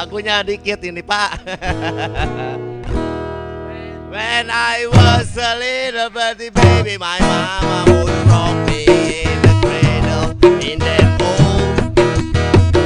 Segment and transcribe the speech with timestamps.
[0.00, 1.44] Lagunya dikit ini Pak.
[4.08, 8.88] When I was a little bitty baby, my mama would rock me
[9.28, 10.32] in the cradle
[10.64, 11.92] in that old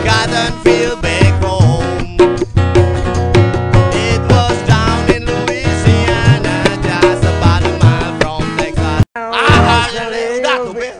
[0.02, 2.18] cotton field back home.
[3.94, 9.06] It was down in Louisiana, just about a mile from Texas.
[9.14, 10.90] Ah, udah tuh, Be.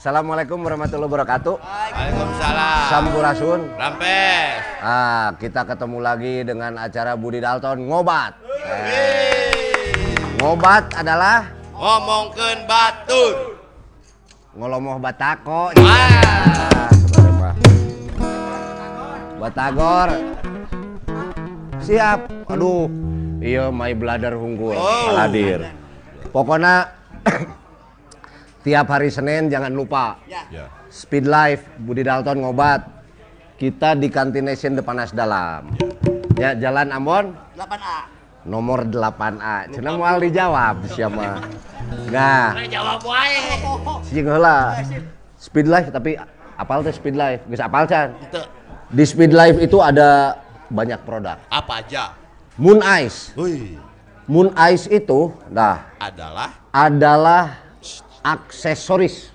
[0.00, 1.60] Assalamualaikum warahmatullahi wabarakatuh.
[1.60, 2.88] Waalaikumsalam.
[2.88, 3.60] Sampurasun.
[3.76, 4.47] Rampes.
[4.78, 8.38] Ah, kita ketemu lagi dengan acara Budi Dalton ngobat.
[8.62, 9.50] Eh,
[10.38, 13.34] ngobat adalah Ngomongkeun batur.
[14.54, 15.70] ngolomoh batako.
[15.78, 16.90] Ah.
[19.38, 20.08] Batagor.
[21.78, 22.50] Siap.
[22.50, 22.90] Aduh.
[23.38, 24.74] Iya, my bladder hunggul.
[24.74, 25.14] Oh.
[25.14, 25.70] Hadir.
[26.34, 26.90] Pokoknya
[28.66, 30.66] tiap hari Senin jangan lupa Ya.
[30.90, 32.97] Speed Life Budi Dalton ngobat.
[33.58, 35.74] Kita di Kantination Depanas Dalam.
[36.38, 38.06] Ya, Jalan Ambon 8A.
[38.46, 39.66] nomor 8A.
[39.74, 41.42] Cenah moal dijawab siapa.
[42.08, 43.58] Nah, Jawab wae.
[44.06, 44.78] sing heula.
[45.34, 46.14] Speed Life tapi
[46.54, 47.42] apal teh Speed Life?
[47.50, 48.14] Geus apal can?
[48.88, 50.38] Di Speed Life itu ada
[50.70, 51.42] banyak produk.
[51.50, 52.14] apa aja?
[52.54, 53.34] Moon Ice.
[53.34, 53.74] Wih,
[54.30, 57.58] Moon Ice itu nah adalah adalah
[58.22, 59.34] aksesoris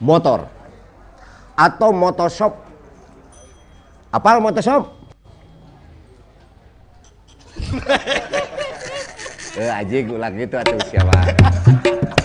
[0.00, 0.48] motor
[1.52, 2.64] atau motoshop.
[4.16, 4.96] Apal motoshop?
[9.60, 11.12] eh aja ulah gitu atuh siapa.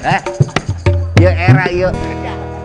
[0.04, 0.22] eh,
[1.20, 1.92] ya era ya.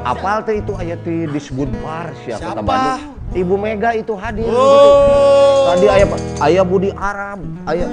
[0.07, 2.63] Apal tuh itu aya di disebut bar siapa Siapa?
[2.63, 3.19] Bandung.
[3.35, 4.47] Ibu Mega itu hadir.
[4.47, 5.75] Oh.
[5.75, 6.09] Tadi ayah
[6.47, 7.89] ayah Budi Arab, ayah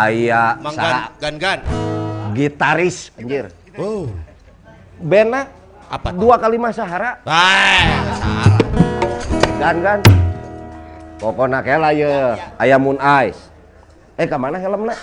[0.00, 1.60] ayah Mang saha Gan Gan.
[2.32, 3.52] gitaris anjir.
[3.76, 4.08] Oh.
[4.96, 5.52] Bena
[5.88, 8.37] Apa dua kali masa hara Ah,
[9.58, 9.98] dan kan?
[11.18, 12.38] Pokoknya kela ya.
[12.56, 13.50] Ayam moon ice
[14.14, 14.94] eh ke mana helmnya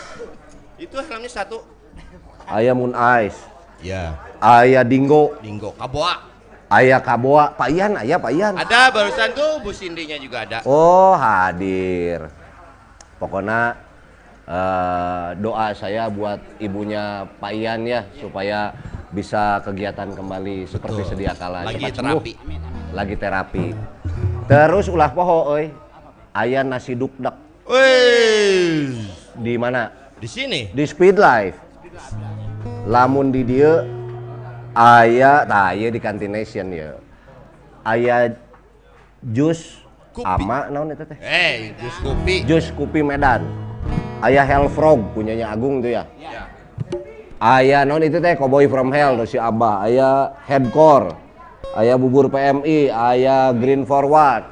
[0.75, 1.63] Itu helmnya satu.
[2.46, 3.40] ayam moon ice
[3.84, 5.36] Ya, ayah dinggo.
[5.44, 5.75] Dinggo.
[5.75, 6.24] Kaboa.
[6.74, 7.52] ayah kaboa.
[7.54, 8.56] Pak Ian ayah pak Ian.
[8.56, 10.63] Ada barusan tuh Bu Cindy-nya juga ada.
[10.63, 12.31] oh hadir.
[13.16, 13.75] Pokoknya
[14.44, 18.72] eh, doa saya buat ibunya Pak Ian ya supaya
[19.12, 21.12] bisa kegiatan kembali seperti Betul.
[21.12, 21.68] sedia kala.
[21.68, 22.22] Lagi Cepat sembuh.
[22.24, 22.34] terapi.
[22.96, 23.66] lagi terapi
[24.46, 25.74] terus ulah poho euy
[26.36, 27.34] ayah nasi dukdak.
[27.66, 29.02] Wih,
[29.42, 29.90] di mana?
[30.22, 30.70] Di sini.
[30.70, 31.58] di speed life.
[32.86, 33.82] Lamun di dia
[34.78, 36.94] ayah tah aya di kantination ya.
[37.82, 38.38] Ayah
[39.26, 39.82] jus
[40.14, 40.28] Kopi.
[40.28, 41.18] ama naon eta teh?
[41.18, 42.36] Eh, jus kopi.
[42.46, 43.42] jus kopi Medan.
[44.22, 46.06] Ayah hell frog punyanya Agung tuh ya.
[46.22, 46.46] Ya.
[47.42, 48.38] ayah naon itu teh?
[48.38, 49.90] Cowboy from hell tuh si Abah.
[49.90, 51.25] Ayah headcore
[51.75, 54.48] ayah bubur PMI ayah green forward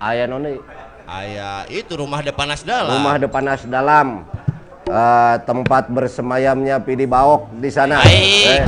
[0.00, 0.58] ayah naon deui?
[1.04, 2.96] Ayah itu rumah depan dalam.
[2.96, 4.24] rumah depanas dalam
[4.84, 8.04] Eh, tempat bersemayamnya Pidi Baok di sana.
[8.04, 8.44] Baik.
[8.44, 8.64] Eh,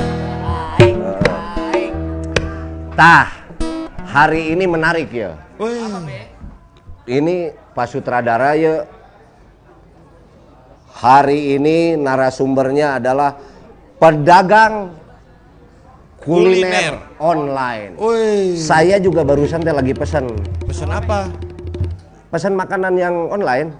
[2.96, 3.28] tah,
[4.00, 5.36] hari ini menarik ya.
[5.60, 6.24] Wih.
[7.04, 8.88] Ini Pak Sutradara ya.
[10.96, 13.36] Hari ini narasumbernya adalah
[14.00, 14.96] pedagang
[16.26, 17.22] kuliner, Kuliner.
[17.22, 17.90] online.
[17.96, 18.58] Wih.
[18.58, 20.26] Saya juga barusan teh lagi pesan,
[20.66, 21.30] Pesan apa?
[22.26, 23.70] pesan makanan yang online.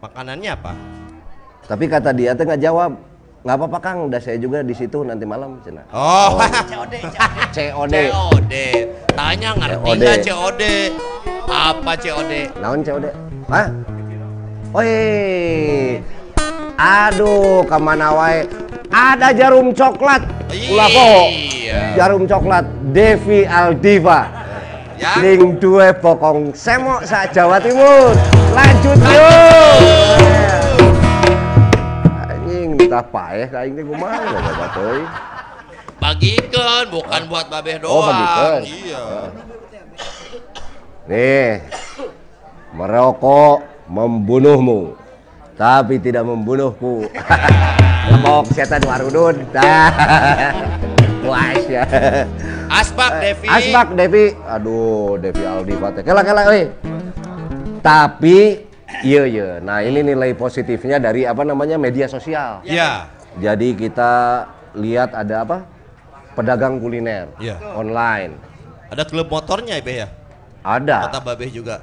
[0.00, 0.72] Makanannya apa?
[1.68, 2.96] Tapi kata dia teh nggak jawab.
[3.44, 5.84] Nggak apa-apa Kang, udah saya juga di situ nanti malam cina.
[5.94, 7.54] Oh, COD, COD.
[7.54, 7.94] COD.
[8.10, 8.54] COD.
[9.14, 10.00] Tanya ngerti COD.
[10.00, 10.62] nggak COD?
[11.46, 12.32] Apa COD?
[12.58, 13.06] Naon COD?
[13.46, 13.66] Hah?
[14.74, 14.92] Oi.
[16.76, 18.42] Aduh, ke mana wae?
[18.88, 20.24] Ada jarum coklat.
[20.48, 21.22] Ulah poho.
[21.28, 21.80] Iya.
[21.96, 22.64] Jarum coklat
[22.96, 24.24] Devi Aldiva.
[24.98, 25.20] Ya.
[25.22, 28.16] Ning dua pokong semok sa Jawa Timur.
[28.56, 29.76] Lanjut yuk.
[32.26, 35.02] Anjing entah paeh ka aing teh kumaha ya teuy.
[35.98, 37.94] Bagikan, bukan buat babeh doang.
[37.94, 38.62] Oh, bagikeun.
[38.64, 39.04] Iya.
[41.10, 41.50] Nih.
[42.72, 44.94] Merokok membunuhmu.
[45.58, 47.06] Tapi tidak membunuhku.
[48.08, 49.36] Lemok setan warudun.
[49.54, 49.90] Dah.
[51.20, 51.84] Puas ya.
[52.68, 53.46] Aspak Devi.
[53.46, 54.24] Asbak Devi.
[54.44, 56.02] Aduh, Devi Aldiva teh.
[56.02, 56.68] Kela kela euy.
[57.80, 58.64] Tapi
[59.02, 59.48] iya iya.
[59.58, 62.60] Nah, ini nilai positifnya dari apa namanya media sosial.
[62.62, 63.08] Iya.
[63.38, 64.44] Jadi kita
[64.74, 65.58] lihat ada apa?
[66.34, 67.58] Pedagang kuliner Iya.
[67.74, 68.38] online.
[68.88, 70.08] Ada klub motornya Ibe ya?
[70.62, 71.82] Ada Kata babeh juga.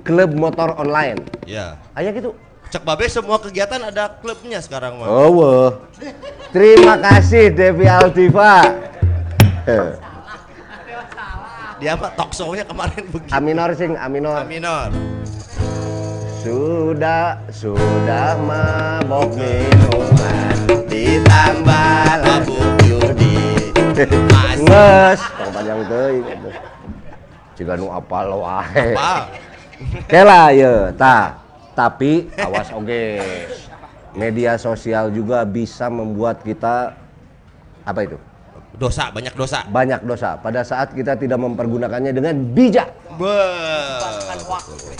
[0.00, 1.18] klub motor online.
[1.44, 1.76] Iya.
[1.92, 2.30] Ayah gitu.
[2.66, 5.06] Cek babeh semua kegiatan ada klubnya sekarang mah.
[5.06, 5.70] Oh, wah.
[6.50, 8.66] Terima kasih Devi Aldiva.
[9.70, 9.94] Eh.
[11.78, 12.10] Dia apa?
[12.18, 13.30] Talk show-nya kemarin begitu.
[13.30, 14.34] A minor sing A minor.
[14.34, 14.90] A minor.
[16.42, 20.56] Sudah sudah mabok minuman
[20.90, 23.70] ditambah lagu judi.
[23.94, 24.58] Mas.
[24.58, 26.54] nges tong panjang teuing atuh.
[27.56, 28.94] Juga nu apal wae.
[28.94, 29.14] Apa?
[30.10, 31.45] Kela ya, ta.
[31.76, 33.20] Tapi awas oge.
[34.16, 36.96] Media sosial juga bisa membuat kita
[37.84, 38.16] apa itu?
[38.76, 39.68] Dosa, banyak dosa.
[39.68, 42.88] Banyak dosa pada saat kita tidak mempergunakannya dengan bijak.
[43.20, 43.40] Be.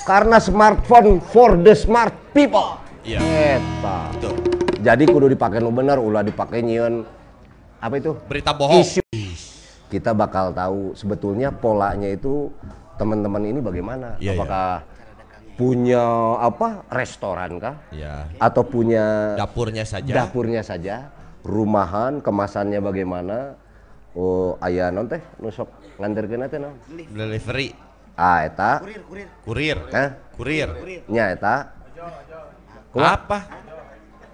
[0.05, 2.77] Karena smartphone for the smart people.
[3.09, 3.57] Iya.
[4.21, 4.37] Itu.
[4.85, 7.05] Jadi kudu dipakai nu bener, ulah dipakai nyieun
[7.81, 8.13] apa itu?
[8.29, 8.85] Berita bohong.
[8.85, 9.01] Isu.
[9.89, 12.53] Kita bakal tahu sebetulnya polanya itu
[13.01, 14.21] teman-teman ini bagaimana?
[14.21, 14.41] Iya, iya.
[14.41, 14.69] Apakah
[15.57, 16.05] punya
[16.37, 17.81] apa restoran kah?
[17.91, 18.29] Ya.
[18.37, 20.13] Atau punya Dapurnya saja.
[20.13, 21.09] dapurnya saja,
[21.41, 23.57] rumahan, kemasannya bagaimana?
[24.17, 25.69] Oh, aya non teh nu sok
[26.01, 26.77] nganterkeun teh naon?
[27.13, 27.73] Delivery.
[28.17, 28.81] Ah, eta.
[29.45, 29.77] Kurir.
[29.93, 30.09] Hah?
[30.37, 30.69] Kurir.
[31.09, 31.69] Nya eta.
[32.93, 33.13] Kumaha?
[33.13, 33.39] Apa?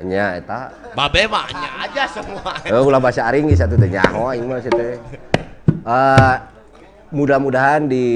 [0.07, 0.71] Nya eta.
[0.95, 2.63] Babe mah nya aja semua.
[2.63, 5.03] Eh, ulah bahasa aring geus atuh teh nyaho aing mah teh.
[5.83, 6.35] Eh,
[7.11, 8.07] mudah-mudahan di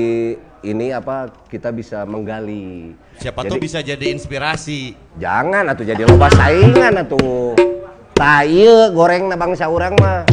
[0.67, 2.91] ini apa kita bisa menggali.
[3.23, 4.99] Siapa Jadi, tuh bisa jadi inspirasi.
[5.23, 7.07] Jangan atuh jadi loba saingan.
[8.17, 10.27] Tah ieu goreng bangsa urang mah.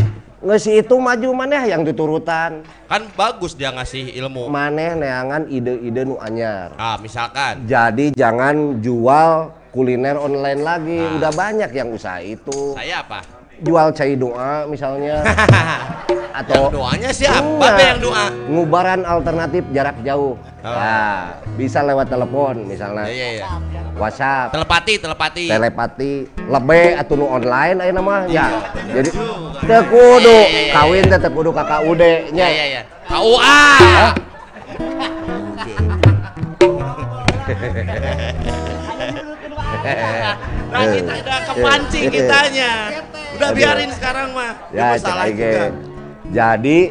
[0.44, 2.68] Geus itu maju maneh yang diturutan.
[2.92, 4.52] Kan bagus dia ngasih ilmu.
[4.52, 6.76] Maneh neangan ide-ide nu anyar.
[6.76, 7.64] Ah, misalkan.
[7.64, 11.00] Jadi jangan jual kuliner online lagi.
[11.16, 12.76] Udah banyak yang usaha itu.
[12.76, 13.24] Saya apa?
[13.64, 15.24] Jual cai doa misalnya.
[16.34, 17.58] atau Yang doanya siapa?
[17.62, 18.26] Babe yang doa.
[18.50, 20.34] Ngubaran alternatif jarak jauh.
[20.36, 20.66] Oh.
[20.66, 23.06] Nah, bisa lewat telepon misalnya.
[23.06, 23.82] Iya, iya, iya.
[23.94, 25.46] WhatsApp, Telepati, telepati.
[25.46, 26.12] telepati,
[26.50, 28.50] lebe atau nu online ayeuna mah ya.
[28.90, 29.10] Jadi
[29.64, 32.48] Iya, iya, iya, kawin teh teu kudu ka KUD Iya, nya.
[32.50, 32.82] iya, iya.
[33.06, 33.62] KUA.
[40.74, 42.72] Nah, kita udah kepancing kitanya.
[43.38, 44.52] Udah biarin sekarang mah.
[44.74, 45.93] Ya, Itu cek salah aing juga.
[46.34, 46.90] Jadi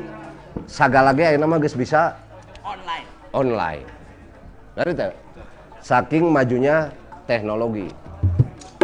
[0.71, 2.15] sagala ge ayeuna mah geus bisa
[2.63, 3.07] Online.
[3.35, 3.83] online.
[4.79, 5.11] Ngerti teh?
[5.83, 6.95] Saking majunya
[7.27, 7.91] teknologi.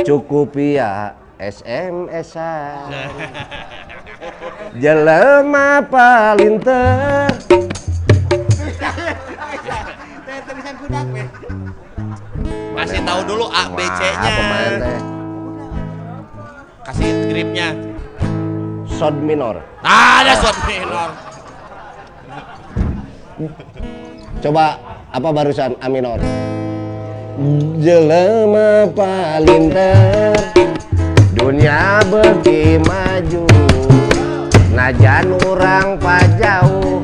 [0.03, 2.91] Cukup ya SMS-an.
[4.83, 7.31] Jelema paling teu
[12.79, 15.01] Kasih tahu dulu A B pemain teh?
[16.83, 17.98] Kasih skripnya.
[18.99, 19.63] Sod minor.
[19.87, 21.15] Ah, ada shot minor.
[24.43, 24.75] Coba
[25.15, 26.19] apa barusan A minor?
[27.79, 30.35] Jelema paling teu
[31.31, 33.47] dunia beki maju
[34.75, 36.99] najan urang pajauh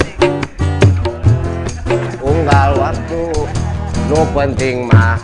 [2.19, 3.23] unggal waktu
[4.11, 5.15] nu penting mah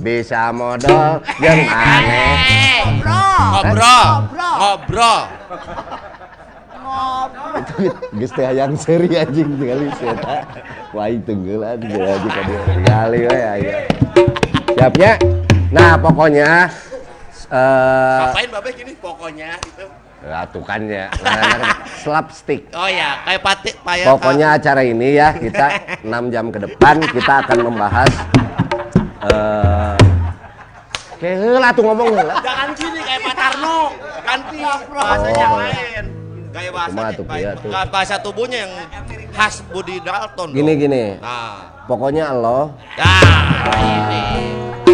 [0.00, 2.64] bisa modal jeung aneh
[3.54, 4.08] Ngobrol.
[4.34, 5.20] Ngobrol.
[5.30, 6.03] itu
[8.12, 10.36] geus teh hayang seri anjing tinggali eta
[10.90, 13.76] wah itu tenggelan jadi kadieu tinggali we aya
[14.70, 15.12] siapnya
[15.68, 16.70] nah pokoknya
[17.46, 19.84] eh Ngapain babe gini pokoknya itu.
[20.24, 21.12] ratukannya
[21.98, 24.06] slapstick Oh ya, kayak pati payah.
[24.08, 25.66] pokoknya acara ini ya kita
[26.06, 28.10] 6 jam ke depan kita akan membahas
[29.22, 29.96] eh
[31.14, 33.78] kayak heula tuh ngomong heula Jangan gini kayak Pak Tarno.
[34.24, 34.58] Ganti
[34.90, 36.04] bahasanya yang lain.
[36.54, 37.70] Gaya bahasa Kumaha tuh, Kia, tuh?
[37.90, 38.72] bahasa tubuhnya yang
[39.34, 40.54] khas Budi Dalton.
[40.54, 40.82] gini dong.
[40.86, 44.22] gini Nah, pokoknya lo nah ini.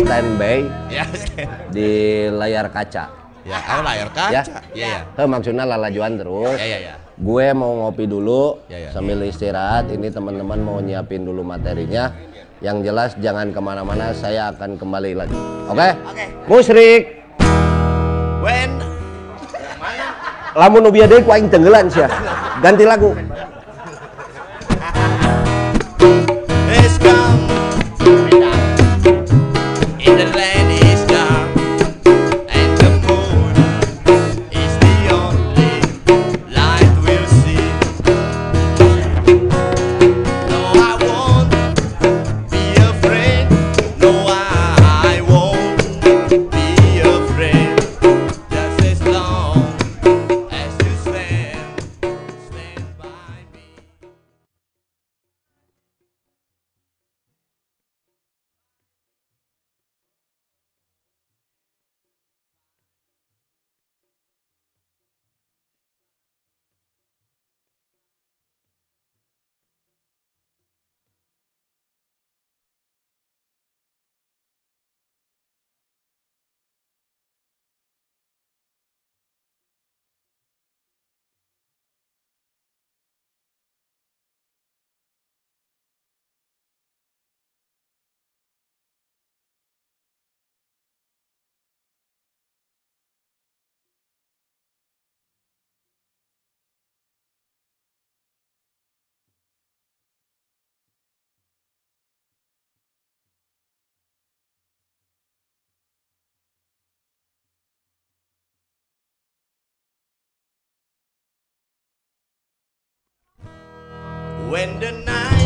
[0.01, 1.05] standby Ya,
[1.69, 1.91] di
[2.33, 3.13] layar kaca
[3.45, 4.33] ya, oh layar kaca.
[4.33, 4.43] Ya.
[4.73, 5.01] Iya, iya.
[5.17, 6.57] Heh, maksudnya lalajuan terus.
[6.57, 6.95] Ya, ya, ya.
[7.21, 8.91] Gue mau ngopi dulu Ya, ya.
[8.97, 9.93] sambil istirahat.
[9.93, 12.13] Ini teman-teman mau nyiapin dulu materinya.
[12.61, 14.13] Yang jelas jangan ke mana-mana.
[14.13, 15.37] Saya akan kembali lagi.
[15.69, 15.89] Oke?
[16.09, 16.25] Oke.
[16.49, 17.03] Musrik.
[18.41, 18.81] When
[20.55, 22.09] Lamun nu bieu deui aing tenggelan sia.
[22.63, 23.15] Ganti lagu.
[114.51, 115.40] When the night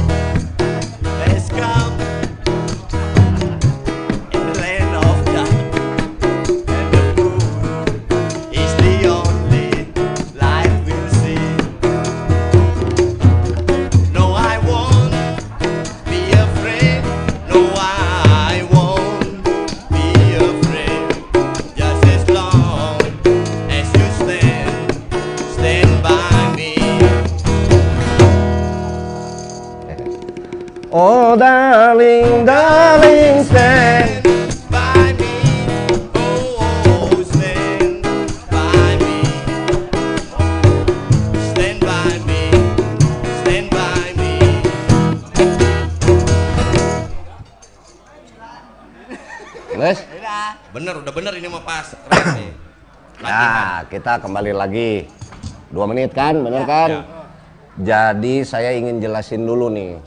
[51.92, 52.52] Keren nih.
[53.24, 54.92] nah kita kembali lagi.
[55.68, 56.90] Dua menit kan, bener kan?
[56.90, 57.02] Ya.
[57.74, 59.98] Jadi saya ingin jelasin dulu nih.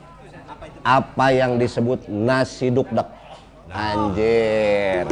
[0.82, 3.04] Apa yang disebut nasi dukdek?
[3.68, 5.04] Anjir.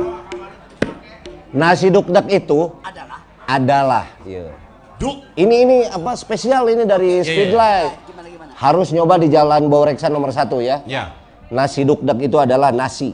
[1.51, 4.51] Nasi dukdek itu Adalah adalah, iya.
[4.95, 5.21] Duk.
[5.35, 7.91] Ini ini apa spesial ini dari Iya, Speedlight.
[8.07, 8.51] gimana gimana?
[8.55, 10.79] Harus nyoba di Jalan Baureksa nomor satu ya.
[10.87, 11.11] Ya.
[11.51, 13.11] Nasi dukdek itu adalah nasi.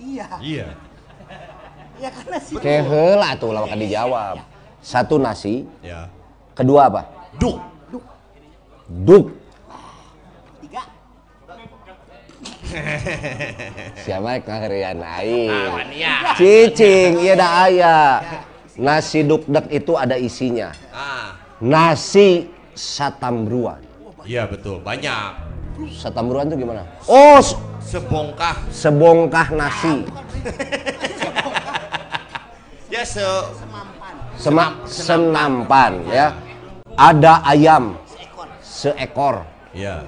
[0.00, 0.26] Iya.
[0.40, 0.66] Iya.
[2.02, 2.58] Ya karena sih.
[2.58, 4.42] Keheula tuh lah dijawab.
[4.82, 6.10] Satu nasi, Ya.
[6.52, 7.06] kedua apa?
[7.38, 7.62] Duk.
[8.90, 9.30] Duk.
[10.58, 10.82] Tiga.
[14.02, 15.94] Siapa kaharian aing.
[15.94, 16.34] Ya.
[16.34, 17.98] Cicing, iya dah aya.
[18.74, 20.74] Nasi dukdek itu ada isinya.
[20.90, 21.38] Ah.
[21.62, 23.78] Nasi satambruan.
[24.26, 25.30] Iya betul, banyak.
[25.94, 26.82] Satambruan itu gimana?
[27.06, 28.58] Oh, se- Sebongkah.
[28.74, 30.02] sebongkah nasi.
[32.92, 33.24] Ya se
[34.36, 36.36] Semak senampan ya.
[36.92, 37.96] Ada ayam
[38.60, 39.48] seekor.
[39.72, 40.04] Ya.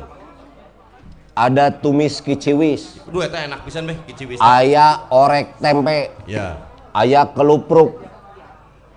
[1.33, 3.01] Ada tumis kiciwis.
[3.09, 4.45] Duh eta enak pisan beh kici bisa.
[4.45, 6.13] Aya orek tempe.
[6.29, 6.61] Ya.
[6.93, 8.05] Aya kelupruk.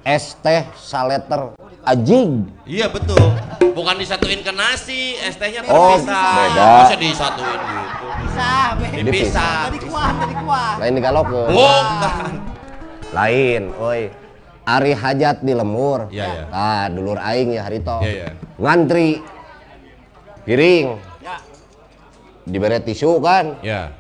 [0.04, 1.56] Es teh saleter.
[1.88, 2.44] Ajing.
[2.68, 3.24] Iya betul.
[3.72, 6.36] Bukan disatuin ke nasi, es tehnya Oh, terpisah.
[6.36, 6.68] beda.
[6.84, 8.06] Masa disatuin gitu.
[8.20, 8.88] Bisa, be.
[9.00, 9.56] Dipisah.
[9.72, 10.74] Tadi kuah, tadi kuah.
[10.76, 11.48] Lain digalokeun.
[11.56, 12.47] Bukan.
[13.16, 14.12] Lain, oi.
[14.68, 16.12] Ari hajat di lemur.
[16.12, 16.44] Iya, iya.
[16.52, 18.04] Nah, dulur aing ya harito.
[18.04, 18.30] Iya, iya.
[18.60, 19.24] Ngantri.
[20.44, 20.88] Piring.
[21.24, 21.36] Ya.
[22.48, 23.92] Diberi tisu kan, Ya.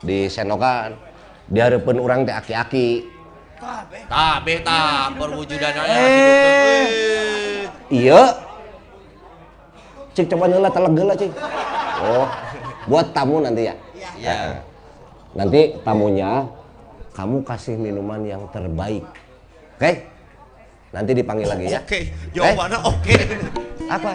[0.00, 0.96] disendokan.
[1.48, 3.04] Dihareupeun urang teh aki-aki.
[4.08, 6.84] Tah, beta perwujudan Eh.
[7.92, 8.22] Iya.
[10.16, 11.32] Cik coba heula telegel cik.
[12.04, 12.28] Oh,
[12.88, 13.74] buat tamu nanti ya.
[14.20, 14.60] Iya.
[15.34, 16.48] Nanti tamunya
[17.14, 19.06] kamu kasih minuman yang terbaik.
[19.78, 20.10] Oke?
[20.90, 21.78] Nanti dipanggil lagi ya.
[21.78, 23.16] Oke, jawabannya oke.
[23.86, 24.10] Apa?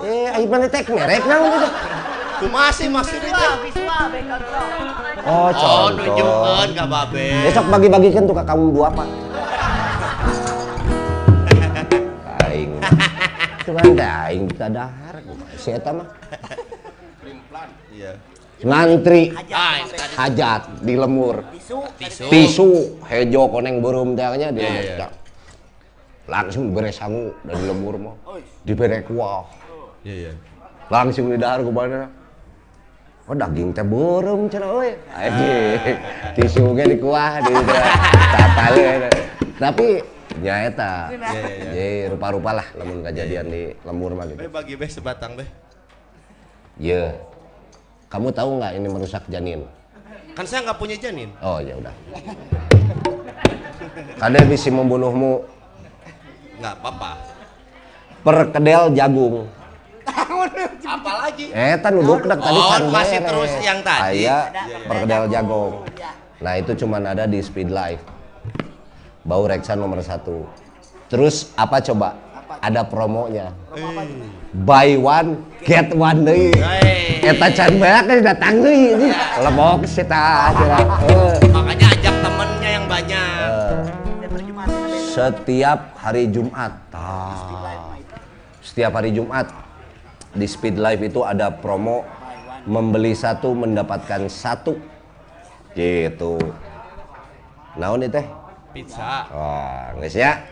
[0.00, 1.68] Eh, ayo mana tek merek naon itu?
[2.40, 3.36] Kumasi maksudnya teh.
[3.36, 4.68] Visual, visual, be kontrol.
[5.20, 6.04] Oh, Oh, contoh.
[6.08, 7.26] nunjukkeun ka babe.
[7.44, 9.08] Besok bagi-bagikan tuh ke kamu dua pak.
[12.40, 12.70] Aing.
[13.68, 15.14] Cuman aing kita dahar.
[15.60, 16.08] Si eta mah
[17.92, 18.16] Iya.
[18.60, 19.80] Ngantri Ah,
[20.20, 21.40] hajat di lemur.
[21.54, 21.78] Tisu.
[21.96, 22.24] Tisu.
[22.28, 22.70] Tisu
[23.08, 23.80] hejo koneng
[24.14, 24.82] teh nya di Iya, lemur.
[24.84, 24.94] iya.
[25.00, 25.10] dah.
[26.30, 28.16] Langsung dibere sangu dari lemur mah.
[28.28, 28.42] Oi.
[28.62, 29.48] Dibere kuah.
[30.04, 30.32] Iya, iya.
[30.86, 32.06] Langsung di dahar ku mana.
[33.26, 34.90] Oh daging teh beureum cenah euy.
[35.14, 35.96] Anjing.
[36.36, 37.52] Tisu ge di kuah di
[38.34, 39.08] tatale.
[39.56, 39.88] Tapi
[40.40, 40.94] nya eta.
[41.10, 41.70] Iya, iya, iya.
[41.70, 44.40] Jadi rupa-rupa lah lamun kejadian di lembur mah gitu.
[44.50, 45.48] Bagi beh sebatang beh.
[46.80, 47.29] Ye.
[48.10, 49.62] Kamu tahu nggak ini merusak janin?
[50.34, 51.30] Kan saya nggak punya janin.
[51.38, 51.94] Oh ya udah.
[54.18, 55.46] Kade bisa membunuhmu
[56.58, 57.10] Nggak apa-apa.
[58.20, 59.46] perkedel jagung.
[60.82, 61.54] Apalagi?
[61.54, 63.30] Eh, tan uduk dak tadi Oh, kan masih beres.
[63.30, 64.26] terus yang tadi.
[64.26, 65.72] Aya Ada perkedel jagung.
[65.94, 66.10] Ya.
[66.42, 68.02] Nah itu cuman ada di Speed Life.
[69.22, 70.44] Bau Reksa nomor satu.
[71.06, 72.18] Terus apa coba?
[72.58, 73.54] Ada promonya.
[74.50, 76.50] Buy one get one deui.
[77.22, 79.08] Eta can banyak kan datang deui ini.
[79.38, 80.50] Lebok tah.
[81.06, 81.38] Eh.
[81.54, 83.50] Makanya ajak temennya yang banyak.
[85.14, 86.74] Setiap hari Jumat.
[86.90, 87.94] Tah.
[88.58, 89.46] Setiap hari Jumat
[90.34, 92.02] di Speed Life itu ada promo
[92.66, 94.74] membeli satu mendapatkan satu.
[95.78, 96.42] Gitu.
[97.78, 98.26] Naon teh?
[98.74, 99.30] Pizza.
[99.94, 100.42] Geus ya.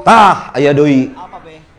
[0.00, 1.12] Tah, aya deui.
[1.12, 1.71] Apa, be?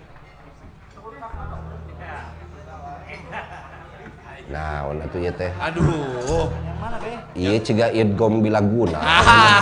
[4.53, 5.49] Naon atuh ieu teh?
[5.57, 6.45] Aduh.
[6.77, 7.17] Mana, be?
[7.33, 9.01] Ieu ciga idgom bilaguna.
[9.01, 9.61] Ah.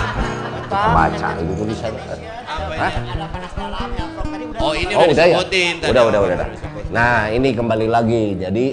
[0.72, 2.04] Baca itu tulisannya.
[2.48, 2.92] Apa Hah?
[2.96, 3.10] ini?
[3.12, 4.28] Ada panas ya, Prof.
[4.28, 4.60] Tadi udah.
[4.60, 5.36] Oh ini Oh, udah udah ya?
[5.36, 5.92] disebutin tadi.
[5.92, 6.48] Udah, udah, udah, Udah.
[6.92, 8.24] Nah, ini kembali lagi.
[8.36, 8.66] Jadi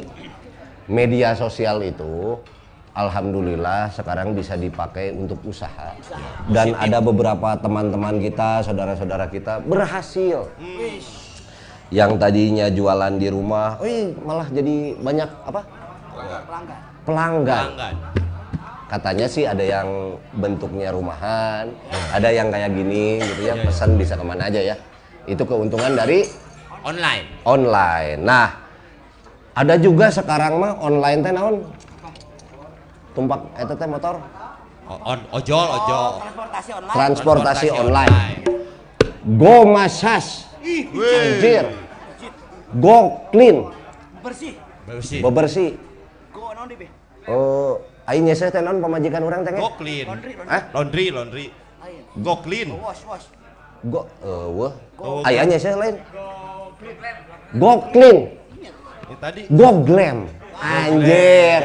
[0.91, 2.39] media sosial itu
[2.95, 5.95] alhamdulillah sekarang bisa dipakai untuk usaha.
[6.51, 10.51] Dan ada beberapa teman-teman kita, saudara-saudara kita berhasil.
[11.89, 15.78] Yang tadinya jualan di rumah, wih, malah jadi banyak apa?
[16.19, 16.43] Pelanggan.
[17.07, 17.67] Pelanggan.
[17.73, 17.95] Pelanggan.
[18.89, 21.69] Katanya sih ada yang bentuknya rumahan,
[22.09, 24.77] ada yang kayak gini gitu ya, pesan bisa ke mana aja ya.
[25.29, 26.25] Itu keuntungan dari
[26.81, 27.25] Online.
[27.45, 28.17] online.
[28.25, 28.49] Nah,
[29.53, 31.69] ada juga sekarang mah online teh naon?
[33.13, 34.25] Tumpak eta teh motor
[34.89, 35.93] O- on, ojol, ojol.
[35.93, 36.97] Oh, transportasi online.
[36.97, 38.41] transportasi online.
[39.37, 40.49] Go Masas.
[40.65, 41.65] Anjir.
[42.73, 43.69] Go clean,
[44.25, 44.57] Bersih.
[44.89, 45.21] Bersih.
[45.21, 45.71] bebersih.
[47.29, 49.53] Oh, aing nyese teh naon pamajikan urang teh?
[49.53, 50.09] Go clean.
[50.09, 50.49] Laundry, laundry.
[50.49, 50.63] Hah?
[50.73, 51.47] Laundry, laundry.
[51.85, 52.03] Lain.
[52.25, 52.69] Go clean.
[52.73, 53.27] Go wash, wash.
[53.85, 54.73] Go eueuh.
[54.97, 55.97] Go- Aya nyese lain.
[57.57, 58.17] Go clean.
[58.59, 60.19] Ini tadi Go glam.
[60.57, 61.63] Anjir.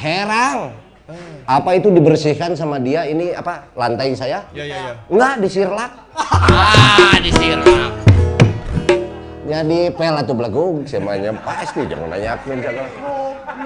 [0.00, 0.72] Herang.
[1.48, 4.44] Apa itu dibersihkan sama dia ini apa lantai saya?
[4.52, 4.92] Ya ya ya.
[5.08, 5.92] Enggak disirlak.
[6.48, 7.14] Ah,
[9.48, 9.64] disiram.
[9.64, 12.84] Jadi pel atau belakang semuanya pasti jangan nanyakin sana.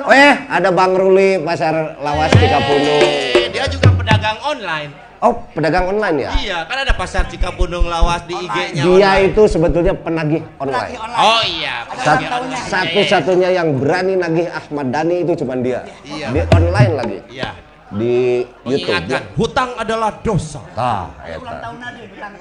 [0.06, 3.02] Oh eh ada Bang Ruli pasar lawas Cikapundung.
[3.02, 4.90] Eh, dia juga pedagang online.
[5.22, 6.30] Oh pedagang online ya?
[6.34, 8.82] Iya, kan ada pasar Cikapundung Lawas di IG-nya.
[8.82, 9.30] Dia online.
[9.30, 10.98] itu sebetulnya penagih online.
[10.98, 11.22] online.
[11.22, 12.26] Oh iya, Sat-.
[12.66, 15.86] Satu-satunya yang berani nagih Ahmad Dhani itu cuma dia.
[16.02, 16.26] Iya.
[16.34, 17.50] Di online lagi Iya.
[17.94, 19.14] di YouTube.
[19.38, 20.58] Hutang adalah dosa.
[20.74, 22.32] Tahun aja bilang.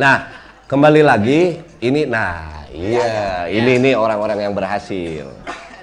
[0.00, 0.16] Nah,
[0.70, 5.26] kembali lagi ini nah, iya, ini nih orang-orang yang berhasil.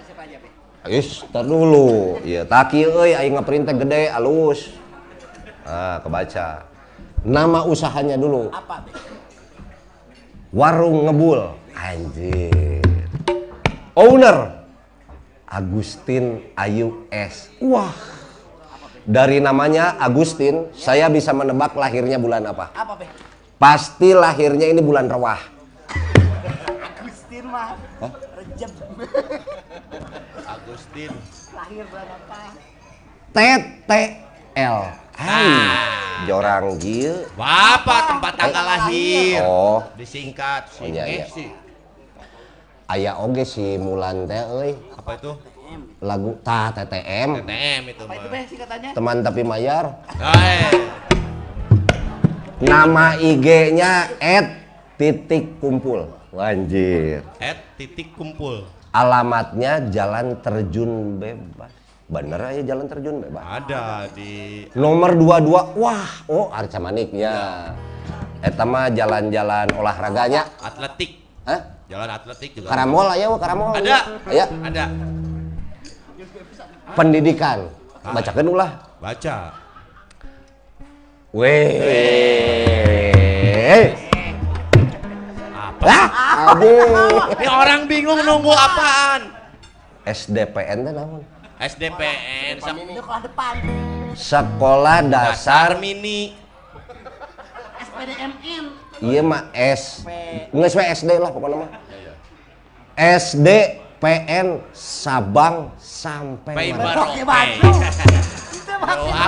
[0.08, 0.96] Siapa aja, Be?
[0.96, 2.24] Is, tar dulu.
[2.24, 4.72] Iya, taki euy aing ngeprint teh gede alus.
[5.68, 6.64] Ah, kebaca.
[7.28, 8.48] Nama usahanya dulu.
[8.56, 8.88] Apa?
[10.56, 11.52] Warung Ngebul.
[11.76, 12.80] Anjir.
[13.92, 14.64] Owner
[15.52, 17.52] Agustin Ayu S.
[17.60, 17.92] Wah.
[19.04, 22.72] Dari namanya Agustin, saya bisa menebak lahirnya bulan apa.
[22.72, 23.27] Apa, Be?
[23.58, 25.42] Pasti lahirnya ini bulan Rewah.
[26.78, 27.74] Agustin mah.
[28.38, 28.70] Rejeb.
[30.46, 31.12] Agustin.
[31.52, 32.40] Lahir bulan apa?
[33.34, 34.78] TTL.
[35.18, 35.50] Hai,
[36.30, 37.26] jorang gieu.
[37.34, 39.42] Bapak tempat tanggal lahir.
[39.42, 41.26] Oh, Disingkat Oh, iya, iya.
[41.26, 41.50] sih.
[42.88, 44.78] aya oge si Mulan teh euy.
[44.94, 45.34] Apa itu?
[46.00, 47.42] Lagu tah TTM.
[47.42, 48.28] TTM itu Apa itu.
[48.30, 48.92] Be, singkatannya?
[48.94, 49.98] Teman tapi mayar.
[50.14, 50.70] Eh,
[52.58, 54.18] Nama IG-nya
[54.98, 56.10] titik kumpul.
[56.34, 57.22] Anjir.
[57.38, 58.66] at titik kumpul.
[58.90, 61.70] Alamatnya Jalan Terjun Bebas.
[62.10, 63.46] Bener aja Jalan Terjun Bebas.
[63.46, 65.78] Ada di Nomor 22.
[65.78, 67.34] Wah, oh Arca Maniknya.
[68.42, 70.50] Eta mah jalan-jalan olahraganya.
[70.58, 71.22] atletik.
[71.46, 71.62] Hah?
[71.94, 72.74] Jalan atletik juga.
[72.74, 73.70] Karamol wah karamol.
[73.78, 73.98] Ada.
[74.34, 74.46] Aya.
[74.66, 74.86] Ada.
[76.98, 77.70] Pendidikan.
[78.02, 78.82] Bacakeun ulah.
[78.98, 79.67] Baca.
[81.36, 81.76] Weh.
[85.84, 86.00] Apa?
[87.36, 89.36] Ini orang bingung nunggu apaan?
[90.08, 91.28] SDPN teh naon?
[91.60, 93.54] SDPN kelas depan.
[94.16, 96.40] Sekolah dasar mini.
[97.84, 98.64] SPDMN.
[99.04, 100.08] Iya mah S.
[100.56, 101.70] Nggak sesuai SD lah pokoknya mah.
[102.96, 103.48] SD
[104.00, 107.20] PN Sabang sampai Merauke.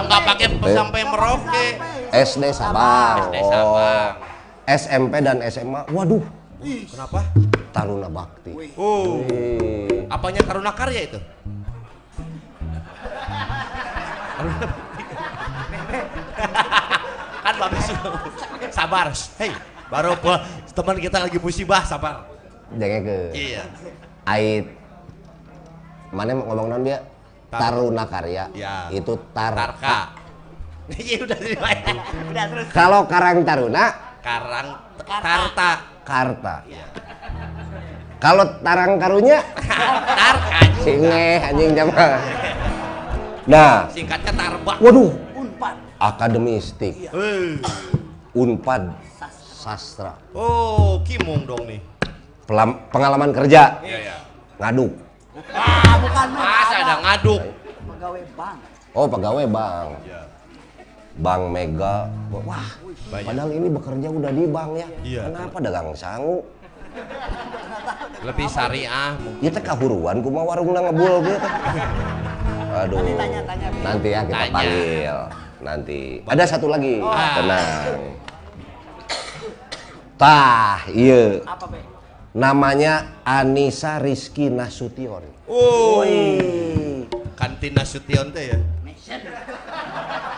[0.06, 1.66] nggak pakai sampai Merauke.
[2.10, 3.30] SD Sabang.
[3.30, 4.12] SD Sabang.
[4.20, 4.68] Oh.
[4.70, 5.82] SMP dan SMA.
[5.90, 6.22] Waduh,
[6.62, 7.26] Kenapa?
[7.74, 8.52] Taruna Bakti.
[8.78, 9.26] Oh,
[10.10, 11.20] apanya Taruna Karya itu?
[14.38, 15.04] Taruna Bakti.
[17.40, 17.86] kan bagus
[18.70, 19.08] sabar
[19.42, 19.52] hei
[19.90, 20.14] baru
[20.70, 22.30] teman kita lagi musibah sabar
[22.78, 23.66] Jangan ke iya
[24.30, 24.70] Ait.
[26.14, 27.02] Mana ngomong non dia?
[27.50, 28.46] Tar- Taruna Karya.
[28.54, 28.88] Ya.
[28.90, 29.54] Itu tar.
[29.54, 29.98] Tarka.
[30.90, 31.70] Iya udah terima
[32.34, 32.66] Udah terus.
[32.74, 33.94] Kalau Karang Taruna,
[34.26, 34.70] Karang
[35.06, 35.72] Tarta.
[36.02, 36.56] Karta.
[38.18, 39.38] Kalau Tarang Karunya,
[40.20, 42.20] Tarka juga singe anjing jamaah.
[43.46, 44.74] Nah, singkatnya Tarba.
[44.82, 45.76] Waduh, Unpad.
[45.98, 47.62] akademistik, Eh.
[48.34, 48.94] Unpad,
[49.56, 51.82] sastra, oh Kimung dong nih.
[52.44, 54.16] Pelam- pengalaman kerja, iya iya.
[54.58, 54.90] Ngaduk.
[55.54, 56.40] Ah, bukan Be.
[56.42, 57.42] masa ada ngaduk
[57.90, 58.58] Pegawai bank.
[58.96, 59.90] Oh, pegawai bank.
[60.08, 60.22] Iya.
[61.20, 61.96] Bank Mega.
[62.32, 62.68] Wah,
[63.12, 63.28] Banyak.
[63.28, 64.88] padahal ini bekerja udah di bank ya.
[65.04, 65.22] Iya.
[65.30, 66.42] Kenapa dagang sangu?
[68.20, 71.40] lebih syariah Ya teh kahuruan kumaha warungna ngebul gitu.
[72.82, 72.98] Aduh.
[73.84, 74.54] Nanti ya kita Tanya.
[74.54, 75.18] panggil.
[75.60, 76.00] Nanti.
[76.26, 77.04] Ada satu lagi.
[77.04, 77.36] Ah.
[77.38, 78.00] Tenang.
[80.20, 81.40] Tah, iya.
[81.48, 81.80] Apa, Be?
[82.40, 85.20] Namanya Anissa Rizky Nasution.
[85.44, 87.04] Oh, Wih.
[87.36, 88.60] kantin Nasution teh ya.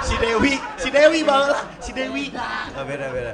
[0.01, 2.33] Si Dewi, si Dewi bawa si Dewi.
[2.73, 3.33] Oh, beda beda.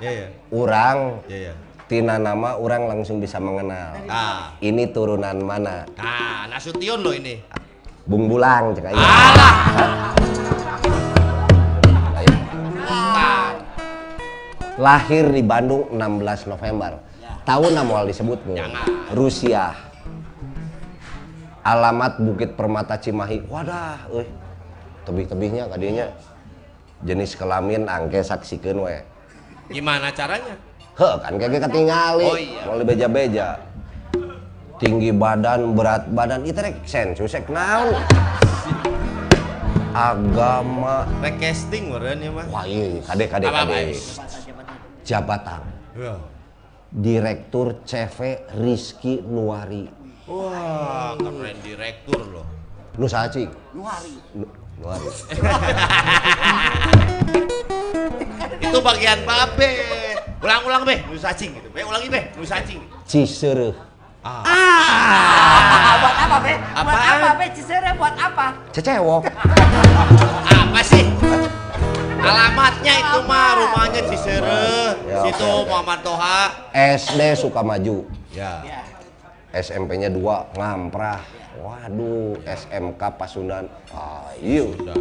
[0.00, 1.54] Ya ya, Orang ya ya.
[1.84, 4.00] tina nama orang langsung bisa mengenal.
[4.08, 5.84] Ah, Ini turunan mana?
[6.00, 7.36] nah Nasution loh ini.
[8.08, 8.96] Bung Bulang cek aja.
[8.96, 9.68] Alah.
[14.80, 17.09] Lahir di Bandung 16 November.
[17.50, 18.86] Tahun nama disebut Jangan.
[19.10, 19.74] Rusia.
[21.66, 23.42] Alamat Bukit Permata Cimahi.
[23.50, 24.22] Wadah, euy.
[25.02, 26.06] Tebih-tebihnya kadinya
[27.02, 29.02] jenis kelamin angke saksikeun we.
[29.66, 30.54] Gimana caranya?
[30.94, 32.22] Heh, kan kayak ketingali.
[32.22, 32.62] Oh, iya.
[32.70, 33.58] Mau beja-beja.
[34.78, 37.98] Tinggi badan, berat badan, itu rek sensus rek naon.
[39.90, 42.46] Agama, Rek casting meureun ya mah.
[42.46, 43.66] wah iya, kade kade apa?
[43.66, 43.98] kade.
[45.02, 45.60] Jabatan.
[45.98, 46.14] Ya.
[46.90, 48.18] Direktur CV
[48.58, 49.86] Rizky Nuari.
[50.26, 52.46] Wah, keren direktur loh.
[52.98, 53.46] Nu sacing?
[53.70, 54.14] Nuari.
[54.34, 54.50] Nu-
[54.82, 55.06] Nuari.
[58.58, 59.70] Itu bagian babe.
[60.40, 61.68] Ulang-ulang be, nu cacing gitu.
[61.70, 62.80] Be, ulangi be, nu cacing.
[63.04, 63.76] Cisereuh.
[64.24, 64.42] Ah.
[64.44, 66.54] Ah, buat apa, Be?
[66.56, 67.20] Buat Apaan?
[67.20, 67.46] apa, Be?
[67.56, 68.46] Cisere buat apa?
[68.72, 69.22] Cecewok.
[70.44, 71.04] Apa sih?
[72.20, 74.96] Alamatnya itu mah rumahnya Ciseure.
[75.08, 75.68] Ya, Situ oke.
[75.68, 76.40] Muhammad Toha.
[76.72, 77.96] SD Sukamaju.
[78.30, 78.60] Ya.
[78.62, 78.80] Ya.
[79.50, 81.20] SMP-nya dua Ngamprah.
[81.60, 83.66] Waduh, SMK Pasundan.
[83.90, 84.72] Ayo.
[84.78, 84.96] Udah.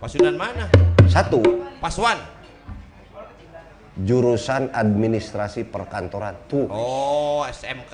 [0.00, 0.66] Pasudan mana?
[1.06, 1.38] Satu,
[1.78, 2.18] Paswan.
[3.92, 6.32] jurusan administrasi perkantoran.
[6.48, 7.92] Tuh, Oh, SMK.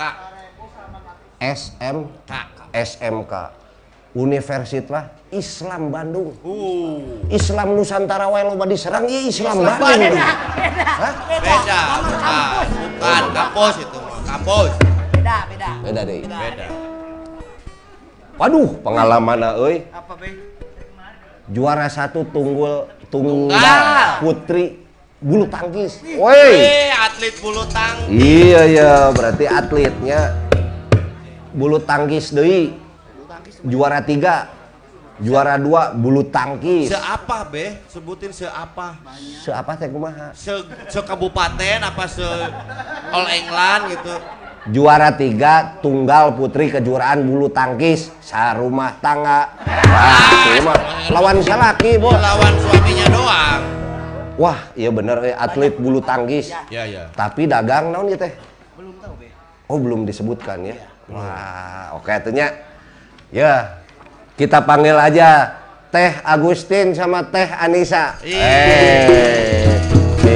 [1.42, 2.46] SM Kak.
[2.70, 3.32] SMK
[4.16, 6.32] Universitas Islam Bandung.
[6.40, 7.28] Uh.
[7.28, 10.16] Islam Nusantara wae loba diserang ya Islam Bandung.
[10.16, 11.14] Hah?
[11.28, 12.66] Beda, bukan.
[12.96, 14.20] Bukan kampus itu mah.
[14.24, 14.70] Kampus.
[15.12, 15.70] Beda, beda.
[15.84, 16.18] Beda deh.
[16.24, 16.66] Beda.
[18.38, 19.84] Waduh, pengalaman euy.
[19.92, 20.30] Apa, Be?
[21.48, 24.84] Juara satu tunggul tunggal putri
[25.16, 26.04] bulu tangkis.
[26.04, 26.36] Woi.
[26.36, 28.08] Eh, atlet bulu tangkis.
[28.12, 30.36] Iya ya, berarti atletnya
[31.56, 32.87] bulu tangkis deui.
[33.66, 34.46] Juara tiga,
[35.18, 36.94] juara dua bulu tangkis.
[36.94, 37.82] Seapa be?
[37.90, 38.94] Sebutin seapa?
[39.42, 40.30] Seapa teh kumaha?
[40.30, 40.54] Se,
[40.86, 42.22] se kabupaten apa se
[43.10, 44.14] All England gitu?
[44.68, 49.58] Juara tiga tunggal putri kejuaraan bulu tangkis sarumah tangga.
[49.66, 50.78] Wah, itu mah
[51.10, 52.14] lawan salaki, Dia Bos.
[52.20, 53.62] lawan suaminya doang.
[54.38, 56.54] Wah, iya bener eh, atlet bulu tangkis.
[56.70, 57.10] Ya ya.
[57.16, 58.30] Tapi dagang naon ieu teh?
[58.78, 59.32] Belum tahu, Be.
[59.66, 60.78] Oh, belum disebutkan ya.
[61.10, 62.67] Wah, oke atunya.
[63.28, 63.84] Ya.
[64.38, 65.58] Kita panggil aja
[65.92, 68.16] Teh Agustin sama Teh Anissa.
[68.24, 68.40] Iya.
[68.40, 69.66] Eh.
[70.22, 70.34] si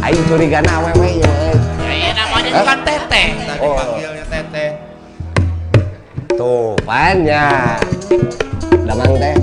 [0.00, 1.28] Aing curigana awewe ya.
[1.28, 1.56] eh.
[1.84, 3.26] Ya iya namanya juga kan teteh.
[3.44, 3.74] Tadi Oh.
[3.76, 4.70] panggilnya teteh.
[6.38, 7.46] Tuh, pannya.
[8.86, 9.34] Damang teh.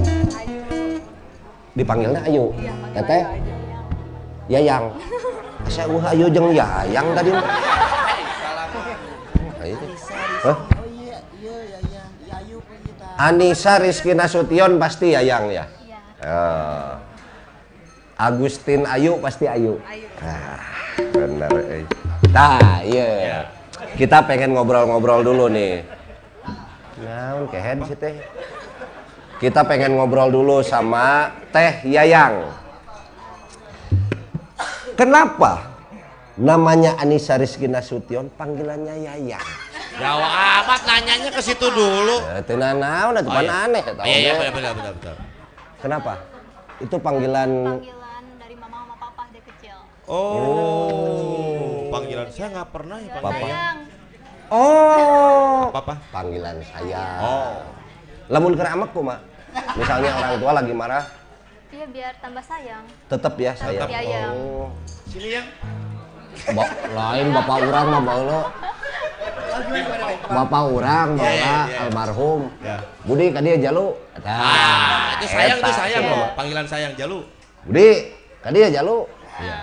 [1.76, 2.56] Dipanggilnya Ayu.
[2.96, 3.22] Teteh.
[4.48, 4.90] Yayang.
[5.68, 7.30] Saya uh Ayu jeung Yayang tadi.
[10.46, 10.75] Hah?
[13.16, 15.66] Anissa Rizky Nasution pasti Yayang ya?
[15.66, 16.00] Iya.
[16.28, 16.92] Oh.
[18.16, 19.80] Agustin Ayu pasti Ayu.
[19.84, 20.08] Ayu.
[20.24, 20.60] Ah,
[21.12, 21.52] bener.
[21.68, 21.84] Eh.
[22.32, 23.48] Nah, iya.
[23.96, 25.84] Kita pengen ngobrol-ngobrol dulu nih.
[27.04, 28.16] Naon kehen sih teh?
[29.40, 32.48] Kita pengen ngobrol dulu sama Teh Yayang.
[34.96, 35.75] Kenapa
[36.36, 39.48] namanya Anissa Rizky Nasution panggilannya Yayang?
[39.96, 42.20] Jauh amat nanyanya ke situ dulu.
[42.22, 44.52] Ya, teu naon atuh pan aneh eta Iya iya oge.
[44.52, 45.16] benar benar benar benar.
[45.80, 46.14] Kenapa?
[46.78, 49.78] Itu panggilan Panggilan dari mama sama papa dari kecil.
[50.06, 53.48] Oh, panggilan saya nggak pernah ya panggilan.
[53.48, 53.78] Sayang.
[54.46, 55.96] Oh, Apa apa?
[56.12, 57.06] panggilan saya.
[57.18, 57.56] Oh.
[58.28, 59.18] Lamun keur amek kumaha?
[59.74, 61.06] Misalnya orang tua lagi marah,
[61.72, 62.84] Iya biar tambah sayang.
[63.08, 63.80] tetep ya saya.
[63.80, 64.34] Tetep Yayang.
[64.36, 64.68] Oh.
[65.08, 65.48] Sini yang.
[66.54, 68.42] Ba lain bapak orang mah baheula.
[70.26, 71.80] Bapak orang Iya, bapak iya, iya.
[71.88, 72.42] almarhum.
[72.60, 72.78] Ya.
[73.08, 73.96] Budi ka dia jalu.
[74.18, 74.34] Eta.
[74.36, 76.12] Ah, itu sayang itu Eta, sayang iya.
[76.12, 76.26] loh.
[76.36, 77.20] Panggilan sayang Jalu.
[77.66, 77.90] Budi,
[78.44, 78.98] ka dia jalu.
[79.40, 79.58] Iya.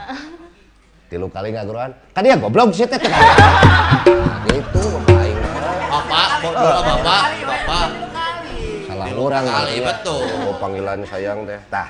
[1.13, 1.91] Tilu kali ngaguruan.
[2.17, 2.97] Ka dia goblok sih teh.
[2.97, 5.39] Nah, Gitu bapak aing.
[5.93, 7.89] Bapak, bapak, bapak, bapak.
[8.93, 9.85] salah orang kali, ya.
[9.89, 10.23] betul.
[10.47, 11.89] oh panggilan sayang teh tah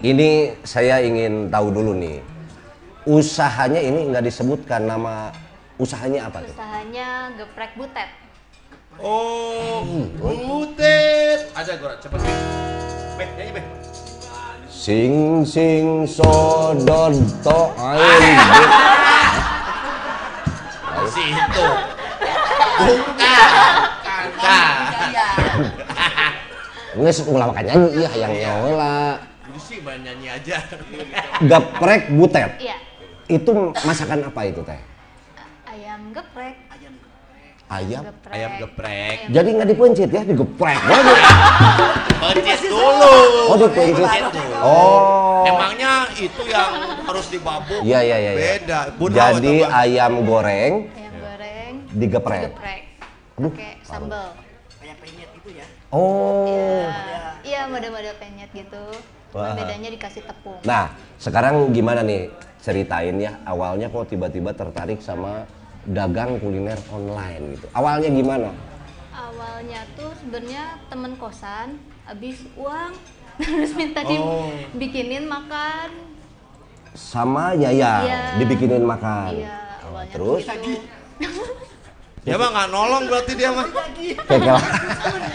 [0.00, 2.18] ini saya ingin tahu dulu nih
[3.08, 5.32] usahanya ini nggak disebutkan nama
[5.80, 7.08] usahanya apa tuh Usahanya
[7.40, 8.08] geprek butet.
[9.00, 9.80] Oh,
[10.20, 11.48] butet.
[11.56, 12.20] Ada gue cepet.
[13.16, 13.62] Be, nyanyi be.
[14.68, 17.12] sing sing sodon
[17.44, 18.40] to aing
[22.80, 24.28] Bukan.
[25.10, 25.28] Iya.
[26.96, 29.12] Nges ulah makan nyanyi iya hayang nyawa lah.
[29.52, 30.56] Itu sih nyanyi aja.
[31.44, 32.50] Geprek butet.
[32.56, 32.89] Iya.
[33.30, 34.80] Itu masakan apa itu teh?
[35.70, 36.58] Ayam geprek.
[37.70, 38.02] Ayam.
[38.02, 38.34] Geprek.
[38.34, 39.16] Ayam geprek.
[39.22, 40.80] Ayam Jadi nggak dipencit ya, digeprek.
[42.18, 43.14] Pencit dulu.
[43.46, 44.22] Oh dipencit.
[44.58, 45.46] Oh.
[45.46, 47.80] Emangnya itu yang harus dibabuk?
[47.86, 48.32] Iya iya iya.
[48.34, 48.42] iya.
[48.58, 48.78] Beda.
[48.98, 51.72] Bun Jadi ayam goreng Ayam goreng.
[51.94, 52.50] digeprek.
[52.50, 52.82] Geprek.
[53.38, 54.28] Aduh, Pakai sambal.
[54.82, 55.66] Kayak penyet itu ya.
[55.94, 56.90] Oh.
[57.46, 58.84] Iya, model-model penyet gitu.
[59.30, 59.54] Wah.
[59.54, 60.58] Cuma bedanya dikasih tepung.
[60.62, 60.84] Nah,
[61.16, 65.46] sekarang gimana nih ceritain ya awalnya kok tiba-tiba tertarik sama
[65.86, 67.66] dagang kuliner online gitu.
[67.72, 68.50] Awalnya gimana?
[69.10, 72.92] Awalnya tuh sebenarnya temen kosan habis uang
[73.40, 74.50] terus minta Oh.
[74.74, 75.88] dibikinin makan.
[76.90, 78.20] Sama Yaya Iya.
[78.36, 79.30] dibikinin makan.
[79.38, 80.82] Iya, awalnya Terus tuh gitu.
[82.20, 83.64] Dia mah nggak nolong berarti dia mah.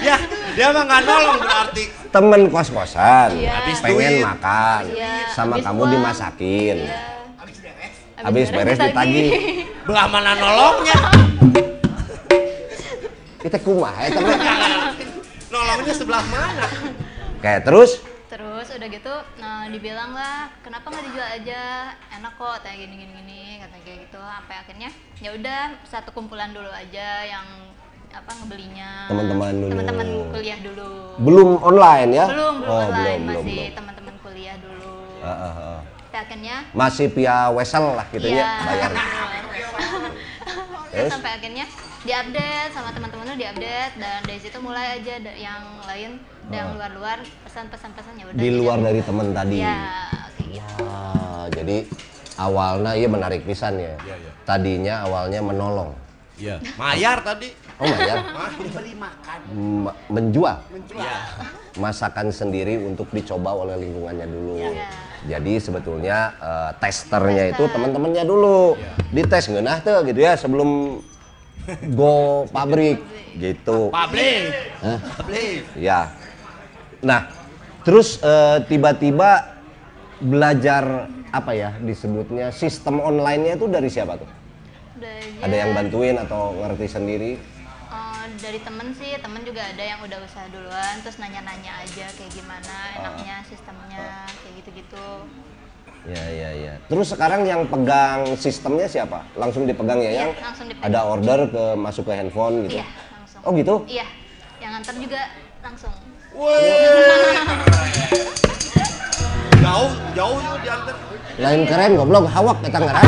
[0.05, 0.15] Ya,
[0.53, 1.83] dia mah nggak nolong berarti.
[2.15, 3.51] temen kos-kosan Iya.
[3.59, 4.23] Habis pengen duit.
[4.23, 5.91] makan Iya, sama habis kamu uang.
[5.91, 6.77] dimasakin.
[6.79, 6.97] Iya.
[8.23, 9.29] Habis beres ditagih.
[9.83, 10.99] Belah mana nolongnya?
[13.37, 14.37] Kita kumaha ya temen.
[15.51, 16.65] Nolongnya sebelah mana?
[17.43, 17.91] Kayak Terus
[18.75, 21.61] udah gitu, nah dibilang lah, kenapa nggak dijual aja?
[22.11, 24.19] Enak kok, kayak gini gini gini, kata kayak gitu.
[24.19, 27.47] Sampai akhirnya ya udah satu kumpulan dulu aja yang
[28.11, 28.91] apa ngebelinya.
[29.11, 29.71] Teman-teman dulu.
[29.71, 30.89] Teman-teman kuliah dulu.
[31.19, 32.25] belum online ya?
[32.27, 34.93] Belum, belum Oh, online, belum, belum, masih teman-teman kuliah dulu.
[35.23, 35.79] Ah.
[36.05, 38.39] Sampai akhirnya Masih via wesel lah gitu Iya.
[38.39, 38.91] ya bayar.
[40.95, 41.11] Ya, Terus?
[41.11, 41.65] sampai akhirnya
[42.07, 48.23] diupdate sama teman-temannya diupdate dan dari situ mulai aja yang lain yang luar-luar pesan-pesan-pesan ya
[48.25, 49.57] udah Di jadi- luar dari teman tadi.
[49.57, 49.77] ya
[50.35, 51.77] kayak gitu Wah, jadi
[52.35, 53.95] awalnya iya menarik pisan ya.
[53.97, 54.31] Iya, iya.
[54.43, 55.91] Tadinya awalnya menolong.
[56.35, 56.59] Iya.
[56.75, 57.49] Mayar tadi.
[57.75, 58.15] Oh ya,
[58.55, 59.39] Diberi makan.
[59.51, 60.57] M- menjual
[60.95, 61.15] Iya.
[61.75, 64.59] masakan sendiri untuk dicoba oleh lingkungannya dulu.
[64.59, 64.87] Iya.
[65.27, 68.75] Jadi sebetulnya eh, testernya itu teman-temannya dulu
[69.09, 71.01] dites ngeunah tuh gitu ya sebelum
[71.91, 72.15] go
[72.55, 72.99] pabrik
[73.35, 73.89] gitu.
[73.89, 74.51] Pabrik.
[75.17, 75.61] Pabrik.
[75.75, 76.11] Ya.
[77.05, 77.29] Nah,
[77.85, 79.53] terus eh, tiba-tiba
[80.17, 84.29] belajar apa ya disebutnya sistem online-nya itu dari siapa tuh?
[84.97, 87.31] Belajar, Ada yang bantuin atau ngerti sendiri?
[87.85, 92.31] eh, dari temen sih temen juga ada yang udah usaha duluan terus nanya-nanya aja kayak
[92.33, 95.07] gimana enaknya sistemnya kayak gitu-gitu
[96.05, 96.73] Ya, ya, ya.
[96.85, 99.25] Terus sekarang yang pegang sistemnya siapa?
[99.33, 100.93] Langsung dipegang ya Iya, yang langsung dipegang.
[100.93, 102.77] ada order ke masuk ke handphone gitu?
[102.77, 103.75] iya langsung Oh gitu?
[103.89, 104.05] iya
[104.61, 105.21] yang nganter juga
[105.65, 105.89] langsung
[106.35, 106.51] Jauh,
[110.11, 110.91] jauh itu diantar.
[111.39, 113.07] Lain keren goblok hawak kita ngerana.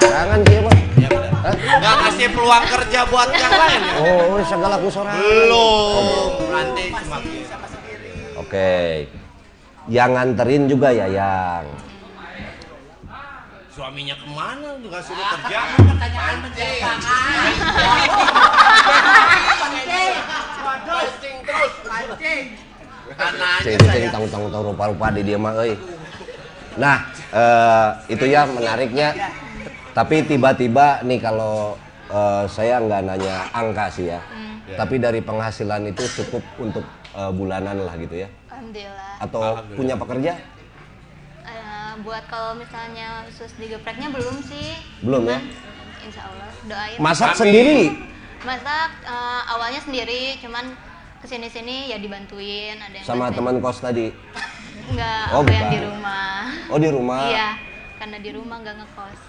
[0.00, 0.72] Serangan dia mah.
[0.96, 1.52] Iya benar.
[1.52, 4.00] Nggak ngasih peluang kerja buat yang lain ya?
[4.00, 5.20] Oh, segala kusoran.
[5.20, 6.48] Belum.
[6.48, 7.20] Nanti cuma
[8.40, 9.04] Oke.
[9.92, 11.68] Yang nganterin juga ya yang.
[13.68, 14.80] Suaminya ke mana?
[14.80, 15.76] Nggak suruh kerja.
[15.76, 16.96] Pertanyaan menjawab.
[19.64, 21.72] Pancing terus.
[21.84, 22.44] Pancing.
[23.14, 23.78] Karena Cing
[24.12, 25.76] tong rupa rupa di dia mah euy.
[26.76, 26.96] Nah,
[27.30, 29.14] eh, itu ya menariknya.
[29.94, 31.78] Tapi tiba-tiba nih kalau
[32.10, 34.20] eh, saya nggak nanya angka sih ya.
[34.74, 38.28] Tapi dari penghasilan itu cukup untuk eh, bulanan lah gitu ya.
[38.50, 39.76] alhamdulillah Atau Alhamdulillah.
[39.76, 40.32] punya pekerja?
[41.44, 44.72] Eh, buat kalau misalnya khusus di gepreknya belum sih
[45.04, 45.38] Belum ya?
[45.38, 47.40] Cuman, insya Allah doain Masak Amin.
[47.44, 47.80] sendiri?
[48.44, 50.76] Masak eh, awalnya sendiri cuman
[51.18, 54.12] ke sini sini ya dibantuin ada yang Sama teman kos tadi?
[54.92, 57.20] enggak Oh, yang di rumah Oh di rumah?
[57.26, 57.48] iya
[57.96, 59.20] karena di rumah nggak ngekos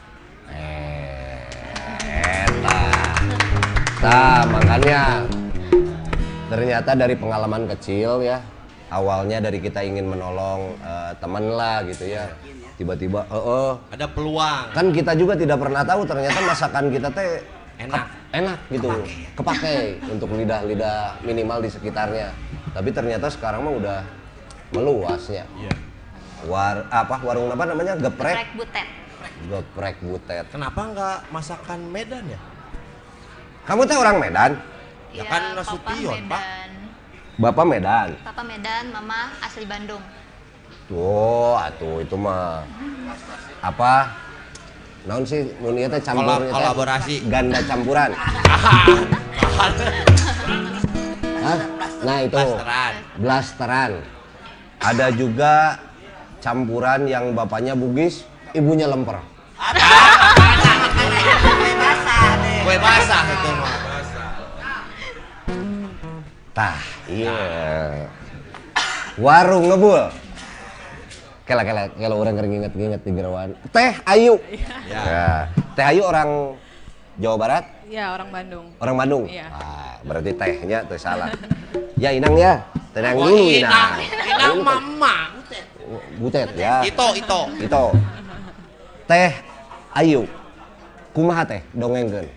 [0.45, 1.41] Eh,
[2.05, 2.81] eta.
[3.97, 5.25] Nah, makanya
[6.45, 8.37] ternyata dari pengalaman kecil ya,
[8.87, 12.29] awalnya dari kita ingin menolong eh, teman lah gitu ya.
[12.75, 14.69] Tiba-tiba, eh eh, ada peluang.
[14.69, 17.41] kan kita juga tidak pernah tahu ternyata masakan kita teh
[17.75, 18.07] Enak.
[18.31, 18.87] enak gitu,
[19.35, 22.31] kepake untuk lidah-lidah minimal di sekitarnya.
[22.71, 23.99] Tapi ternyata sekarang mah udah
[24.71, 25.43] meluasnya.
[25.59, 25.75] Iya.
[26.47, 27.99] War apa warung apa namanya?
[27.99, 28.35] Geprek.
[28.35, 28.87] geprek butet
[29.51, 30.45] Geprek butet.
[30.51, 32.39] Kenapa nggak masakan Medan ya?
[33.65, 34.51] Kamu teh orang Medan?
[35.15, 36.39] Ya Iya, kan Nasution, Pak.
[36.43, 36.69] Medan
[37.35, 38.09] Bapak Medan.
[38.23, 40.03] papa Medan mama asli Bandung
[40.85, 42.61] Tuh, atuh itu mah
[43.57, 44.13] apa?
[45.05, 46.49] Naon sih mun ieu teh campur teh?
[46.49, 47.29] kolaborasi.
[47.29, 48.09] Ganda campuran.
[51.45, 51.59] Hah?
[52.01, 52.93] Nah, itu Blasteran.
[53.21, 53.91] blasteran.
[54.81, 55.77] Ada juga
[56.41, 58.25] campuran yang bapaknya Bugis,
[58.57, 59.21] ibunya lemper.
[62.65, 63.77] Kue basah itu mah.
[66.57, 68.09] Tah, iya.
[69.21, 70.24] Warung ngebul.
[71.45, 73.53] Kela kela kalau orang kering inget inget di Gerawan.
[73.69, 74.41] Teh Ayu.
[74.89, 75.45] Ya.
[75.77, 76.57] Teh Ayu orang
[77.15, 78.65] Jawa Barat, Iya, orang Bandung.
[78.81, 79.23] orang Bandung.
[79.29, 79.47] Iya.
[79.47, 81.31] Wah, berarti tehnya tuh salah.
[81.95, 82.59] ya Inang ya,
[82.91, 83.61] tenang Oh, dulu inang.
[83.61, 83.93] Inang.
[84.35, 85.15] Inang mama.
[86.19, 86.81] Butet ya.
[86.83, 87.41] Ito, ito.
[87.61, 87.83] Itu.
[89.05, 89.31] Teh
[89.93, 90.25] Ayu.
[91.15, 92.27] Kumaha teh dongengkeun.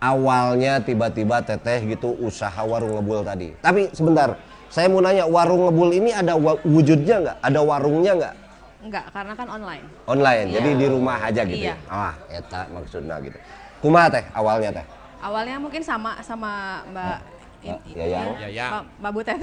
[0.00, 3.52] Awalnya tiba-tiba teteh gitu usaha warung ngebul tadi.
[3.62, 4.36] Tapi sebentar,
[4.68, 6.36] saya mau nanya warung ngebul ini ada
[6.66, 7.36] wujudnya nggak?
[7.40, 8.34] Ada warungnya nggak?
[8.80, 9.84] Enggak, karena kan online.
[10.08, 10.54] Online, Iya.
[10.56, 11.76] jadi di rumah aja gitu Iya.
[11.76, 11.92] ya?
[11.92, 13.36] Ah, eta maksudnya gitu.
[13.78, 14.86] Kumaha teh awalnya teh?
[15.20, 17.18] Awalnya mungkin sama sama Mbak
[17.60, 18.28] Mbak Yayang.
[18.40, 18.70] Yayang.
[18.72, 19.38] Mbak, Mbak Butet.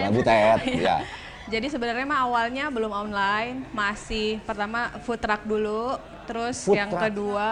[0.00, 0.96] Labu tet, ya.
[1.44, 7.04] Jadi sebenarnya mah awalnya belum online, masih pertama food truck dulu, terus Food yang truck.
[7.04, 7.50] kedua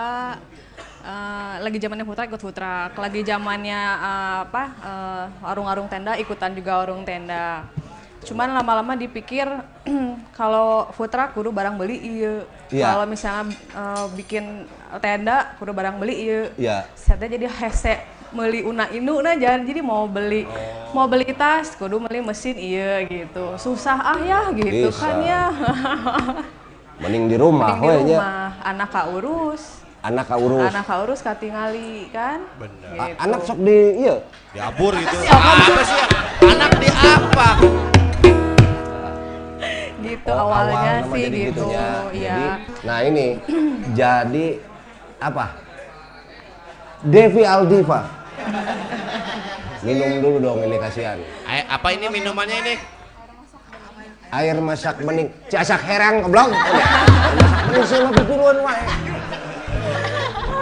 [0.98, 6.16] eh, lagi zamannya food truck ikut food truck, lagi zamannya eh, apa eh, warung-warung tenda
[6.16, 7.68] ikutan juga warung tenda.
[8.24, 9.46] Cuman lama-lama dipikir
[10.38, 12.34] kalau food truck kudu barang beli iya.
[12.68, 12.84] Iya.
[12.94, 14.66] Kalau misalnya eh, bikin
[14.98, 16.40] tenda kudu barang beli iya.
[16.58, 16.76] Iya.
[16.98, 20.44] Saya jadi hese meuli una inu nah jangan jadi mau beli
[20.92, 25.00] mau beli tas kudu beli mesin iya gitu susah ah ya gitu Bisa.
[25.00, 25.42] kan ya
[26.98, 28.18] Mending di rumah, Mending di nya.
[28.20, 30.70] rumah anak ka urus Anak kaurus.
[30.70, 32.90] anak ka urus katingali kan Bener.
[32.94, 33.18] gitu.
[33.18, 34.16] Anak sok di iya.
[34.54, 35.16] Diabur gitu.
[35.26, 36.02] Apa sih?
[36.54, 37.48] Anak di apa?
[40.08, 41.86] Gitu Oh, awalnya awal sih jadi gitu gitunya.
[42.10, 42.46] iya Jadi,
[42.84, 43.26] nah ini
[43.92, 44.46] jadi
[45.18, 45.46] apa?
[47.04, 48.00] Devi Aldiva.
[49.86, 51.18] Minum dulu dong ini kasihan.
[51.46, 52.74] Ay, apa ini minumannya ini?
[54.34, 55.30] Air masak bening.
[55.46, 56.50] Ciasak herang goblok.
[56.50, 58.82] Air masak bening sih mah pipiruan wae.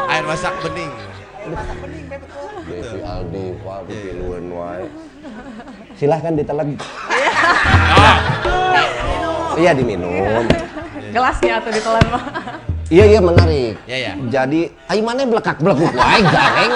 [0.06, 0.92] Air masak bening.
[2.66, 4.84] Devi Aldiva pipiruan wae.
[5.98, 6.68] Silahkan ditelan.
[9.56, 10.44] Iya diminum.
[11.14, 12.24] gelasnya tuh ditelan mah
[12.86, 13.74] Iya iya menarik.
[13.84, 14.12] Ya, ya.
[14.30, 16.72] Jadi ayo mana belekak belekuk wae gareng.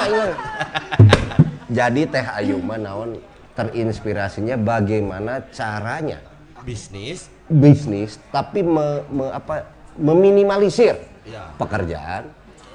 [1.70, 3.14] Jadi Teh Ayu mah naon
[3.54, 6.18] terinspirasinya bagaimana caranya
[6.60, 7.30] Bisnis.
[7.46, 11.46] bisnis tapi me- me- apa meminimalisir Iya.
[11.56, 12.26] pekerjaan,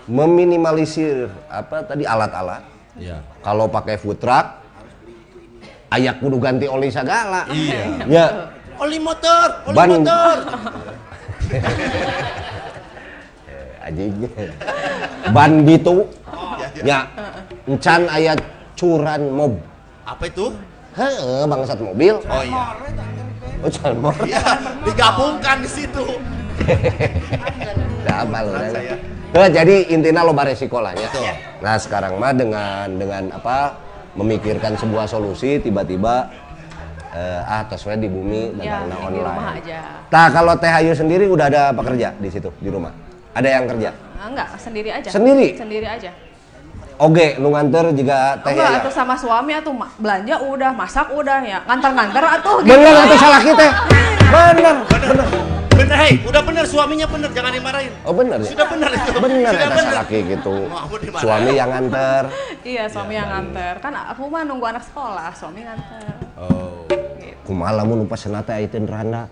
[0.05, 2.63] meminimalisir apa tadi alat-alat.
[2.95, 3.19] Iya.
[3.41, 4.63] Kalau pakai food truck
[5.89, 7.43] ayak kudu ganti oli segala.
[7.47, 7.83] Iya.
[8.07, 8.25] Ya,
[8.75, 9.89] Oli motor, oli Ban.
[9.89, 10.35] motor.
[13.85, 14.17] anjing
[15.29, 16.09] ban gitu
[16.81, 17.05] ya
[17.69, 18.41] encan ayat
[18.73, 19.53] curan mob
[20.05, 20.53] Apa itu?
[20.97, 22.73] Heeh, bangsat mobil Oh iya.
[23.61, 24.41] oh curan mob Iya,
[24.85, 26.05] digabungkan di situ.
[28.05, 28.73] Orang.
[28.73, 28.95] saya.
[29.35, 31.09] Nah, jadi intinya lo resiko lah ya.
[31.59, 33.75] Nah sekarang mah dengan dengan apa
[34.15, 36.31] memikirkan sebuah solusi tiba-tiba
[37.15, 39.59] eh, ah we di bumi ya dagangna di rumah online.
[39.63, 39.79] aja
[40.11, 42.91] Nah kalau Teh Ayu sendiri udah ada pekerja di situ di rumah.
[43.31, 43.89] Ada yang kerja.
[44.15, 45.55] Ah, enggak sendiri aja Sendiri?
[45.55, 46.11] sendiri aja
[46.95, 48.79] Oke, nu nganter juga Teh enggak Ayu.
[48.79, 52.71] atau sama suami atau belanja udah masak udah ya nganter-nganter atuh gitu.
[52.71, 53.67] Bener atau salah kita?
[54.25, 55.15] Bener, bener.
[55.75, 57.91] Bener, hei, udah bener suaminya bener, jangan dimarahin.
[58.07, 58.47] Oh bener ya?
[58.47, 59.11] Sudah bener itu.
[59.13, 59.91] Bener Sudah bener.
[59.91, 60.55] salaki gitu.
[61.19, 62.23] Suami yang nganter.
[62.63, 66.83] iya suami yang nganter kan aku mah nunggu anak sekolah suami nganter Oh.
[67.45, 67.53] Gitu.
[67.53, 69.23] Kumaha lamun nu pesenna teh ayeuna randa.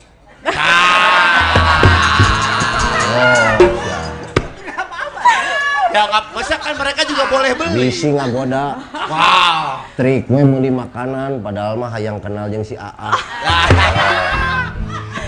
[5.93, 7.89] Ya nggak, masa kan mereka juga boleh beli.
[7.89, 8.82] Bisi ngagoda.
[8.93, 9.86] Wow.
[9.93, 13.14] Trik we meuli makanan padahal mah hayang kenal jeung si AA.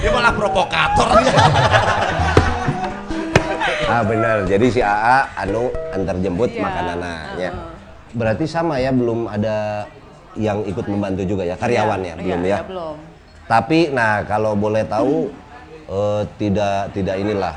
[0.02, 1.10] Dia malah provokator.
[3.86, 4.50] Ah bener.
[4.50, 7.54] Jadi si AA anu antar jemput Iya, makananna nya.
[7.54, 8.18] heeh.
[8.18, 9.86] Berarti sama ya belum ada
[10.36, 12.60] yang ikut membantu juga ya karyawan ya, Iya, belum iya, ya.
[12.68, 12.96] belum
[13.46, 15.30] Tapi nah kalau boleh tahu
[15.90, 17.56] eh, tidak tidak inilah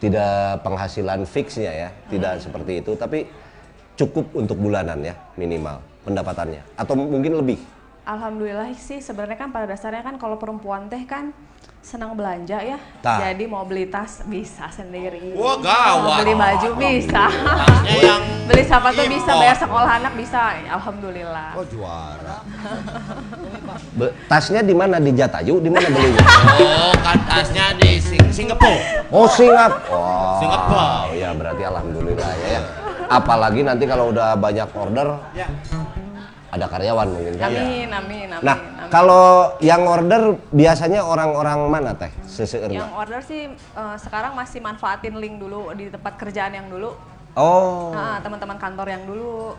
[0.00, 3.28] tidak penghasilan fixnya ya, tidak seperti itu, tapi
[4.00, 5.76] cukup untuk bulanan ya minimal
[6.08, 7.60] pendapatannya atau mungkin lebih.
[8.10, 11.30] Alhamdulillah sih sebenarnya kan pada dasarnya kan kalau perempuan teh kan
[11.78, 12.74] senang belanja ya.
[12.98, 13.22] Tah.
[13.22, 15.30] Jadi mau beli tas bisa sendiri.
[15.38, 16.02] Wah, gawat.
[16.02, 17.30] Mau beli baju bisa.
[17.86, 20.58] Yang beli sepatu bisa, bayar sekolah anak bisa.
[20.74, 21.54] Alhamdulillah.
[21.54, 22.42] Oh juara.
[23.94, 26.20] Be- tasnya di mana di Jatayu, di mana belinya?
[26.58, 29.06] Oh kan tasnya di Sing Singapura.
[29.14, 29.94] Oh Singapura.
[29.94, 30.90] Oh, Singapura.
[31.14, 32.48] ya berarti alhamdulillah ya.
[32.58, 32.60] ya.
[33.06, 35.46] Apalagi nanti kalau udah banyak order, Ya.
[36.50, 37.48] Ada karyawan mungkin kan.
[37.48, 38.42] Amin, amin, amin.
[38.42, 38.90] Nah, amin.
[38.90, 39.26] kalau
[39.58, 42.10] yang order biasanya orang-orang mana teh?
[42.26, 42.74] Seseueurna?
[42.76, 46.98] yang order sih eh, sekarang masih manfaatin link dulu di tempat kerjaan yang dulu.
[47.32, 47.94] Oh.
[47.94, 49.54] Nah, teman-teman kantor yang dulu.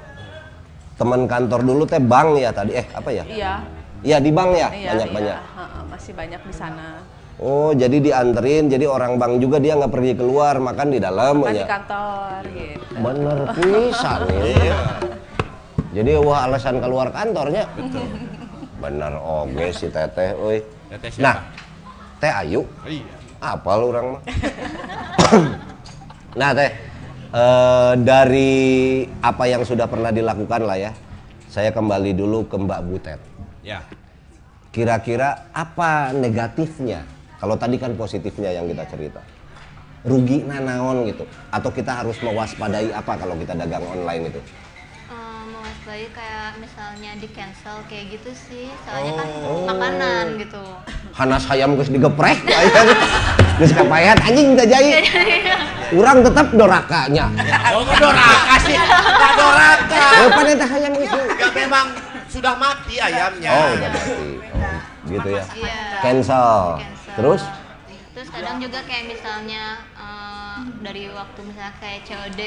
[0.92, 3.24] teman kantor dulu teh bank ya tadi eh apa ya?
[3.26, 3.54] Iya.
[4.02, 5.34] Iya di bank ya Iya, banyak-banyak.
[5.34, 5.58] iya.
[5.58, 6.88] Ha-ha, masih banyak di sana.
[7.42, 11.54] Oh jadi dianterin jadi orang bank juga dia nggak pergi keluar makan di dalam Kan
[11.54, 11.66] di ya.
[11.66, 12.94] kantor gitu.
[12.98, 14.22] Bener pisan
[14.62, 14.78] ya.
[15.92, 17.68] Jadi wah alasan keluar kantornya.
[18.80, 20.64] Bener oke si teteh, euy.
[20.88, 21.24] Teteh siapa?
[21.28, 21.36] Nah,
[22.18, 23.16] teh Ayu, Iya.
[23.44, 24.22] apa lu orang mah?
[26.39, 26.72] nah teh,
[27.36, 28.52] eh, dari
[29.20, 30.92] apa yang sudah pernah dilakukan lah ya,
[31.52, 33.20] saya kembali dulu ke Mbak Butet.
[33.62, 33.84] Ya.
[34.72, 37.04] Kira-kira apa negatifnya?
[37.38, 39.20] Kalau tadi kan positifnya yang kita cerita.
[40.08, 41.28] Rugi nanaon gitu.
[41.52, 44.42] Atau kita harus mewaspadai apa kalau kita dagang online itu?
[45.92, 49.28] Mewaspadai kayak misalnya di cancel kayak gitu sih soalnya kan
[49.68, 50.64] makanan gitu
[51.12, 52.82] Hanas hayam geus digeprek aya.
[53.60, 55.04] Geus kapayat anjing teh jai.
[55.92, 57.28] Urang tetap dorakanya.
[57.76, 58.80] Oh, kok doraka sih?
[58.80, 60.04] Nggak doraka.
[60.32, 61.12] Pada teh hayam geus.
[61.12, 61.86] di- Enggak memang
[62.32, 63.52] sudah mati ayamnya.
[63.52, 64.16] Oh, udah mati.
[64.48, 64.80] Oh,
[65.12, 65.44] gitu ya.
[65.52, 65.80] Iya.
[66.00, 66.56] Cancel.
[66.80, 67.14] Cancel.
[67.20, 67.42] Terus
[68.16, 72.42] terus kadang juga kayak misalnya eh, dari waktu misalnya kayak COD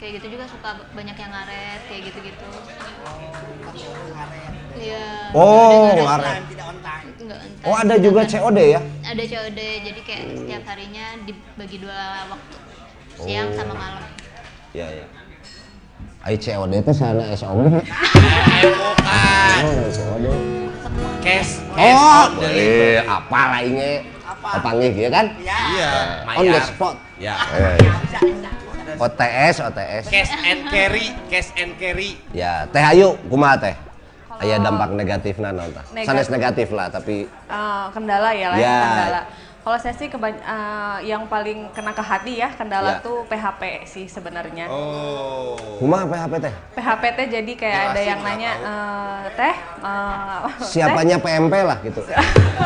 [0.00, 2.48] kayak gitu juga suka banyak yang ngaret kayak gitu-gitu
[4.80, 6.42] iya Oh, Ada- ngaret.
[6.48, 7.08] Tidak on time.
[7.20, 7.68] Nggak entah.
[7.68, 8.80] Oh, ada juga COD ya?
[9.04, 12.00] ada COD jadi kayak setiap harinya dibagi dua
[12.32, 12.56] waktu
[13.20, 14.02] siang sama malam
[14.72, 15.06] Iya, iya.
[16.22, 17.22] Ai COD teh sana.
[17.28, 17.84] Eh, bukan.
[19.60, 20.26] Oh, COD.
[21.20, 21.60] Cash.
[21.76, 24.00] cash Oh, eh apa lainnya?
[24.40, 25.26] Panggil ya kan?
[25.36, 25.90] Iya.
[26.32, 26.96] On the spot.
[27.20, 27.36] Ya.
[28.96, 30.04] OTS, OTS.
[30.06, 32.18] Cash and carry, cash and carry.
[32.30, 33.76] Ya, Teh Ayu, kumaha teh?
[34.40, 35.52] Aya dampak negatif tah?
[35.52, 36.02] Negatif.
[36.02, 38.78] Sanes negatif lah, tapi Eh, kendala ya lah Ya.
[38.80, 39.22] kendala.
[39.60, 43.04] Kalau saya sih keba- eh, yang paling kena ke hati ya kendala Ya.
[43.04, 44.72] tuh PHP sih sebenarnya.
[44.72, 45.52] Oh.
[45.76, 46.54] kumaha PHP teh?
[46.72, 50.40] PHP teh jadi kayak ada yang nanya eh, teh eh,
[50.72, 52.00] Siapanya PMP lah gitu.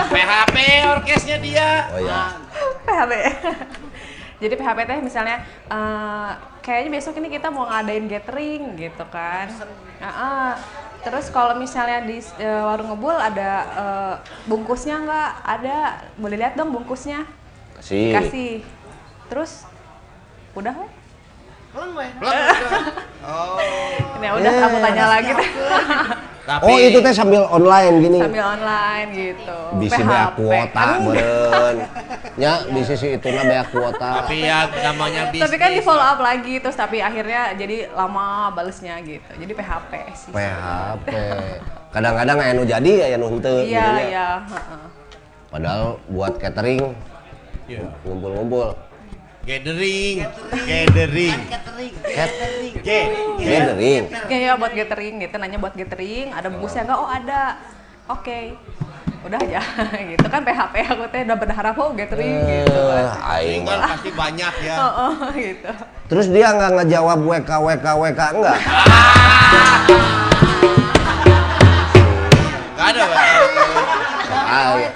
[0.06, 0.56] PHP
[0.88, 1.90] orkesnya dia.
[1.90, 2.38] Oh ya.
[2.86, 3.12] PHP.
[4.42, 5.36] Jadi PHP teh misalnya
[5.70, 6.30] eh,
[6.64, 9.46] kayaknya besok ini kita mau ngadain gathering gitu kan.
[10.02, 10.50] Heeh.
[11.04, 14.14] Terus kalau misalnya di eh, warung ngebul ada eh,
[14.50, 15.30] bungkusnya nggak?
[15.44, 15.76] Ada.
[16.18, 17.28] Boleh lihat dong bungkusnya.
[17.78, 18.10] Kasih.
[18.16, 18.54] Kasih.
[19.30, 19.68] Terus
[20.54, 20.92] udah weh.
[21.74, 22.10] Belum weh.
[23.26, 23.58] Oh.
[24.18, 25.32] Ini udah kamu tanya lagi.
[26.44, 28.18] Tapi Oh itu teh sambil online gini.
[28.20, 29.58] Sambil online gitu.
[29.80, 30.06] Bisa PHP.
[30.06, 31.00] bea kuota Aduh.
[31.02, 31.76] meureun.
[32.36, 34.10] Nya bisa si itu na bea kuota.
[34.20, 35.42] tapi ya namanya bisnis.
[35.42, 39.24] Tapi kan di follow up lagi terus tapi akhirnya jadi lama balesnya gitu.
[39.34, 40.30] Jadi PHP sih.
[40.30, 41.08] PHP.
[41.94, 44.82] Kadang-kadang aya nu jadi aya nu henteu Iya, gitu iya, heeh.
[45.48, 46.92] Padahal buat catering
[47.64, 47.88] Iya.
[48.04, 48.76] ngumpul-ngumpul.
[49.44, 50.24] Gathering,
[50.64, 51.92] gathering, Catering.
[52.00, 52.72] Catering.
[52.80, 52.88] G,
[53.44, 54.02] Gathering.
[54.24, 56.96] Kayak ya buat gathering gitu, nanya buat gathering, ada bungkusnya enggak?
[56.96, 57.60] Oh, ada.
[58.08, 58.56] Oke.
[59.24, 59.60] Udah aja
[60.12, 62.76] gitu kan PHP aku teh udah berharap oh gathering gitu.
[62.92, 63.88] Eh, aing Tinggal mah.
[63.96, 64.76] pasti banyak ya.
[64.80, 65.12] Oh, oh,
[65.48, 65.70] gitu.
[66.08, 68.58] Terus dia nggak ngejawab WK WK WK enggak?
[72.76, 73.04] Gak ada
[74.44, 74.88] aya.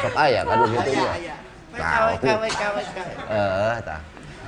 [0.00, 1.27] Sok aya kan gitu ya.
[3.28, 4.00] Eh, tah.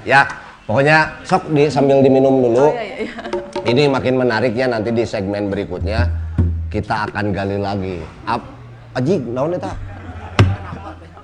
[0.06, 0.20] Ya,
[0.64, 2.70] pokoknya sok di sambil diminum dulu.
[2.70, 3.12] Oh iya iya.
[3.66, 6.08] Ini makin menarik ya nanti di segmen berikutnya
[6.70, 7.98] kita akan gali lagi.
[8.24, 8.40] Ap,
[8.96, 9.74] aji, naon eta?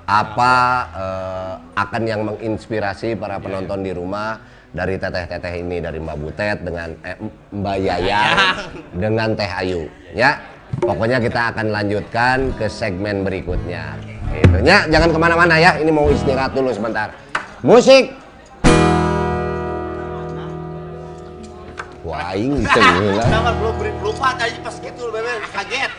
[0.07, 0.53] Apa
[0.95, 4.39] eh, akan yang menginspirasi para penonton di rumah
[4.71, 7.17] dari teteh-teteh ini dari Mbak Butet dengan eh,
[7.55, 8.23] Mbak Yaya
[8.93, 10.37] dengan Teh Ayu ya.
[10.77, 13.97] Pokoknya kita akan lanjutkan ke segmen berikutnya.
[14.35, 15.79] Itu ya, jangan ke mana-mana ya.
[15.79, 17.15] Ini mau istirahat dulu sebentar.
[17.63, 18.11] Musik.
[22.07, 23.27] Wah, ini tenggelam.
[23.27, 25.91] Jangan belum beri lupa tadi pas gitu bebe kaget.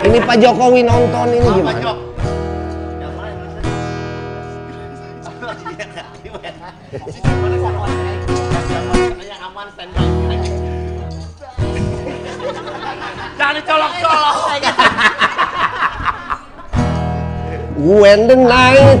[0.00, 1.78] Ini Pak Jokowi nonton ini gimana?
[1.78, 1.98] Jok?
[9.20, 10.59] Yang aman standby.
[13.40, 14.60] Jangan dicolok-colok.
[17.80, 19.00] When the night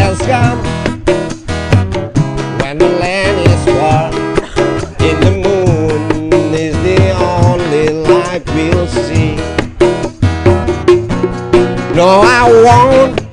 [0.00, 0.64] has come,
[2.64, 4.16] when the land is warm,
[5.04, 9.36] in the moon is the only light we'll see.
[11.92, 13.27] No, I won't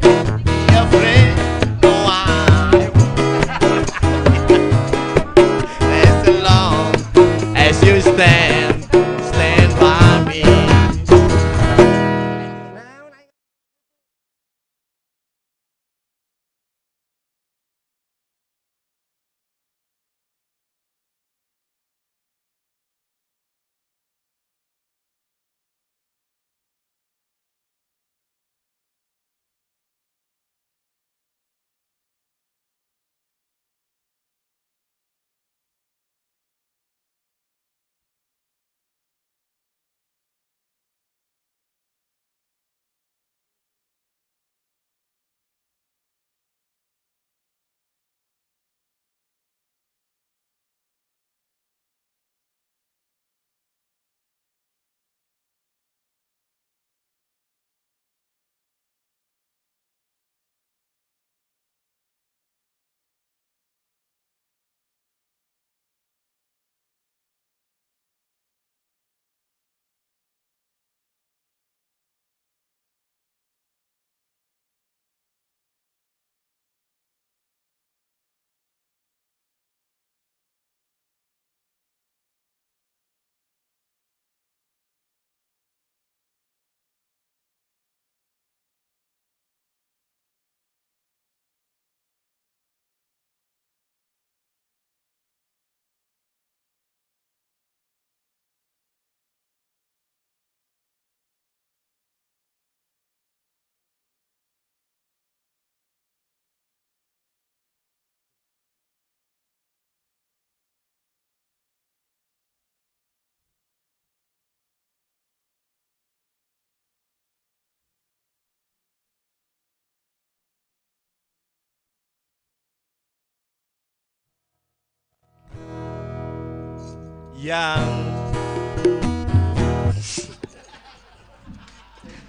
[127.36, 127.84] yang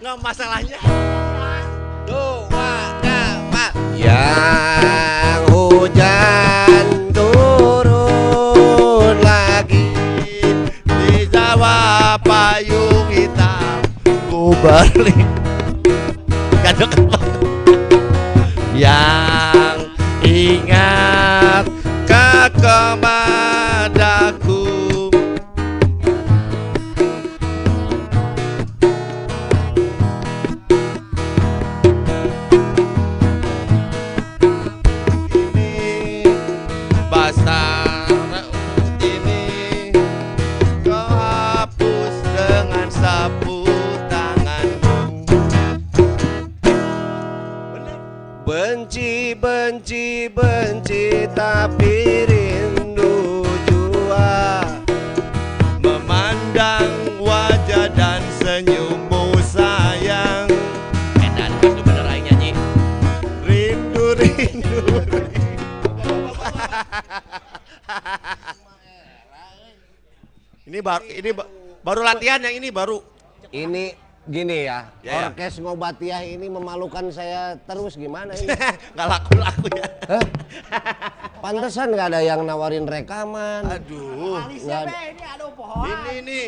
[0.03, 0.83] nggak masalahnya
[2.11, 8.03] dua dapat Yang hujan turun
[9.23, 9.95] lagi
[10.85, 13.87] di Jawa payung hitam.
[14.27, 15.27] Ku balik.
[16.67, 16.87] Ada
[18.75, 19.79] yang
[20.27, 21.65] ingat
[22.05, 23.36] kepadaku
[70.67, 71.51] ini baru ini ba-
[71.81, 72.99] baru latihan yang ini baru
[73.47, 73.95] Ini
[74.27, 75.31] gini ya, Ya, ya.
[75.31, 78.51] Orkes Ngobatiah ini memalukan saya terus gimana ini?
[78.95, 80.25] nggak laku laku ya Hah?
[81.39, 83.63] Pantesan nggak ada yang nawarin rekaman.
[83.65, 84.99] aduh Nggak ada.
[85.07, 85.87] ini ada pohon.
[85.87, 86.47] ini nih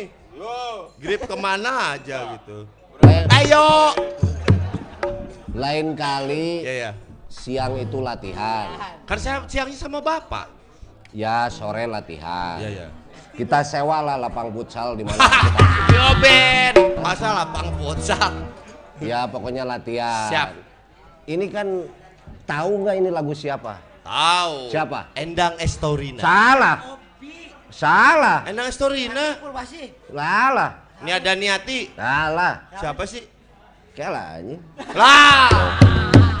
[0.99, 2.67] grip ke mana aja gitu
[2.99, 3.95] Lain, ayo
[5.49, 6.91] lain kali ya ya
[7.27, 10.49] siang itu latihan, kan saya siangnya sama bapak
[11.11, 12.59] ya sore latihan.
[12.59, 12.87] ya ya
[13.35, 15.59] Kita sewa lah lapang futsal di mana kita.
[15.95, 18.33] Yo Ben, masa lapang futsal?
[18.99, 20.27] Ya pokoknya latihan.
[20.27, 20.49] Siap.
[21.29, 21.67] Ini kan
[22.43, 23.79] tahu nggak ini lagu siapa?
[24.03, 24.73] Tahu.
[24.73, 25.13] Siapa?
[25.15, 26.19] Endang Estorina.
[26.19, 26.77] Salah.
[27.69, 28.37] Salah.
[28.49, 29.37] Endang Estorina.
[30.09, 30.71] Salah.
[30.99, 31.93] Ini ada Niati.
[31.95, 32.53] Salah.
[32.75, 33.23] Siapa sih?
[33.95, 34.59] Kela anjing.
[34.97, 35.79] Lah.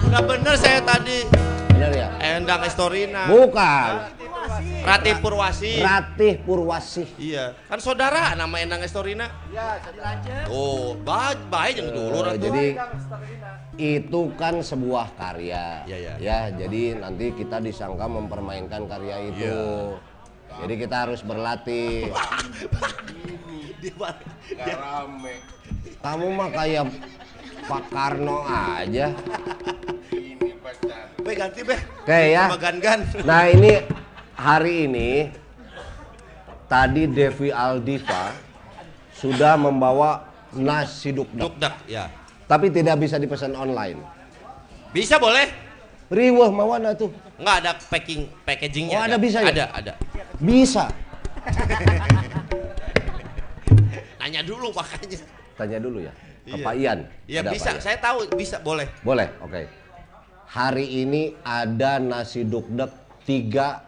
[0.09, 1.23] Udah bener saya tadi.
[1.79, 2.09] Bener ya?
[2.19, 3.23] Endang Estorina.
[3.31, 3.91] Bukan.
[4.83, 5.79] Rati Purwasi.
[5.79, 7.07] Ratih Purwasih.
[7.15, 7.55] Iya.
[7.71, 9.31] Kan saudara nama Endang Estorina.
[10.51, 12.35] Oh, baik baik yang dulu Ratu.
[12.35, 12.75] jadi
[13.79, 15.87] itu kan sebuah karya.
[15.87, 16.13] Iya, iya.
[16.19, 19.47] Ya, jadi nanti kita disangka mempermainkan karya itu.
[19.47, 20.59] Iya.
[20.59, 22.11] Jadi kita harus berlatih.
[23.95, 24.19] Mana?
[26.03, 26.91] Kamu mah kayak
[27.71, 29.15] Pak Karno aja.
[31.29, 31.77] Be ganti be.
[31.77, 32.49] Oke ya.
[32.49, 32.99] Sama Gan-Gan.
[33.21, 33.85] Nah ini
[34.33, 35.29] hari ini
[36.65, 38.33] tadi Devi Aldiva
[39.13, 40.25] sudah membawa
[40.57, 42.09] nasi dukduk, Dukdak, ya.
[42.49, 44.01] tapi tidak bisa dipesan online.
[44.89, 45.53] Bisa boleh?
[46.09, 48.97] Riwah mawana tuh Enggak ada packing packagingnya.
[48.97, 49.53] Oh, ada bisa ya?
[49.53, 49.93] Ada, ada.
[50.41, 50.89] bisa.
[54.17, 55.21] Nanya dulu makanya.
[55.53, 56.09] Tanya dulu ya
[56.49, 56.65] ke Iya.
[56.65, 56.99] Pak Ian.
[57.29, 57.85] Iya Ada bisa, Pak Ian?
[57.85, 58.89] saya tahu bisa boleh.
[59.05, 59.61] Boleh, oke.
[60.49, 62.89] Hari ini ada nasi dukdek
[63.21, 63.85] tiga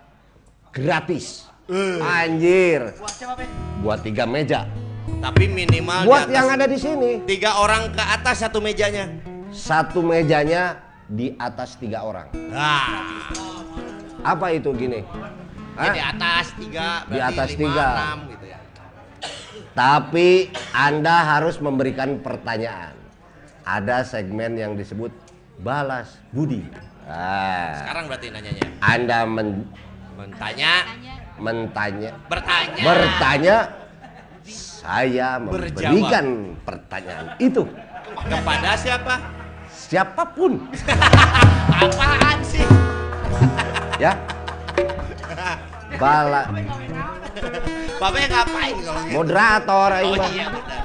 [0.69, 1.49] gratis.
[1.65, 1.97] Eh.
[1.97, 3.45] Anjir, Buat siapa, Be?
[3.81, 4.69] buat tiga meja.
[5.17, 9.09] Tapi minimal Buat di atas yang ada di sini, tiga orang ke atas satu mejanya.
[9.49, 10.77] satu mejanya
[11.09, 12.29] di atas tiga orang.
[12.53, 13.09] Nah,
[14.21, 15.01] Apa itu gini?
[15.01, 15.93] ya Hah?
[15.97, 17.87] di atas tiga, Di berarti atas lima, tiga.
[17.89, 18.59] enam gitu ya.
[19.73, 20.29] Tapi
[20.71, 22.93] Anda harus memberikan pertanyaan.
[23.65, 25.09] Ada segmen yang disebut
[25.61, 26.65] balas budi.
[27.05, 28.65] Ah, Sekarang berarti nanyanya.
[28.79, 29.69] Anda men-
[30.11, 32.83] Mentanya, Tanya, mentanya, bertanya.
[32.83, 33.57] bertanya,
[34.45, 35.49] saya Berjawab.
[35.49, 36.25] memberikan
[36.61, 37.63] pertanyaan itu
[38.21, 39.15] kepada siapa?
[39.65, 40.61] siapa pun,
[41.81, 42.61] Apaan sih?
[43.97, 44.13] ya.
[45.97, 46.49] Bala
[47.97, 49.13] Bapaknya ngapain kalau gitu?
[49.13, 50.81] moderator Oh iya benar.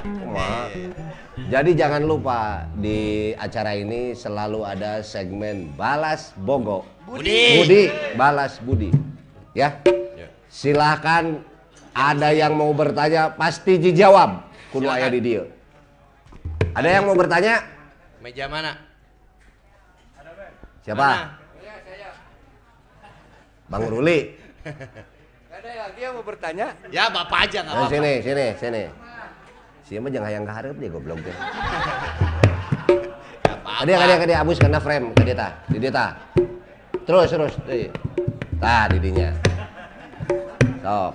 [1.47, 6.83] Jadi jangan lupa di acara ini selalu ada segmen balas bogo.
[7.07, 7.63] Budi.
[7.63, 7.83] Budi,
[8.19, 8.91] balas Budi.
[9.55, 9.79] Ya.
[10.19, 10.27] Ya.
[10.51, 11.39] Silahkan
[11.95, 14.43] ada yang mau bertanya pasti dijawab.
[14.75, 15.47] Kudu aya di dia.
[16.75, 17.63] Ada yang mau bertanya?
[18.19, 18.75] Meja mana?
[20.83, 20.99] Siapa?
[20.99, 21.47] Mana?
[23.71, 24.35] Bang Ruli.
[25.57, 26.75] Ada lagi yang mau bertanya?
[26.91, 27.91] Ya bapak aja nggak apa-apa.
[27.91, 29.06] sini, sini, sini.
[29.87, 32.11] Siapa jangan yang keharap dia goblok apa-apa.
[33.63, 35.47] Kadi kadi kadi abus kena frame ke dia ta.
[35.71, 36.07] Di dia ta.
[37.07, 37.53] Terus terus.
[37.63, 37.87] Deui.
[38.59, 39.31] Tah didinya.
[40.83, 41.13] Sok.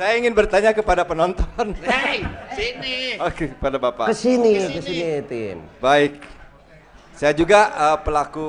[0.00, 1.76] Saya ingin bertanya kepada penonton.
[1.84, 2.24] Hei,
[2.56, 3.20] sini.
[3.20, 4.08] Oke, kepada Bapak.
[4.08, 5.60] Ke sini, ke sini tim.
[5.84, 6.16] Baik.
[7.12, 8.48] Saya juga eh, pelaku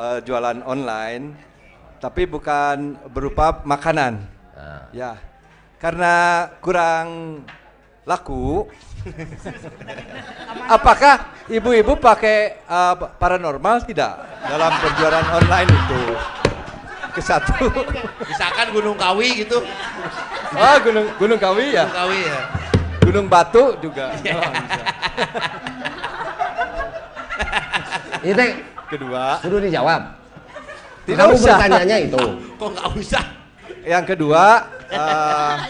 [0.00, 1.36] eh, jualan online,
[2.00, 4.16] tapi bukan berupa makanan.
[4.56, 5.20] Nah, Ya.
[5.76, 7.44] karena kurang
[8.08, 8.64] laku.
[10.64, 14.16] Apakah ibu-ibu pakai uh, paranormal tidak
[14.48, 16.02] dalam penjualan online itu?
[17.14, 17.70] Ke satu.
[18.26, 19.62] Misalkan Gunung Kawi gitu.
[20.56, 21.86] Oh, Gunung Gunung Kawi ya.
[21.86, 22.40] Gunung Kawi ya.
[23.04, 24.10] Gunung Batu juga.
[24.10, 24.82] Oh, bisa.
[28.24, 28.44] Itu
[28.84, 30.02] Kedua, kudu dijawab.
[31.08, 31.56] Tidak Kamu usah.
[31.56, 32.22] bertanyanya itu.
[32.56, 33.24] Kok nggak usah?
[33.84, 35.60] yang kedua uh,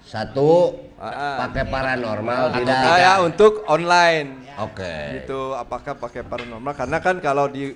[0.00, 2.78] Satu, Ah, pakai paranormal atau tidak.
[2.86, 4.28] saya untuk online.
[4.62, 4.94] Oke.
[5.20, 6.72] Gitu, apakah pakai paranormal?
[6.78, 7.74] Karena kan kalau di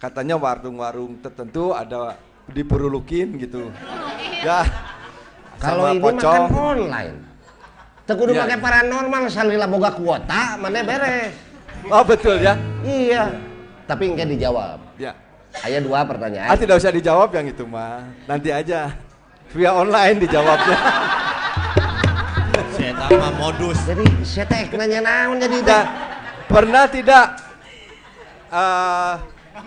[0.00, 2.16] katanya warung-warung tertentu ada
[2.48, 3.68] dipurulukin gitu.
[4.40, 4.64] Ya.
[5.60, 6.42] Kalau ini pocong.
[6.48, 7.16] makan online.
[8.04, 8.40] Tekudu Iya.
[8.44, 11.32] pakai paranormal salila boga kuota, mana beres.
[11.88, 12.56] Oh betul ya.
[12.84, 13.32] Iya.
[13.88, 14.76] Tapi enggak dijawab.
[15.00, 15.16] Ya.
[15.64, 16.52] Aya dua pertanyaan.
[16.52, 18.04] Ah tidak usah dijawab yang itu mah.
[18.28, 18.92] Nanti aja.
[19.54, 20.76] Via online dijawabnya.
[23.14, 23.78] Mah modus.
[23.86, 25.58] Jadi saya teh nanya naon jadi.
[25.62, 25.84] Dan
[26.50, 27.26] pernah tidak
[28.50, 29.14] eh,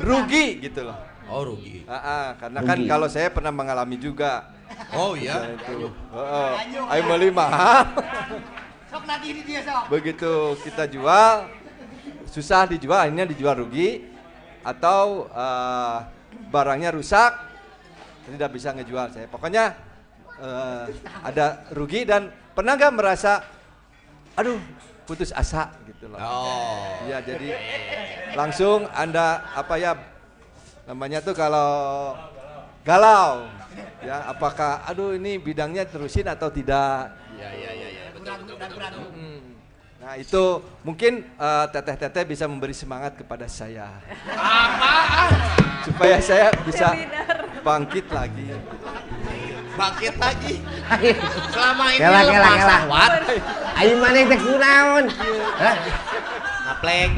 [0.04, 0.98] rugi gitu loh.
[1.28, 1.84] Oh rugi.
[1.88, 4.52] Ah, ah, karena kan kalau saya pernah mengalami juga.
[4.96, 5.56] Oh iya.
[5.56, 5.92] itu.
[6.88, 7.88] Ayo beli mahal.
[8.88, 9.92] Sok nanti ini dia sok.
[9.92, 11.52] Begitu kita jual,
[12.32, 14.08] susah dijual, akhirnya dijual rugi,
[14.64, 15.98] atau eh,
[16.48, 17.36] barangnya rusak,
[18.32, 19.28] tidak bisa ngejual saya.
[19.28, 19.76] Pokoknya
[20.40, 20.86] eh,
[21.28, 23.46] ada rugi dan pernah nggak merasa,
[24.34, 24.58] aduh
[25.06, 26.18] putus asa gitu loh.
[26.18, 27.06] Oh.
[27.06, 27.50] Iya jadi
[28.34, 29.94] langsung anda apa ya
[30.90, 32.18] namanya tuh kalau
[32.82, 33.46] galau
[34.02, 38.04] ya apakah aduh ini bidangnya terusin atau tidak Iya iya iya iya.
[38.10, 38.78] Betul betul betul.
[38.82, 39.06] betul.
[39.14, 39.42] Hmm.
[40.02, 40.44] Nah itu
[40.82, 44.02] mungkin eh, teteh-teteh bisa memberi semangat kepada saya.
[45.86, 46.98] Supaya saya bisa
[47.62, 48.50] bangkit lagi.
[49.78, 50.56] Bangkit lagi.
[51.54, 53.06] Selama ini Kela, lu kela?
[53.78, 55.06] Ayo mana teh kunaon?
[55.62, 55.76] Hah?
[56.66, 57.12] Ngapleng.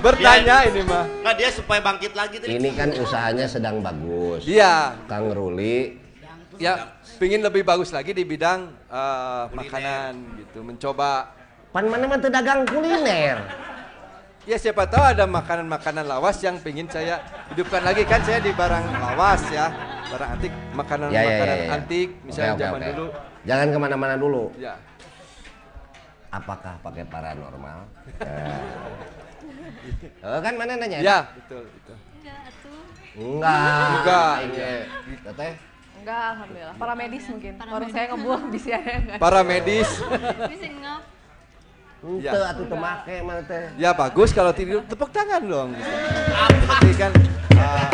[0.00, 1.04] Bertanya ini mah.
[1.20, 2.56] Nggak dia supaya bangkit lagi tadi.
[2.56, 4.48] Ini kan usahanya sedang bagus.
[4.48, 6.00] Iya, Kang Ruli
[6.60, 10.12] ya pingin lebih bagus lagi di bidang eh, makanan
[10.44, 11.32] gitu, mencoba.
[11.72, 13.38] pan mana mah dagang kuliner.
[14.48, 17.20] Ya siapa tahu ada makanan-makanan lawas yang pingin saya
[17.52, 19.68] hidupkan lagi kan saya di barang lawas ya,
[20.08, 21.74] barang antik, makanan-makanan Ya, ya, ya, ya.
[21.76, 22.88] antik misalnya oke, zaman oke.
[22.90, 23.06] dulu.
[23.44, 24.44] Jangan ke mana-mana dulu.
[24.56, 24.74] Ya.
[26.30, 27.78] Apakah pakai paranormal?
[28.16, 28.62] Eh.
[30.24, 30.98] Oh, kan mana nanya?
[30.98, 31.96] Ya, betul, betul.
[32.16, 32.80] enggak tuh
[33.12, 33.90] Enggak.
[33.92, 34.72] Enggak, Iya.
[35.20, 35.52] Teteh.
[36.00, 36.74] Enggak, alhamdulillah.
[36.80, 37.52] Paramedis mungkin.
[37.60, 38.80] Warung saya ngebuang bisa ya.
[39.20, 39.90] Para medis.
[40.48, 41.02] bisa ngap
[42.00, 42.32] Ente Ya.
[42.48, 43.68] atuh teu make mana teh.
[43.76, 45.76] Ya bagus kalau tidur tepuk tangan dong.
[45.76, 47.12] Berarti kan
[47.60, 47.88] uh,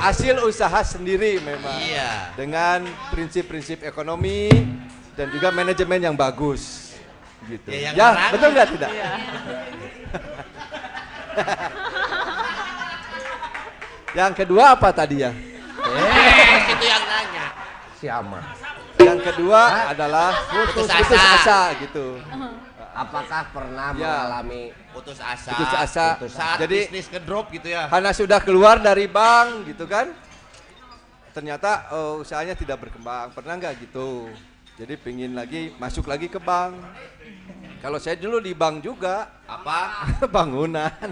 [0.00, 1.76] hasil usaha sendiri memang.
[1.76, 2.32] Iya.
[2.40, 4.48] Dengan prinsip-prinsip ekonomi
[5.12, 6.96] dan juga manajemen yang bagus.
[7.44, 7.68] Gitu.
[7.68, 8.90] Ya, yang Ya, betul nggak tidak?
[14.18, 15.30] yang kedua apa tadi ya?
[15.30, 17.46] Eh, itu yang nanya.
[18.00, 18.38] Siapa?
[19.00, 21.36] Yang kedua adalah Putus putus asa.
[21.36, 22.16] asa gitu.
[23.00, 24.28] Apakah pernah Ya.
[24.28, 25.50] mengalami Putus asa.
[25.50, 26.06] Putus asa.
[26.28, 27.88] Saat Jadi- bisnis ngedrop gitu ya.
[27.88, 30.12] karena sudah keluar dari bank gitu kan
[31.30, 34.28] ternyata eh, usahanya tidak berkembang pernah nggak gitu
[34.74, 36.74] jadi pingin lagi masuk lagi ke bank
[37.78, 40.10] kalau saya dulu di bank juga Apa?
[40.34, 40.90] bangunan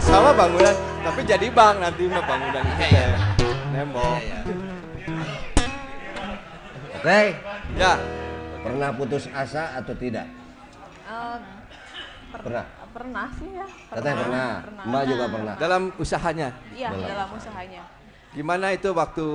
[0.00, 0.72] sama bangunan
[1.02, 3.18] tapi jadi bank nanti mah bangunan itu Iya, iya.
[3.34, 4.40] teh nembok Iya, iya.
[6.94, 7.20] Oke,
[7.74, 7.92] ya
[8.68, 10.26] pernah putus asa atau tidak?
[11.04, 11.36] Eh,
[12.28, 12.64] per- Pernah.
[12.88, 13.66] Pernah sih ya.
[13.90, 14.48] Teteh pernah.
[14.82, 15.54] Mbak juga pernah.
[15.56, 17.06] dalam usahanya Iya, Dalam.
[17.06, 17.82] dalam usahanya.
[18.28, 19.26] gimana itu waktu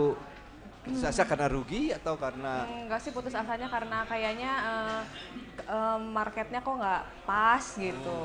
[0.83, 5.01] putus asa karena rugi atau karena Enggak sih putus asanya karena kayaknya eh,
[5.63, 8.19] eh, marketnya kok nggak pas gitu.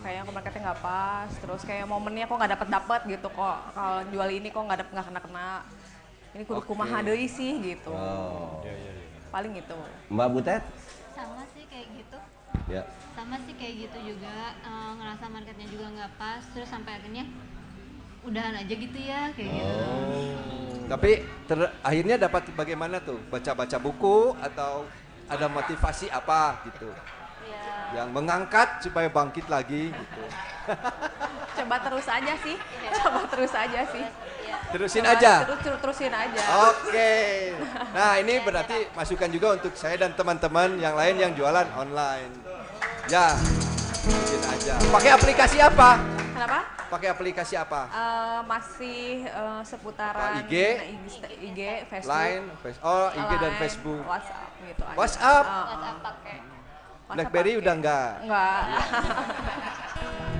[0.00, 1.30] Kayaknya kok marketnya nggak pas.
[1.36, 3.58] Terus kayak momennya kok nggak dapat dapat gitu kok.
[3.72, 5.50] Kalau jual ini kok nggak dapet nggak kena kena.
[6.28, 6.66] Ini kudu Oke.
[6.66, 7.92] kumaha deui sih gitu.
[7.92, 8.62] Oh.
[9.28, 9.74] Paling gitu.
[10.08, 10.62] Mbak Butet?
[11.12, 12.18] sama sih kayak gitu
[12.70, 12.86] Ya.
[13.12, 17.26] sama sih kayak gitu juga eh, ngerasa marketnya juga nggak pas terus sampai akhirnya
[18.22, 19.82] udahan aja gitu ya kayak gitu
[20.86, 21.10] Tapi
[21.44, 23.18] ter- akhirnya dapat bagaimana tuh?
[23.28, 24.86] Baca-baca buku atau
[25.26, 26.88] ada motivasi apa gitu?
[27.44, 30.22] Ya, Yang mengangkat supaya bangkit lagi gitu.
[31.58, 32.56] coba terus aja sih.
[32.94, 34.04] Coba terus aja sih.
[34.68, 35.32] Terusin Coba aja.
[35.44, 36.42] Terus terus- terusin aja.
[36.72, 37.12] Oke.
[37.98, 42.30] Nah, ini berarti masukan juga untuk saya dan teman-teman yang lain yang jualan online.
[43.10, 43.34] Ya.
[44.04, 44.74] Terusin aja.
[44.92, 45.98] Pakai aplikasi apa?
[46.36, 46.58] Kenapa?
[46.88, 47.90] Pakai aplikasi apa?
[47.90, 50.54] Eh, masih eh, seputaran IG?
[50.56, 50.86] nah,
[51.36, 54.02] IG, Facebook, Line, face, oh IG dan Facebook.
[54.08, 54.82] WhatsApp gitu.
[54.86, 54.96] aja.
[54.96, 55.44] WhatsApp?
[55.44, 55.64] Ah.
[55.68, 56.36] WhatsApp pakai
[57.08, 58.10] BlackBerry udah enggak.
[58.24, 58.60] Enggak.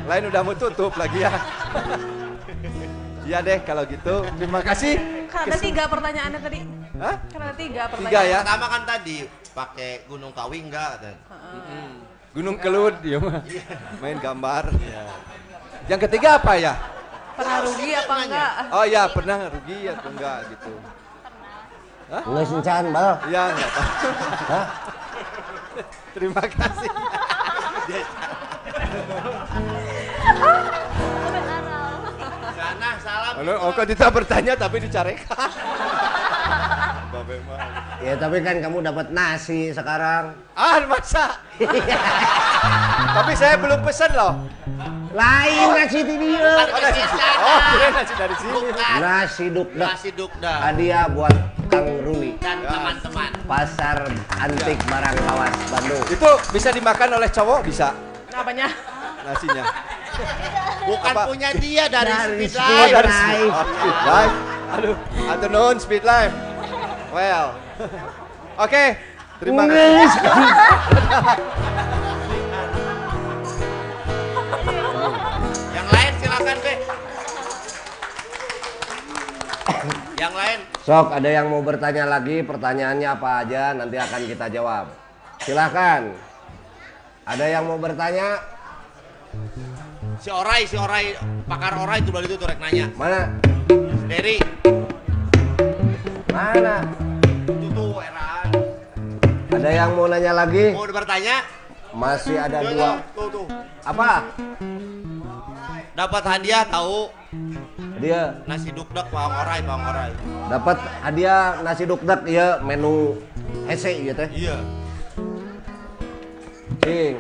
[0.09, 1.33] Lain udah mau tutup lagi ya.
[3.29, 4.25] Iya deh kalau gitu.
[4.41, 4.97] Terima kasih.
[5.29, 6.61] kan ada tiga pertanyaannya tadi.
[6.97, 7.17] Hah?
[7.21, 8.09] Ada tiga pertanyaan.
[8.09, 8.39] Tiga ya.
[8.41, 9.17] Pertama kan tadi
[9.53, 10.89] pakai Gunung Kawi enggak?
[10.97, 11.21] katanya.
[12.33, 13.45] Gunung Kelut dia mah.
[14.01, 14.73] Main gambar.
[15.93, 16.73] Yang ketiga apa ya?
[17.37, 18.51] Pernah rugi apa enggak?
[18.73, 20.73] Oh ya pernah rugi atau enggak gitu.
[22.09, 23.13] Nggak sencan, bal.
[23.29, 23.83] Iya enggak apa.
[24.49, 24.65] Hah?
[26.17, 26.91] Terima kasih.
[33.47, 35.51] oh kok tidak bertanya tapi dicarekan.
[37.15, 37.61] Babe mah.
[38.03, 40.35] Ya tapi kan kamu dapat nasi sekarang.
[40.55, 41.39] Ah, masa?
[43.19, 44.35] tapi saya belum pesan loh.
[45.15, 46.53] Lain nasi di dia.
[46.63, 47.03] Oh, nasi,
[47.43, 48.53] oh, kirain nasi dari sini.
[48.55, 48.97] Bukan.
[49.03, 49.89] Nasi dukdak.
[49.95, 51.35] Nasi dukda Hadiah buat
[51.69, 52.37] Kang Ruli.
[52.39, 53.31] dan teman-teman.
[53.49, 54.05] Pasar
[54.39, 56.05] antik barang kawas Bandung.
[56.07, 57.91] Itu bisa dimakan oleh cowok bisa
[58.29, 58.71] Apanya?
[59.29, 59.65] Nasinya.
[60.89, 61.23] Bukan Apa?
[61.29, 62.93] punya dia dari, Dari Speed Speed Oh, Life.
[62.97, 63.21] dari Life.
[63.21, 64.37] Speed, oh, Speed Life.
[64.69, 64.97] Aduh,
[65.29, 66.35] atau non Speed Life.
[67.13, 67.47] Well.
[68.65, 68.85] Oke,
[69.39, 70.09] terima kasih.
[75.71, 76.75] Yang lain silakan Be.
[80.19, 82.41] Yang lain Sok, ada yang mau bertanya lagi?
[82.41, 83.77] Pertanyaannya apa aja?
[83.77, 84.89] Nanti akan kita jawab.
[85.39, 86.17] Silahkan.
[87.29, 88.41] Ada yang mau bertanya?
[90.19, 91.15] Si Orai, si Orai,
[91.47, 92.87] pakar Orai itu itu tuh rek nanya.
[92.97, 93.21] Mana?
[94.09, 94.41] Derry,
[96.33, 96.81] Mana?
[97.45, 98.49] itu tuh eraan.
[99.53, 100.73] Ada yang mau nanya lagi?
[100.73, 101.45] Mau bertanya?
[101.93, 102.91] Masih ada Tuh, dua.
[103.17, 103.47] tuh, tuh.
[103.85, 104.23] Apa?
[105.97, 107.11] Dapat hadiah tahu
[107.99, 110.15] Dia nasi dukdak Bang Orai, Bang Orai.
[110.47, 113.19] dapat hadiah nasi dukdak ya menu
[113.67, 114.25] hese gitu.
[114.31, 114.57] Iya.
[116.79, 117.19] Cing.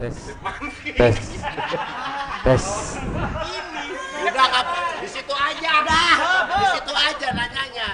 [0.00, 0.16] Tes
[0.96, 1.16] tes
[2.44, 2.64] tes
[4.20, 4.64] Udah nggak
[5.00, 6.14] di situ aja dah.
[6.48, 7.88] Di situ aja nanyanya.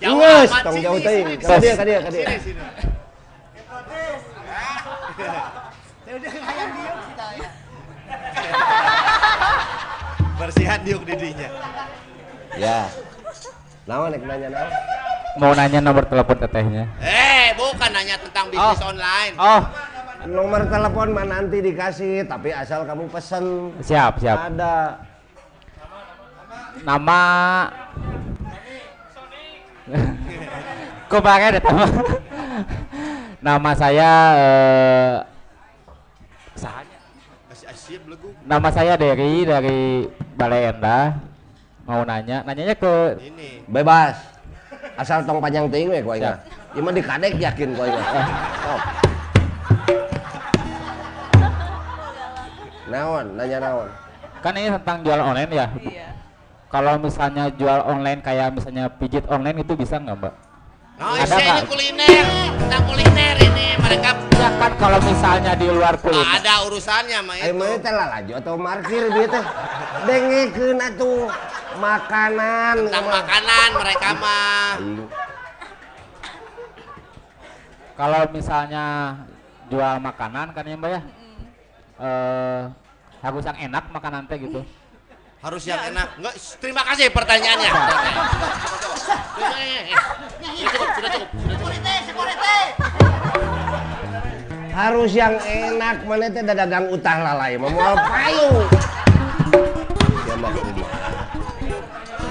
[0.00, 0.70] Jauh dia, ka
[1.84, 2.26] dia, ka dia.
[2.26, 2.62] Sini, sini.
[10.36, 11.48] Bersihan diuk didinya.
[12.56, 12.90] Ya.
[13.86, 14.72] Naon nek nanya naon?
[15.36, 18.88] mau nanya nomor telepon tetehnya Eh, bukan nanya tentang bisnis Oh.
[18.88, 19.34] online.
[19.36, 19.60] oh
[20.26, 23.70] Nomor telepon mah nanti dikasih, tapi asal kamu pesen.
[23.78, 24.98] siap siap Ada.
[26.82, 27.20] nama
[31.06, 31.86] kok pakai ada nama
[33.38, 35.14] nama saya eh,
[36.58, 36.98] sahanya
[38.44, 41.16] nama saya Derry dari Balai Endah
[41.86, 43.62] mau nanya nanyanya ke Ini.
[43.70, 44.18] Bebas.
[44.98, 46.42] Asal tong panjang teuing we koe ingat.
[46.74, 48.06] Ieu mah dikadek yakin koe ingat.
[48.66, 48.80] Sok.
[52.86, 53.26] Naon?
[53.34, 53.88] Nanya naon?
[54.36, 56.08] kan ini tentang jual online ya Iya.
[56.68, 60.34] kalau misalnya jual online kayak misalnya pijit online itu bisa nggak mbak
[60.96, 61.66] Nah, Ada ini nggak?
[61.66, 62.24] kuliner.
[62.56, 67.44] Tentang kuliner ini mereka ya kan kalau misalnya di luar kuliner ada urusannya mah Ayo
[67.46, 67.58] itu.
[67.58, 69.44] mah teh lalajo atau markir dia teh.
[70.04, 71.20] Dengekeun atuh
[71.76, 72.74] makanan.
[72.86, 73.14] Tentang mah.
[73.14, 74.70] makanan mereka mah.
[77.94, 78.84] Kalau misalnya
[79.66, 81.00] jual makanan kan ya mbak ya
[81.96, 82.62] eh
[83.24, 84.60] harus yang enak makanan teh gitu
[85.36, 86.16] Harus yang enak.
[86.16, 87.70] Enggak, terima kasih pertanyaannya.
[90.56, 91.28] Cukup, sudah cukup.
[94.74, 98.66] Harus yang enak mana teh dagang utah lalai mah moal payung.
[100.26, 100.34] Ya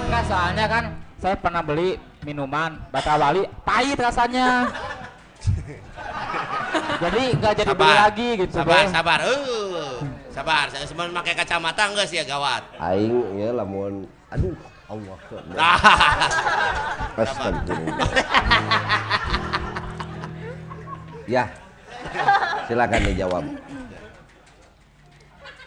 [0.06, 0.84] enggak soalnya kan
[1.18, 4.70] saya pernah beli minuman bata wali pahit rasanya
[6.98, 8.88] jadi nggak jadi beli lagi gitu Sabar, Bang.
[8.92, 9.18] sabar.
[9.22, 9.96] Uh,
[10.30, 10.64] sabar.
[10.68, 12.62] Saya cuma pakai kacamata enggak sih ya gawat.
[12.78, 14.54] Aing ya lamun aduh
[14.86, 15.16] Allah.
[15.58, 15.78] Ah,
[17.18, 18.08] Astagfirullah.
[21.26, 21.44] ya.
[22.66, 23.44] Silakan dijawab.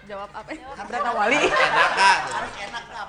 [0.08, 0.52] Jawab apa?
[0.88, 1.42] Berata wali.
[1.52, 3.08] enak nggak?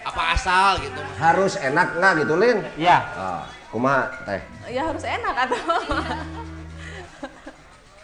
[0.00, 1.00] Apa asal gitu?
[1.16, 2.58] Harus enak nggak gitu Lin?
[2.76, 4.40] iya Ah, kumaha teh?
[4.68, 5.58] Ya harus enak atau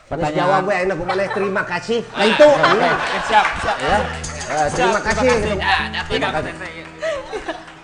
[0.07, 1.99] Pertanyaan jawab gue enak kumaha terima kasih.
[2.15, 2.47] Nah itu.
[2.47, 2.91] Oke,
[3.27, 3.99] siap siap ya.
[4.47, 5.27] Eh, terima kasih.
[5.59, 6.03] Ya.
[6.07, 6.53] Terima kasih.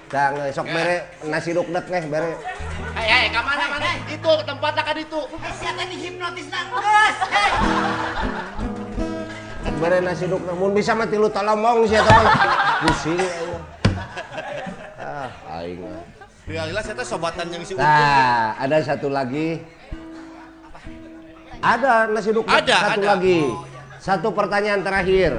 [0.06, 0.96] Cang sok bere
[1.26, 2.30] nasi dukdak nih bere.
[2.94, 3.90] Hei, hei, ke mana mana?
[4.06, 5.20] Itu tempatnya kan itu.
[5.58, 7.14] Siapa yang dihipnotis nangis?
[9.82, 12.34] bere nasi uduk mun bisa mah tilu talomong sih eta mah.
[12.86, 13.50] Pusing aing.
[14.94, 15.82] Ah, aing.
[16.46, 17.74] Realila saya teh sobatan yang si.
[17.74, 19.58] Nah, ada satu lagi.
[21.62, 23.08] Ada nasi uduk Ada, satu ada.
[23.14, 23.40] lagi.
[24.02, 25.38] Satu pertanyaan terakhir.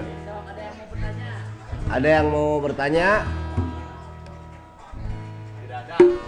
[1.92, 3.28] Ada yang mau bertanya?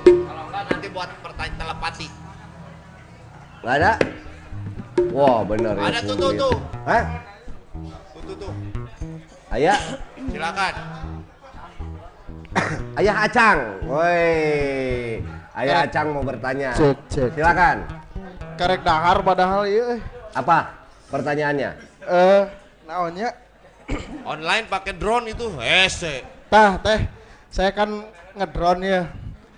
[0.03, 2.07] Kalau enggak nanti buat pertanyaan telepati.
[3.63, 3.91] Nggak ada?
[5.15, 5.83] Wah, bener ya.
[5.87, 6.41] Ada tuh, tuh, ya.
[6.43, 6.55] tuh.
[6.83, 7.03] Hah?
[8.11, 8.51] Tuh tuh tuh.
[9.55, 9.79] Ayah,
[10.19, 10.73] Silakan.
[12.99, 13.59] ayah Acang.
[13.87, 15.23] Woi.
[15.55, 16.75] Ayah Acang mau bertanya.
[16.75, 17.29] Cek, cek.
[17.39, 18.04] Silakan.
[18.55, 19.99] Karek dahar padahal iya.
[20.31, 21.75] Apa pertanyaannya?
[22.07, 22.43] Eh,
[22.87, 23.35] naonnya?
[24.31, 26.23] Online pakai drone itu hese.
[26.47, 27.03] Tah, teh.
[27.51, 29.03] Saya kan ngedrone ya.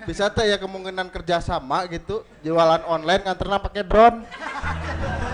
[0.09, 4.25] Bisa teh ya kemungkinan kerjasama gitu jualan online nganterna pakai drone.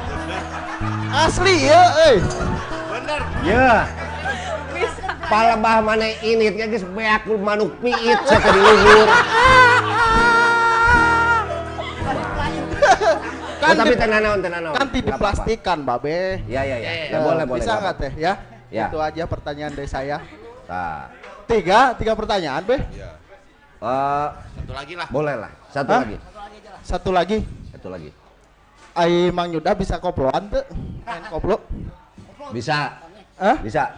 [1.23, 2.19] Asli ya, eh.
[2.91, 3.21] Bener.
[3.47, 3.87] Ya.
[5.23, 9.07] Palebah mana ini ya geus beak manuk piit saya di luhur.
[13.63, 14.75] Kan oh, tapi tenan naon tenan naon.
[14.75, 15.07] Kan Nggak apa-apa.
[15.09, 16.43] diplastikan, Babe.
[16.45, 16.91] Ya ya ya.
[16.91, 17.59] Ya, Ya, boleh boleh.
[17.59, 18.03] Bisa nggak nggak apa-apa.
[18.03, 18.33] teh ya?
[18.67, 18.85] Ya.
[18.87, 20.17] Itu aja pertanyaan dari saya.
[20.65, 21.07] Nah,
[21.43, 22.79] Tiga, tiga pertanyaan, Be.
[22.79, 25.07] eh, Satu lagi lah.
[25.09, 25.51] boleh lah.
[25.69, 26.01] Satu Hah?
[26.01, 26.17] lagi.
[26.81, 27.37] Satu lagi.
[27.69, 28.09] Satu lagi.
[28.93, 30.63] Ai Mang Yuda bisa koploan tuh?
[31.03, 31.59] Main koplo.
[32.51, 32.95] Bisa.
[33.35, 33.57] Hah?
[33.59, 33.91] Bisa.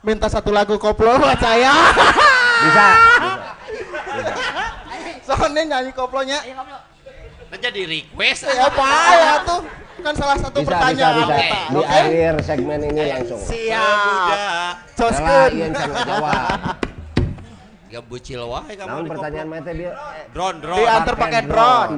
[0.00, 1.72] Minta satu lagu koplo buat saya.
[2.62, 2.86] Bisa.
[5.26, 6.38] Soalnya nyanyi koplonya.
[7.46, 8.50] Nah, jadi request.
[8.50, 9.60] Ya apa ya tuh?
[10.02, 11.14] Kan salah satu Bisa bisa pertanyaan.
[11.18, 11.34] bisa.
[11.34, 11.60] Eta.
[11.66, 11.86] Di Oke.
[11.88, 13.40] akhir segmen ini langsung.
[13.42, 14.74] Siap.
[14.96, 16.60] Ian Sang jawab.
[17.86, 19.92] Gak bucil wae kamu di pertanyaan mete dia?
[20.34, 20.78] Drone, drone.
[20.82, 21.96] Diantar pakai drone.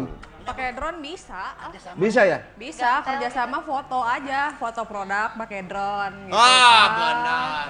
[0.49, 1.53] Pakai drone bisa.
[2.01, 2.41] Bisa ya?
[2.57, 6.33] Bisa kerjasama foto aja, foto produk pakai drone.
[6.33, 6.33] Gitu.
[6.33, 7.65] Ah, benar.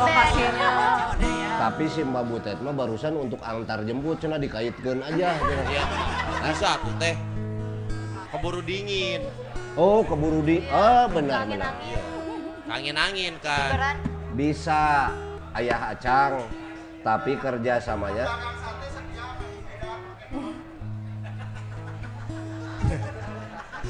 [0.00, 0.70] Lokasinya.
[1.60, 5.36] Tapi si Mbak Butet mah barusan untuk antar jemput cina dikaitkan aja.
[5.36, 5.84] Iya.
[6.40, 7.12] Bisa tuh teh.
[8.32, 9.28] Keburu dingin.
[9.76, 11.76] Oh keburu di, oh benar benar.
[12.64, 14.00] Angin-angin kan.
[14.32, 15.12] Bisa
[15.52, 16.48] ayah acang,
[17.04, 17.76] tapi kerja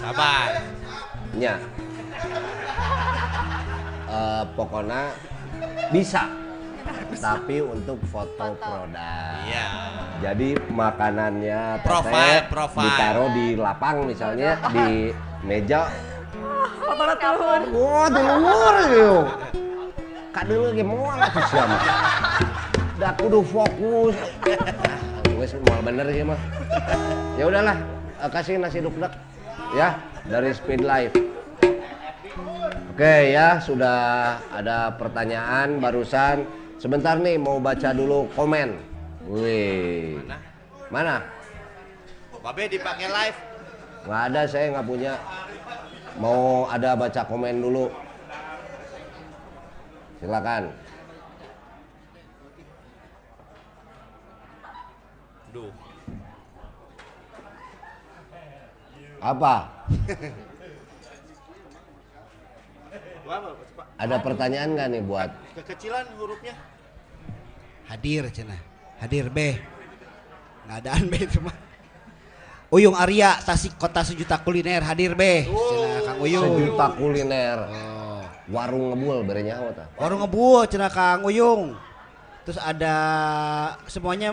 [0.07, 0.63] Sabar.
[1.35, 1.59] nya.
[4.07, 5.11] Eh, pokoknya
[5.91, 6.31] bisa,
[7.19, 9.35] tapi untuk foto produk.
[9.51, 9.67] Iya.
[10.23, 12.87] Jadi makanannya Profile, profile.
[12.87, 15.11] ditaruh di lapang misalnya di
[15.43, 15.91] meja.
[16.87, 17.63] Foto turun.
[17.75, 19.25] Wah, telur yuk.
[20.31, 21.83] Kak dulu ge moal atuh sia mah.
[22.95, 24.15] Da kudu fokus.
[25.35, 26.39] Wes moal bener sih mah.
[27.35, 27.77] Ya udahlah,
[28.23, 29.11] eh, kasih nasi dukdek
[29.75, 29.99] ya
[30.29, 31.14] dari Speed Life.
[32.97, 33.99] Oke ya, sudah
[34.53, 36.49] ada pertanyaan barusan.
[36.77, 38.77] Sebentar nih mau baca dulu komen.
[39.27, 40.21] Wih.
[40.93, 41.25] Mana?
[42.47, 43.39] Babe dipakai live.
[44.07, 45.19] Nggak ada, saya nggak punya.
[46.23, 47.91] Mau ada baca komen dulu.
[50.23, 50.71] Silakan.
[55.51, 55.86] Duh.
[59.27, 59.55] Apa?
[63.99, 65.31] Ada pertanyaan nggak nih buat?
[65.59, 66.55] Kekecilan hurufnya.
[67.91, 68.61] Hadir cenah.
[69.03, 69.59] Hadir B.
[70.70, 71.57] Nggak adaan B itu mah.
[72.70, 75.47] Uyung Arya, Tasik Kota Sejuta Kuliner hadir B.
[75.51, 76.62] Cenah Kang Uyung.
[76.62, 77.59] Sejuta kuliner.
[77.66, 78.22] Oh.
[78.47, 79.27] Warung ngebul
[79.74, 79.87] tah?
[79.99, 81.74] Warung ngebul cenah Kang Uyung.
[82.47, 82.95] Terus ada
[83.91, 84.31] semuanya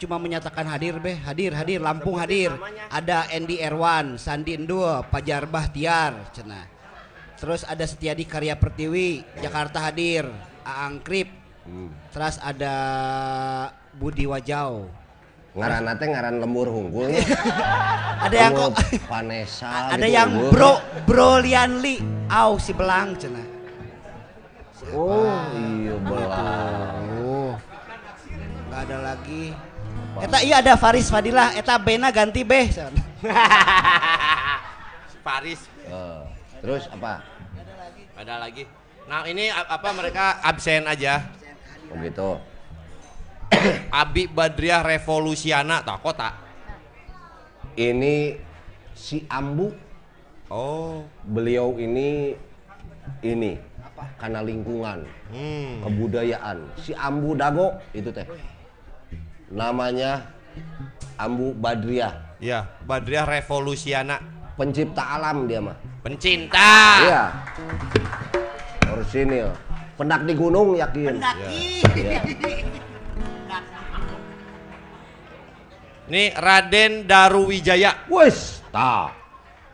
[0.00, 2.54] cuma menyatakan hadir be, hadir, hadir, Lampung hadir.
[2.90, 6.66] Ada Andy Erwan, Sandi Endul, Pajar Bahtiar, cenah.
[7.38, 10.28] Terus ada Setiadi Karya Pertiwi, Jakarta hadir,
[10.64, 11.28] Aang Krip.
[12.12, 12.74] Terus ada
[13.96, 14.88] Budi Wajau.
[15.54, 17.14] Ngaran teh ngaran lembur hunggul.
[18.26, 18.72] Ada yang kok
[19.06, 20.50] Vanessa ada gitu, yang unggul.
[20.50, 20.72] Bro
[21.04, 23.46] Bro Lianli, au si Belang cenah.
[24.96, 27.04] Oh iya belang.
[27.20, 27.52] Oh.
[28.66, 29.52] Enggak ada lagi.
[30.14, 32.52] Eta iya ada Faris Fadilah, eta Bena ganti B.
[35.26, 35.60] Paris.
[35.88, 36.22] Eh,
[36.60, 37.24] terus apa?
[38.14, 38.68] Ada lagi.
[39.04, 41.24] Nah ini apa mereka absen aja.
[41.90, 42.30] Oh gitu.
[44.04, 46.30] Abi Badriah Revolusiana tak kota.
[47.74, 48.38] Ini
[48.94, 49.82] si Ambu
[50.46, 51.02] Oh.
[51.24, 52.36] beliau ini
[53.24, 53.56] ini
[54.20, 55.02] karena lingkungan
[55.32, 55.80] Hmm.
[55.82, 58.22] kebudayaan si Ambu Dago itu teh
[59.54, 60.34] namanya
[61.14, 64.18] Ambu Badriah Ya, Badriah Revolusiana.
[64.54, 65.74] pencipta alam dia mah
[66.04, 67.00] Pencinta.
[67.00, 67.22] iya
[69.10, 69.42] Sini.
[69.94, 71.18] Pendak di gunung yakin.
[71.18, 72.20] Iya.
[76.04, 78.04] Ini Raden Daruwijaya.
[78.12, 79.08] Wes, ta.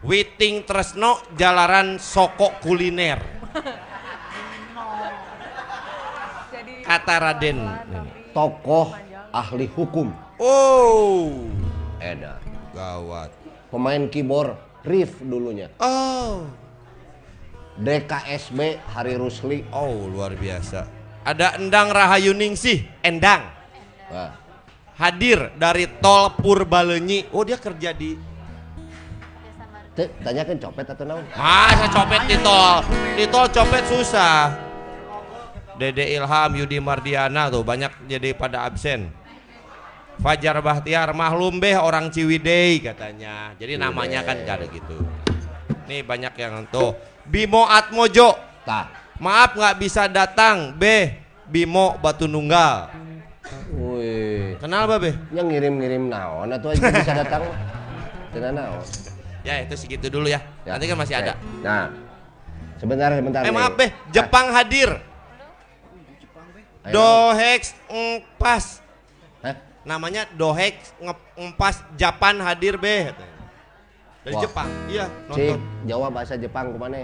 [0.00, 3.18] Witing Tresno Jalaran Soko Kuliner.
[6.88, 7.58] Kata Raden.
[8.30, 8.94] Tokoh
[9.30, 10.10] ahli hukum.
[10.38, 11.46] Oh,
[12.02, 12.38] Eda.
[12.74, 13.30] gawat.
[13.70, 14.54] Pemain keyboard
[14.86, 15.70] riff dulunya.
[15.78, 16.46] Oh,
[17.78, 19.62] DKSB Hari Rusli.
[19.70, 20.86] oh luar biasa.
[21.22, 23.44] Ada Endang Rahayu Ningsih, Endang.
[24.10, 24.34] Nah,
[24.98, 27.30] Hadir dari Tol Purbalenyi.
[27.30, 28.16] Oh, dia kerja di
[30.00, 31.24] teh, tanyakan copet atau naon?
[31.36, 32.80] Masa copet di tol?
[33.18, 34.54] Di tol copet susah.
[35.76, 39.08] Dede Ilham, Yudi Mardiana tuh banyak jadi pada absen.
[40.20, 43.56] Fajar Bahtiar, maklum beh orang Ciwidey katanya.
[43.56, 45.00] Jadi namanya kan gak ada gitu.
[45.88, 46.92] Nih banyak yang tuh.
[47.24, 48.36] Bimo Atmojo,
[48.68, 49.16] Tah.
[49.16, 50.76] maaf nggak bisa datang.
[50.76, 51.16] Beh,
[51.48, 52.92] Bimo Batu Nunggal.
[53.72, 54.60] Wih.
[54.60, 55.16] Kenapa beh?
[55.32, 57.42] Yang ngirim-ngirim naon atau aja bisa datang?
[58.36, 58.84] Tidak naon.
[59.40, 60.44] Ya itu segitu dulu ya.
[60.68, 61.32] Ya, Nanti kan masih ada.
[61.64, 61.88] Nah,
[62.76, 63.40] sebentar sebentar.
[63.40, 65.00] Eh maaf beh, Jepang hadir.
[66.92, 68.84] Dohex Empas.
[69.40, 69.69] Hah?
[69.82, 70.92] Namanya Dohex
[71.34, 73.10] Empas Japan hadir be
[74.20, 74.42] dari Wah.
[74.42, 77.00] Jepang iya Cik, nonton Jawa bahasa Jepang ke mana?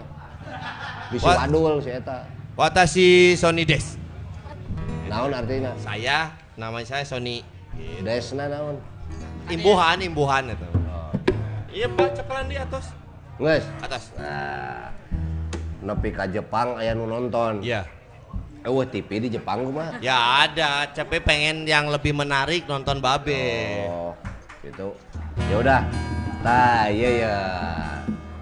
[1.08, 1.36] Bisa What?
[1.42, 2.28] wadul si Eta.
[2.54, 3.96] Watashi Sony Des
[5.06, 5.72] Naon artinya?
[5.76, 7.40] saya namanya saya Sony
[7.72, 8.00] Gitu.
[8.02, 8.76] Desna naon?
[9.46, 11.12] imbuhan imbuhan itu Oh.
[11.68, 12.88] iya pak cekelan di atas
[13.36, 13.64] Nges.
[13.80, 14.88] atas Nah,
[15.82, 17.60] nepi ka Jepang aya nu nonton.
[17.60, 17.84] iya
[18.66, 19.94] Eueuh TV di Jepang mah.
[20.02, 24.10] ya ada tapi pengen yang lebih menarik nonton babe Oh,
[24.66, 24.90] gitu.
[25.46, 25.80] Ya udah.
[26.42, 27.36] Nah, iya ya.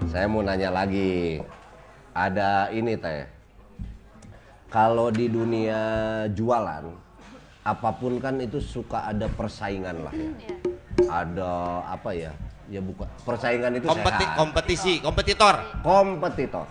[0.09, 1.37] Saya mau nanya lagi.
[2.09, 3.29] Ada ini teh.
[4.65, 5.77] Kalau di dunia
[6.33, 6.89] jualan,
[7.61, 10.31] apa pun kan itu suka ada persaingan lah ya.
[11.05, 11.51] Ada
[11.85, 12.33] apa ya?
[12.65, 14.37] Ya bukan persaingan itu Kompeti sehat.
[14.41, 15.55] kompetisi kompetitor
[15.85, 16.65] kompetitor.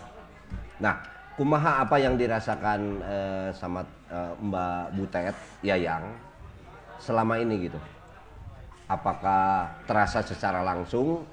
[0.82, 0.98] Nah,
[1.34, 6.14] kumaha apa yang dirasakan eh, sama eh, Mbak Butet Yayang
[7.02, 7.78] selama ini gitu?
[8.86, 11.26] Apakah terasa secara langsung?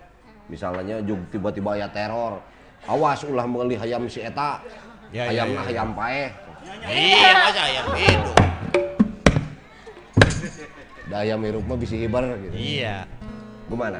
[0.49, 2.41] Misalnya jug tiba-tiba ya teror.
[2.89, 4.57] Awas ulah meuli hayam si eta.
[5.11, 5.67] Ya, ya, hayamna ya, ya.
[5.67, 6.29] hayam paeh.
[6.87, 8.31] iya masa ayam itu
[11.11, 12.55] Da hayam hirup mah bisa hibar gitu.
[12.55, 13.03] iya
[13.67, 13.99] Gimana?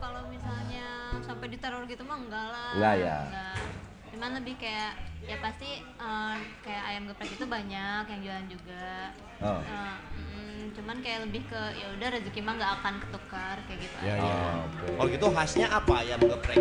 [0.00, 0.86] Kalau misalnya
[1.20, 2.72] sampai diteror gitu mah enggak lah.
[2.72, 3.16] Enggak ya?
[3.28, 3.73] Enggak.
[4.24, 4.96] Cuman lebih kayak
[5.28, 9.12] ya pasti eh, kayak ayam geprek itu banyak yang jualan juga.
[9.44, 9.60] Oh.
[9.60, 9.96] Eh,
[10.32, 13.96] mm, cuman kayak lebih ke ya udah rezeki mah nggak akan ketukar kayak gitu.
[14.00, 14.24] ya, aja.
[14.24, 14.32] ya.
[14.32, 14.86] Oh, oke.
[14.96, 16.56] kalau gitu khasnya apa ayam geprek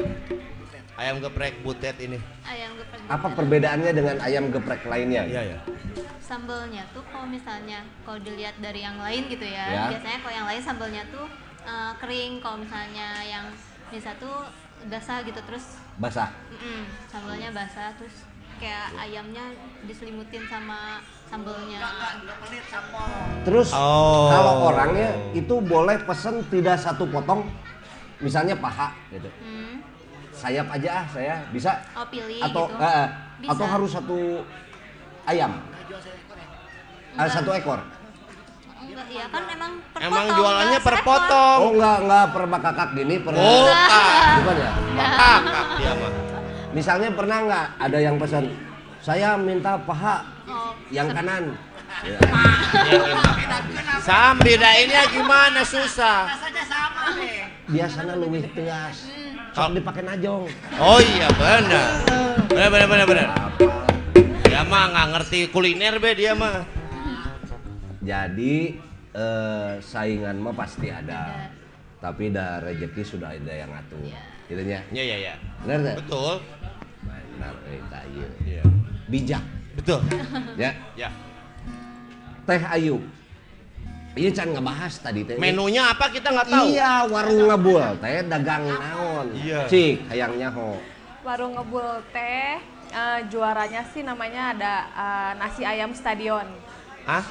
[1.00, 3.00] ayam geprek butet ini Ayam geprek.
[3.08, 3.38] Apa gitu.
[3.40, 5.24] perbedaannya dengan ayam geprek lainnya?
[5.24, 5.60] iya ya
[6.20, 9.84] Sambelnya tuh kalau misalnya kalau dilihat dari yang lain gitu ya, Ya.
[9.88, 11.32] biasanya kalau yang lain sambelnya tuh
[11.64, 12.44] eh, kering.
[12.44, 13.48] Kalau misalnya yang
[13.88, 14.52] bisa tuh
[14.92, 16.30] basah gitu terus Basah.
[16.50, 18.26] Mm-mm, sambelnya basah terus
[18.58, 19.54] kayak ayamnya
[19.86, 21.80] diselimutin sama sambelnya.
[23.44, 24.30] Terus Oh.
[24.30, 27.46] kalau orangnya itu boleh pesen tidak satu potong,
[28.18, 29.30] misalnya paha gitu.
[29.42, 29.82] Hmm.
[30.34, 31.72] Sayap aja ah saya bisa.
[31.94, 32.82] Oh pilih atau gitu.
[32.82, 33.08] eh, eh,
[33.44, 33.52] Bisa.
[33.54, 34.20] atau harus satu
[35.26, 35.52] ayam.
[37.14, 37.30] Enggak.
[37.30, 37.80] satu ekor.
[38.94, 42.44] Enggak, iya kan emang per emang potong, jualannya enggak per potong Oh enggak enggak per
[42.46, 44.06] bakakak gini per Oh, tak.
[44.38, 44.72] bukan ya?
[44.94, 46.12] kakak dia mah
[46.74, 48.46] Misalnya pernah nggak ada yang pesan
[49.00, 51.56] saya minta paha Oh, yang kanan.
[52.04, 52.20] Ya.
[54.00, 56.28] Sam bedainnya gimana susah
[57.66, 59.08] Biasanya lebih tegas.
[59.52, 60.50] Sok dipakai najong.
[60.76, 61.90] oh iya benar
[62.48, 63.28] benar benar benar benar
[64.44, 66.62] dia mah nggak ngerti kuliner be dia mah
[68.04, 68.76] Jadi
[69.10, 71.48] eh, saingan mah pasti ada.
[71.98, 74.04] Tapi dah rezeki sudah ada yang ngatur.
[74.44, 74.84] Gitu nya.
[74.92, 75.96] iya iya iya Benar enggak?
[76.04, 76.36] betul
[77.02, 78.28] Benar eta ieu.
[78.44, 78.64] iya
[79.08, 79.44] Bijak.
[79.74, 80.00] betul
[80.54, 80.72] Ya.
[80.94, 81.10] ya
[82.44, 83.00] Teh Ayu.
[84.14, 85.40] Iya can ngebahas tadi teh.
[85.40, 89.28] menunya apa kita nggak tahu Iya, warung ngebul teh dagang naon.
[89.34, 89.66] Iya.
[89.66, 90.76] Cik, hayang nyaho.
[91.24, 92.60] Warung ngebul teh
[92.92, 96.46] eh, juaranya sih namanya ada eh, nasi ayam stadion.
[97.04, 97.24] Hah?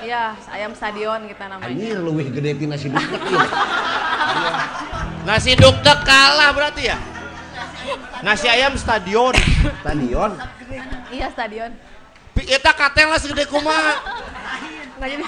[0.00, 1.68] Iya, ayam stadion kita namanya.
[1.68, 3.40] Anjir leuwih gede ti nasi duduk ieu.
[5.28, 6.98] nasi dukdek kalah berarti ya
[8.20, 9.32] nasi ayam stadion
[9.80, 10.32] Stadion.
[11.08, 11.70] Iya, stadion.
[12.34, 14.00] Eta katel lah segede kumaha
[14.94, 15.24] Nggak jadi.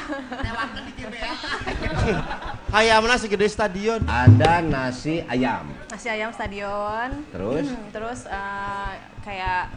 [2.68, 5.68] hayamna segede stadion Ada nasi ayam.
[5.88, 7.10] nasi ayam stadion.
[7.30, 7.66] Terus?
[7.66, 8.92] Hmm, terus eh,
[9.22, 9.72] kayak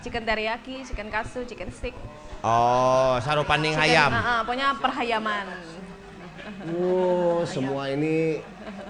[0.00, 1.96] chicken teriyaki, chicken katsu, chicken stick.
[2.38, 4.10] Oh, sarupanding Chicken, ayam.
[4.14, 5.46] ah, ah, pokoknya perhayaman.
[6.70, 8.38] Oh, semua ini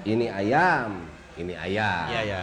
[0.05, 1.01] ini ayam,
[1.35, 2.05] ini ayam.
[2.13, 2.43] Iya, ya.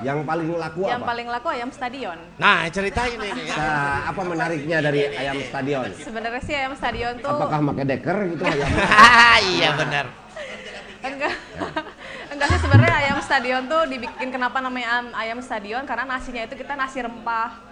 [0.00, 1.08] Yang paling laku Yang apa?
[1.12, 2.18] paling laku ayam stadion.
[2.36, 3.44] Nah, ceritain ini.
[3.60, 5.88] Nah, apa menariknya dari ayam stadion?
[5.92, 8.68] Sebenarnya sih ayam stadion tuh Apakah pakai deker gitu ayam?
[9.56, 10.06] iya benar.
[11.00, 11.32] enggak
[12.32, 16.76] enggak sih sebenarnya ayam stadion tuh dibikin kenapa namanya ayam stadion karena nasinya itu kita
[16.76, 17.69] nasi rempah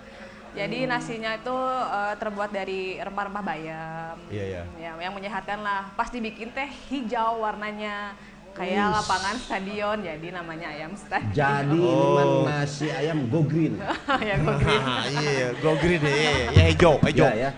[0.53, 1.57] jadi nasinya itu
[1.89, 4.63] eh, terbuat dari rempah-rempah bayam Iya, iya.
[4.81, 8.17] ya yang menyehatkan lah pas dibikin teh hijau warnanya
[8.53, 13.79] kayak lapangan stadion jadi namanya ayam stadion Jadi ini mah nasi ayam go green.
[14.29, 14.83] ya gua green.
[15.15, 17.29] Iya, go green ya, iya, ya hijau, hijau.
[17.31, 17.51] Ya, ya.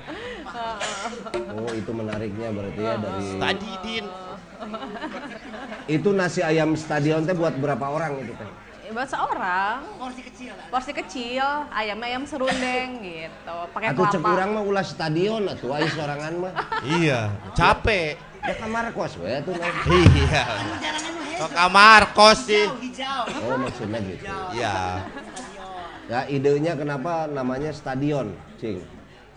[1.51, 4.05] Oh, itu menariknya berarti ya dari Tadi Din.
[5.89, 8.51] itu nasi ayam stadion teh buat berapa orang itu teh?
[8.91, 10.03] Ya, buat seorang
[10.67, 16.35] porsi kecil ayamnya ayam serundeng gitu pakai kelapa urang mah ulah stadion atuh aya sorangan
[16.35, 16.53] mah.
[16.83, 18.19] Iya, capek.
[18.43, 19.71] Ya kamar kos we nah.
[19.95, 20.43] Iya.
[21.39, 22.67] Ke kamar kos sih.
[23.47, 24.27] Oh, maksudnya gitu.
[24.59, 25.07] Iya.
[26.11, 28.83] Ya idenya kenapa namanya stadion, Cing?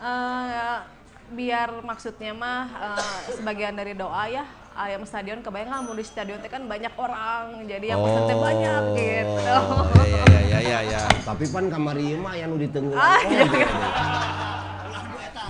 [0.02, 0.78] Eh,
[1.30, 6.42] biar maksudnya mah eh, sebagian dari doa ya ayam stadion kebayang lah mau di stadion
[6.42, 10.80] teh kan banyak orang jadi yang pesen teh banyak gitu Oh, Iya, iya, iya, iya,
[10.90, 11.02] iya.
[11.22, 13.00] Tapi pan kamar ieu mah aya nu ditenggelam.
[13.00, 13.70] Ah, iya, iya.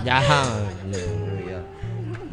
[0.04, 0.46] Jangan.
[0.84, 1.60] Oh, iya.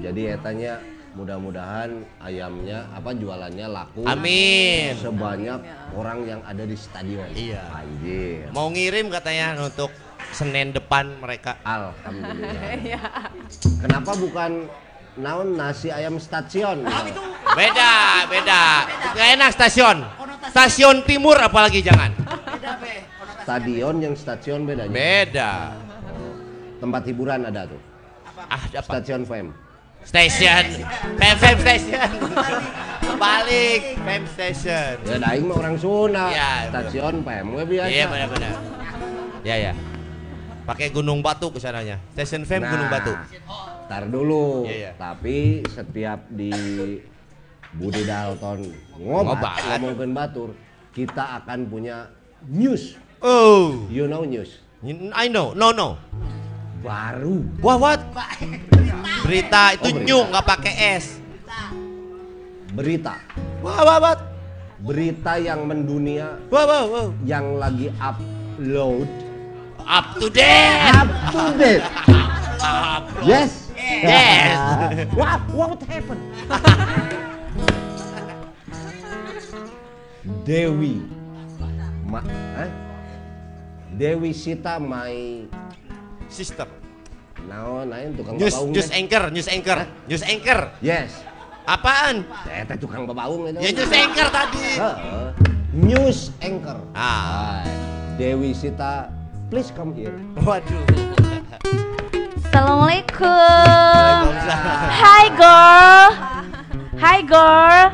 [0.02, 0.74] Jadi etanya
[1.12, 1.90] mudah-mudahan
[2.20, 4.02] ayamnya apa jualannya laku.
[4.08, 4.96] Amin.
[4.98, 5.60] Sebanyak
[5.96, 7.28] orang yang ada di stadion.
[7.32, 7.64] Iya.
[7.72, 8.48] Anjir.
[8.52, 9.92] Mau ngirim katanya untuk
[10.32, 11.60] Senin depan mereka.
[11.64, 12.64] Alhamdulillah.
[12.88, 13.00] Iya.
[13.80, 14.68] Kenapa bukan
[15.20, 16.88] naon nasi ayam stasiun?
[17.52, 18.64] Beda, beda.
[19.12, 19.98] Nggak enak stasiun.
[20.52, 22.16] Stasiun timur apalagi jangan.
[23.44, 24.94] Stadion yang stasiun bedanya.
[24.94, 25.52] Beda.
[26.80, 27.82] Tempat hiburan ada tuh.
[28.50, 28.82] Ah, apa?
[28.82, 29.54] Stasiun Fem.
[30.02, 30.64] Station.
[31.22, 32.10] Fem Fem Station.
[33.22, 34.94] Balik Fem Station.
[35.06, 36.26] Ya daing mah orang Sunda.
[36.34, 37.90] Iya, Stasiun Fem we biasa.
[37.92, 38.54] Iya benar-benar.
[39.46, 39.74] Ya ya.
[40.66, 42.02] Pakai Gunung Batu ke sananya.
[42.18, 43.14] Station Fem Gunung Nah, Batu.
[43.92, 44.64] Ntar dulu.
[44.64, 44.92] Iya, iya.
[44.96, 46.48] Tapi setiap di
[47.76, 49.56] Budi Dalton ngobat, Ngobat.
[49.68, 50.50] ngomongin batur,
[50.96, 52.08] kita akan punya
[52.48, 52.96] news.
[53.20, 54.64] Oh, You know news?
[55.12, 55.52] I know.
[55.52, 56.00] No no.
[56.80, 57.44] Baru.
[57.60, 58.00] Wah what?
[59.28, 60.08] Berita itu Oh, berita.
[60.08, 61.20] new nggak pakai S.
[62.72, 63.20] Berita.
[63.60, 64.20] Wah wah what?
[64.80, 67.08] Berita yang mendunia Wah wah wah.
[67.22, 69.12] yang lagi upload
[69.84, 70.80] Up to date.
[70.96, 71.84] up to date.
[72.64, 73.04] Up.
[73.22, 73.71] Yes.
[73.82, 75.08] Yes.
[75.18, 76.22] what what happened?
[80.46, 81.02] Dewi.
[82.06, 82.22] Ma,
[82.60, 82.70] eh?
[83.96, 85.46] Dewi Sita my
[86.32, 86.68] Sister.
[87.42, 90.70] naon lain tukang News babaung news anchor, news anchor, news anchor.
[90.78, 91.26] Yes.
[91.66, 92.22] Apaan?
[92.46, 93.58] Saya teh tukang babaung itu.
[93.62, 94.68] Ya news anchor tadi.
[94.78, 95.26] Heeh.
[95.74, 96.78] News anchor.
[96.94, 97.66] Ah.
[98.22, 99.10] Dewi Sita,
[99.50, 100.14] please come here.
[100.46, 100.86] Waduh.
[102.52, 104.28] Assalamualaikum.
[104.92, 106.08] Hi girl.
[107.00, 107.88] Hi girl.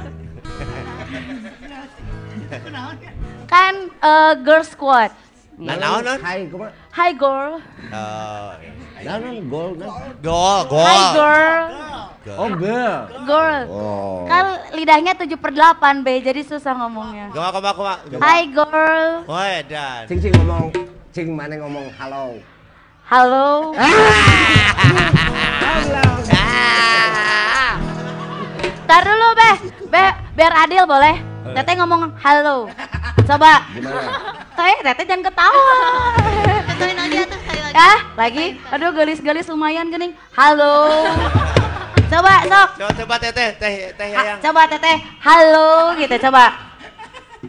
[3.46, 5.14] Kan eh, girl squad.
[5.62, 6.20] Nah, naon, naon?
[6.26, 6.74] Hai, kumaha?
[6.90, 7.62] Hi girl.
[7.62, 8.50] Oh,
[9.06, 10.10] Naon naon gol naon?
[10.26, 10.82] gol, gol.
[10.90, 11.66] Hi girl.
[12.26, 12.98] Oh, girl.
[13.30, 13.62] Girl.
[13.70, 14.26] Oh.
[14.26, 17.30] Kan lidahnya 7 per 8 be, jadi susah ngomongnya.
[17.30, 18.22] Gema, gema, gema.
[18.26, 19.22] Hi girl.
[19.30, 20.10] Woi, dan.
[20.10, 20.74] Cing cing ngomong,
[21.14, 22.42] cing mana ngomong halo.
[23.08, 23.72] Halo.
[28.84, 29.52] Tar dulu be,
[29.88, 30.04] be
[30.36, 31.16] biar adil boleh.
[31.56, 32.68] Teteh ngomong halo.
[33.24, 33.64] Coba.
[34.60, 35.72] Teh, teteh jangan ketawa.
[36.68, 37.80] Betuin lagi atuh sekali lagi.
[37.80, 38.46] Ya, lagi.
[38.76, 40.12] Aduh, gelis-gelis lumayan gening.
[40.36, 41.08] Halo.
[42.12, 42.70] Coba, sok.
[42.76, 44.44] Coba, coba teteh, teh, teh yang.
[44.44, 45.00] coba teteh.
[45.24, 46.76] Halo gitu, coba.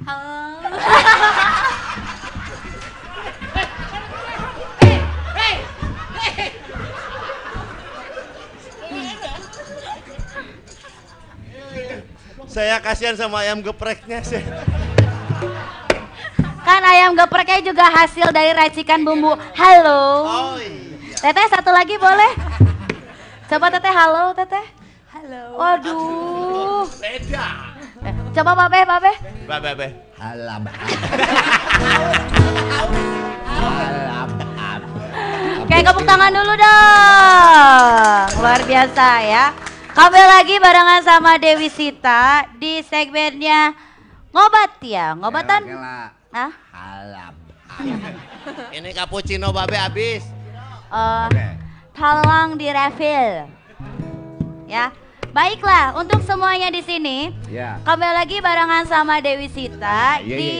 [0.06, 0.70] Halo.
[12.49, 14.41] Saya kasihan sama ayam gepreknya sih.
[16.65, 19.37] Kan ayam gepreknya juga hasil dari racikan bumbu.
[19.53, 20.03] Halo.
[20.25, 21.12] Oh iya.
[21.12, 22.33] Teteh satu lagi boleh?
[23.53, 24.65] Coba teteh halo, teteh.
[25.12, 25.61] Halo.
[25.61, 26.89] Waduh.
[26.97, 27.47] Beda.
[28.01, 29.12] Eh, Coba babe, babe.
[29.45, 29.91] Bah, bah.
[30.16, 30.65] Halab.
[33.45, 34.31] Halab.
[35.69, 38.25] Oke, tepuk tangan dulu dong.
[38.41, 39.45] Luar biasa ya.
[39.99, 43.75] Kembali lagi barengan sama Dewi Sita di segmennya
[44.31, 45.66] ngobat ya, ngobatan.
[45.66, 46.53] Kela, Hah?
[46.70, 47.35] Halab.
[48.79, 50.23] Ini cappuccino babe habis.
[50.95, 51.51] Eh,
[51.99, 53.51] tolong di refill.
[54.70, 54.95] Ya.
[55.35, 57.83] Baiklah, untuk semuanya di sini, Ya.
[57.83, 60.55] kembali lagi barengan sama Dewi Sita Iya, di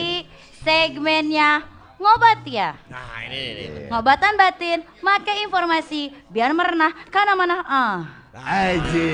[0.67, 1.63] segmennya
[1.95, 2.75] ngobat ya.
[2.91, 3.63] Nah, ini ini.
[3.71, 3.79] ini.
[3.87, 8.18] Ngobatan batin, make informasi biar merenah karena mana ah.
[8.43, 9.11] Aji.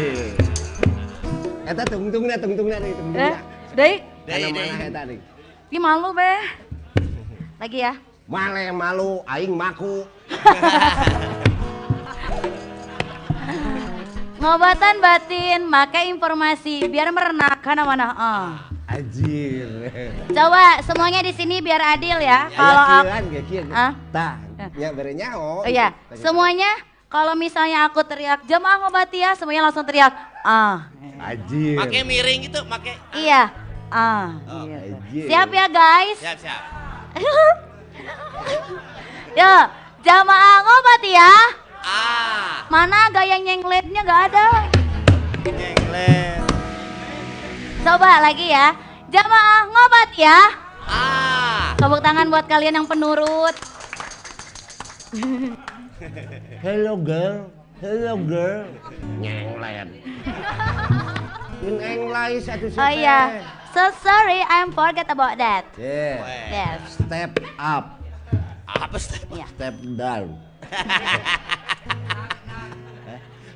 [1.65, 3.37] Eta tungtungna tungtungna deui Eh, tungtungna.
[3.75, 3.93] Deui,
[4.25, 5.19] Kana Deui, mana eta deui?
[5.73, 6.41] Ih malu beh.
[7.57, 7.93] Lagi ya.
[8.29, 10.05] Male malu aing maku.
[14.35, 18.69] Ngobatan batin, make informasi biar merenah karena mana ah.
[18.85, 19.89] Anjir.
[20.29, 22.45] Coba semuanya di sini biar adil ya.
[22.53, 23.65] Kalau aku kan ge kieu.
[23.73, 23.91] Ah?
[24.13, 24.37] Tah,
[24.77, 25.65] nya bere nyaho.
[25.65, 26.69] Oh iya, semuanya
[27.15, 30.11] kalau misalnya aku teriak jemaah ngobati ya, semuanya langsung teriak
[30.43, 30.91] ah.
[31.15, 31.79] Anjir.
[31.79, 32.91] Make miring gitu, make.
[33.15, 33.55] Iya.
[33.87, 34.35] Ah.
[34.43, 34.99] Oh, gitu.
[34.99, 35.23] anjir.
[35.31, 36.19] Siap ya guys?
[36.19, 36.61] Siap, siap.
[39.39, 39.53] Yo,
[40.03, 41.33] jamaah ngobati ya.
[41.87, 44.47] Ah, Mana gaya nyengletnya gak ada?
[45.47, 46.43] nyenglet.
[47.79, 48.75] Coba lagi ya.
[49.07, 50.39] Jamaah ngobat ya.
[50.83, 51.71] Ah.
[51.79, 53.55] Tepuk tangan buat kalian yang penurut.
[56.65, 57.45] Hello girl.
[57.77, 58.65] Hello girl.
[59.21, 59.85] Nyenglet.
[61.61, 63.45] In English atuh Oh iya.
[63.69, 65.69] So sorry, I'm forget about that.
[65.77, 66.25] Yeah.
[66.49, 66.97] Yes.
[66.97, 68.01] Step up,
[68.65, 69.21] Apa sih?
[69.29, 69.45] Iya.
[69.53, 70.41] step down.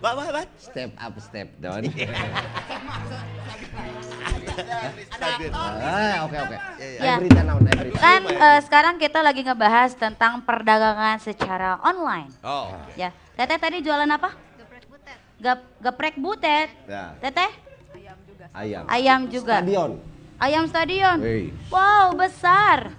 [0.06, 0.45] Mbak, mbak, mbak.
[0.61, 1.90] Step up, step down.
[5.80, 6.57] Ah, oke oke.
[6.99, 7.15] Ya.
[7.15, 7.99] I berita naon, I berita.
[7.99, 12.31] Kan eh, sekarang kita lagi ngebahas tentang perdagangan secara online.
[12.44, 12.73] Oh.
[12.99, 13.15] Ya.
[13.40, 14.36] Teteh tadi jualan apa?
[15.40, 16.68] Gep, geprek butet.
[16.84, 17.15] Ya.
[17.23, 17.52] Teteh?
[18.52, 18.84] Ayam.
[18.90, 19.64] Ayam juga.
[19.64, 19.91] Stadion.
[20.40, 21.18] Ayam stadion.
[21.19, 21.52] Wey.
[21.72, 22.95] Wow, besar.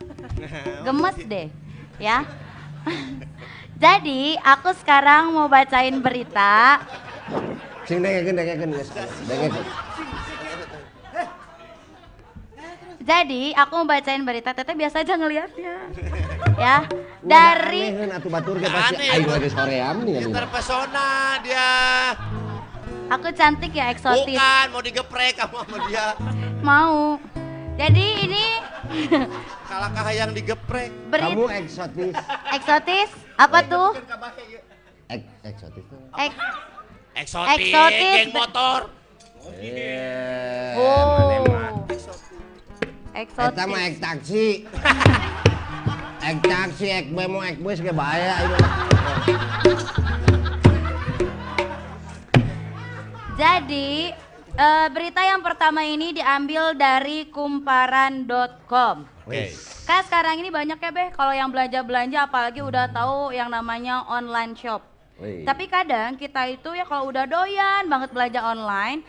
[0.84, 1.48] Gemes deh,
[2.00, 2.24] ya.
[3.84, 6.84] Jadi, aku sekarang mau bacain berita.
[7.88, 8.90] Sing dengekeun dengekeun geus.
[13.10, 14.54] Jadi, aku mau bacain berita.
[14.54, 15.74] Teteh biasa aja ngelihatnya.
[16.60, 16.84] Ya,
[17.24, 20.20] dari Aneh atuh batur ge pasti aing lagi soream nih.
[20.20, 21.72] Dia terpesona dia.
[23.08, 24.36] aku cantik ya eksotis.
[24.36, 26.06] Bukan, mau digeprek kamu sama dia.
[26.60, 27.16] Mau.
[27.80, 28.44] Jadi ini
[29.72, 30.92] Kalakah yang digeprek.
[31.08, 32.14] berita Kamu eksotis.
[32.52, 33.10] eksotis
[33.40, 33.88] apa tuh?
[35.08, 36.00] Ek, eksotis tuh.
[36.20, 36.32] Ek
[37.16, 38.16] Eksotis, Eksotis.
[38.20, 38.80] geng motor.
[39.56, 41.08] Eh, oh.
[41.16, 41.70] mana mah.
[43.10, 43.58] Eksotis.
[43.58, 44.46] Eta mah ek taksi.
[46.30, 48.38] ek taksi, ek bemo, ek bus bahaya.
[53.34, 54.12] Jadi
[54.54, 58.96] eh, berita yang pertama ini diambil dari kumparan.com.
[59.26, 59.50] Oke.
[59.88, 64.54] Kan sekarang ini banyak ya Beh kalau yang belanja-belanja apalagi udah tahu yang namanya online
[64.54, 64.86] shop.
[65.18, 65.42] Wih.
[65.42, 69.02] Tapi kadang kita itu ya kalau udah doyan banget belanja online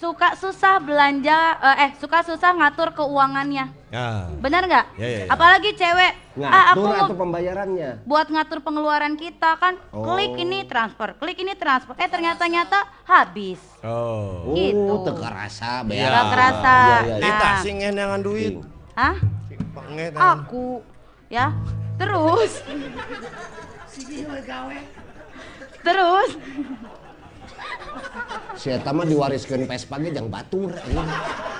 [0.00, 3.68] suka susah belanja eh, eh suka susah ngatur keuangannya.
[3.92, 4.32] Ya.
[4.40, 4.86] Bener nggak?
[4.96, 5.26] Ya, ya, ya.
[5.28, 6.12] Apalagi cewek.
[6.40, 7.90] ah aku Ngatur mau atau pembayarannya?
[8.08, 10.08] buat ngatur pengeluaran kita kan Oh.
[10.08, 11.92] klik ini transfer, klik ini transfer.
[12.00, 13.60] Eh ternyata nyata habis.
[13.84, 14.56] Oh.
[14.56, 14.78] Gitu.
[14.80, 15.84] Oh, kerasa.
[15.84, 16.74] Gak kerasa.
[16.80, 17.16] Iya, iya, iya.
[17.20, 18.54] Kita Nah, sing ngenangan duit.
[18.96, 19.16] Hah?
[19.76, 20.12] Panget.
[20.16, 20.80] Aku
[21.28, 21.52] ya.
[22.00, 22.64] Terus
[25.84, 26.30] Terus
[28.54, 31.08] Si eta mah diwariskeun Vespa ge jang batur anjing.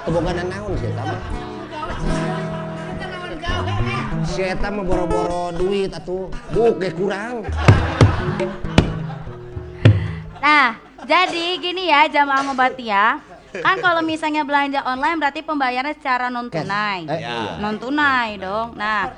[0.04, 1.20] Keboganan naon si eta mah?
[4.26, 6.28] Si eta mah boro-boro duit atuh.
[6.50, 7.46] Buk ge kurang.
[10.40, 10.68] Nah,
[11.04, 13.20] jadi gini ya jamaah ngobati ya.
[13.50, 17.02] Kan kalau misalnya belanja online berarti pembayarannya secara non tunai.
[17.02, 17.18] Eh, Ya.
[17.18, 17.52] iya.
[17.58, 18.78] Non tunai dong.
[18.78, 19.10] Nah,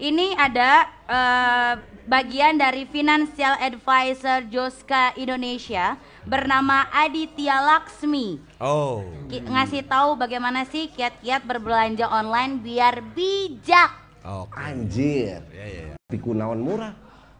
[0.00, 0.70] ini ada
[1.04, 1.72] eh,
[2.06, 8.38] bagian dari financial advisor Joska Indonesia bernama Aditya Laksmi.
[8.62, 9.02] Oh.
[9.26, 13.90] Ki- ngasih tahu bagaimana sih kiat-kiat berbelanja online biar bijak.
[14.22, 14.54] Oke.
[14.54, 15.42] Anjir.
[15.50, 15.94] Ya, ya, ya.
[15.98, 16.94] Tapi kunaon murah?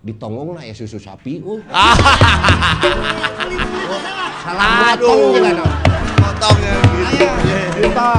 [0.07, 1.59] Ditongong lah ya susu sapi uh.
[4.47, 5.67] Salah motong juga no.
[6.23, 7.19] Potongnya gitu.
[7.19, 7.59] Iya, iya.
[7.75, 8.11] Kita.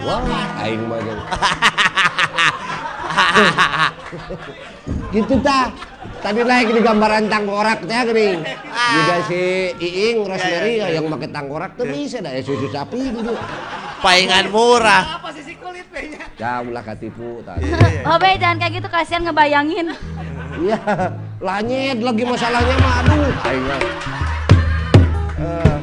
[0.00, 1.00] Wah, aing mah.
[5.12, 5.70] gitu ta.
[6.20, 8.44] Tadi naik di gambaran tangkorak teh geuning.
[8.92, 10.96] Juga si Iing Rosemary Ya, ya, ya.
[11.00, 13.32] yang make tangkorak teu bisa da ya susu sapi gitu.
[14.04, 15.20] Paingan murah.
[16.40, 17.68] Ya ulah katipu tadi.
[18.04, 19.92] Oh be jangan kayak gitu kasihan ngebayangin.
[20.60, 20.78] Iya,
[21.40, 24.29] lanyet lagi masalahnya mah aduh.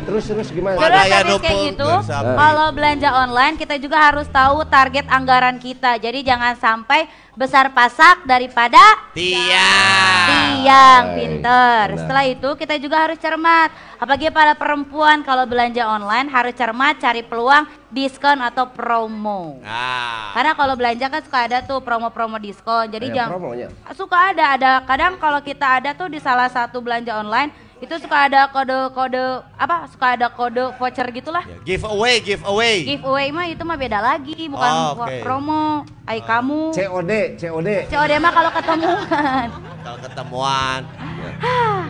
[0.07, 0.79] Terus terus gimana?
[0.79, 5.99] Terus habis kayak gitu, kalau belanja online kita juga harus tahu target anggaran kita.
[5.99, 8.79] Jadi jangan sampai besar pasak daripada
[9.11, 10.25] Tiang.
[10.63, 11.85] tiang, pinter.
[11.91, 11.99] benar.
[11.99, 13.69] Setelah itu kita juga harus cermat.
[13.99, 19.59] Apalagi para perempuan kalau belanja online harus cermat cari peluang diskon atau promo.
[19.59, 20.31] Nah.
[20.33, 22.87] Karena kalau belanja kan suka ada tuh promo-promo diskon.
[22.87, 23.67] Jadi jangan promonya?
[23.91, 28.25] suka ada ada kadang kalau kita ada tuh di salah satu belanja online itu suka
[28.25, 29.21] ada kode-kode
[29.53, 31.45] apa suka ada kode voucher gitulah.
[31.61, 32.77] Giveaway, giveaway.
[32.83, 35.21] Giveaway mah itu mah beda lagi, bukan Oh, oke.
[35.21, 35.65] promo.
[36.03, 36.71] Ay kamu.
[36.71, 37.69] COD, COD.
[37.85, 39.47] COD mah kalau ketemuan.
[39.83, 40.81] Kalau ketemuan.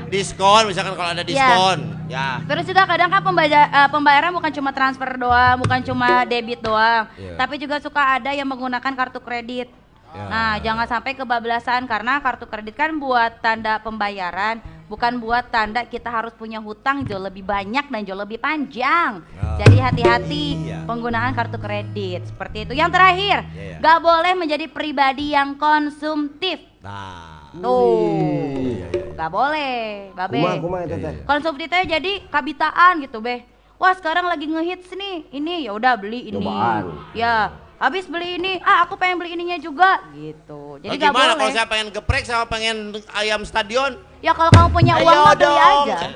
[0.07, 1.27] diskon misalkan kalau ada Iya.
[1.27, 1.79] diskon.
[2.07, 2.39] Ya.
[2.41, 7.11] Terus juga kadang kan pembaja- eh, pembayaran bukan cuma transfer doang, bukan cuma debit doang,
[7.13, 7.35] Iya.
[7.35, 9.67] tapi juga suka ada yang menggunakan kartu kredit.
[10.15, 16.07] Nah, jangan sampai kebablasan karena kartu kredit kan buat tanda pembayaran, bukan buat tanda kita
[16.07, 19.21] harus punya hutang jauh lebih banyak dan jauh lebih panjang.
[19.59, 20.79] Jadi hati-hati Iya.
[20.87, 22.73] penggunaan kartu kredit seperti itu.
[22.73, 23.77] Yang terakhir, Iya, iya.
[23.83, 26.61] gak boleh menjadi pribadi yang konsumtif.
[26.81, 27.51] Nah.
[27.57, 28.85] Tuh,
[29.17, 30.37] gak boleh, babe.
[30.39, 31.13] Kuma, kuma itu teh.
[31.25, 33.43] Konsumtif teh jadi kabitaan gitu, Beh.
[33.77, 35.29] Wah, sekarang lagi ngehits nih.
[35.29, 36.41] Ini ya udah beli ini.
[36.41, 36.97] Cobaan.
[37.13, 40.81] Ya, habis beli ini, ah aku pengen beli ininya juga gitu.
[40.81, 41.37] Jadi gak gimana boleh.
[41.37, 44.01] kalau saya pengen geprek sama pengen ayam stadion?
[44.21, 45.85] Ya kalau kamu punya Ayo uang mah beli dong.
[45.85, 46.09] aja.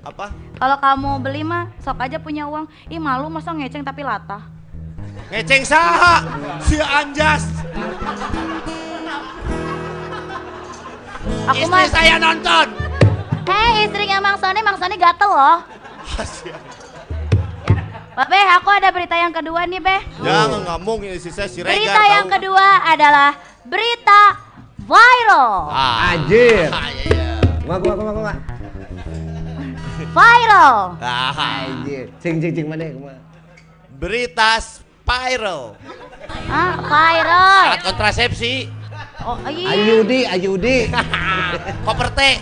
[0.00, 0.26] Apa?
[0.60, 2.68] Kalau kamu beli mah sok aja punya uang.
[2.88, 4.44] Ih malu masa ngeceng tapi latah.
[5.32, 6.20] Ngeceng saha?
[6.64, 7.44] Si Anjas.
[11.48, 12.66] Aku Istri saya nonton.
[13.50, 15.58] Hei istrinya Mang Sony, Mang Sony gatel loh.
[18.20, 20.00] Babe, aku ada berita yang kedua nih, Beh.
[20.20, 22.34] Jangan ngomong ini si saya si Regar Berita yang tahu.
[22.36, 23.30] kedua adalah
[23.64, 24.20] berita
[24.76, 25.72] viral.
[25.72, 26.12] Ah.
[26.12, 26.68] Anjir.
[26.68, 27.28] Ah, iya, iya.
[27.64, 28.32] Kuma, kuma, kuma, kuma.
[30.10, 30.76] Viral.
[31.00, 31.32] Ah,
[31.64, 32.12] Anjir.
[32.20, 33.16] Cing, cing, cing mana kuma.
[33.96, 35.80] berita spiral.
[36.44, 37.64] Ah, viral.
[37.72, 38.68] Alat kontrasepsi.
[39.24, 39.72] Oh, iya.
[39.72, 40.76] Ayudi, Ayudi.
[41.88, 42.36] Koper teh.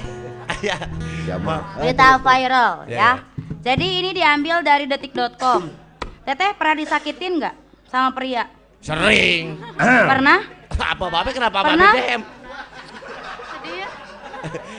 [0.59, 0.75] Ya.
[1.23, 1.55] Siapa?
[1.79, 3.11] Berita viral Ya, ya.
[3.69, 5.69] Jadi ini diambil dari detik.com.
[6.25, 7.53] Teteh pernah disakitin nggak
[7.93, 8.49] sama pria?
[8.81, 9.61] Sering.
[10.09, 10.41] Pernah?
[10.97, 11.93] Apa babe kenapa babe Pernah?
[11.93, 12.23] DM?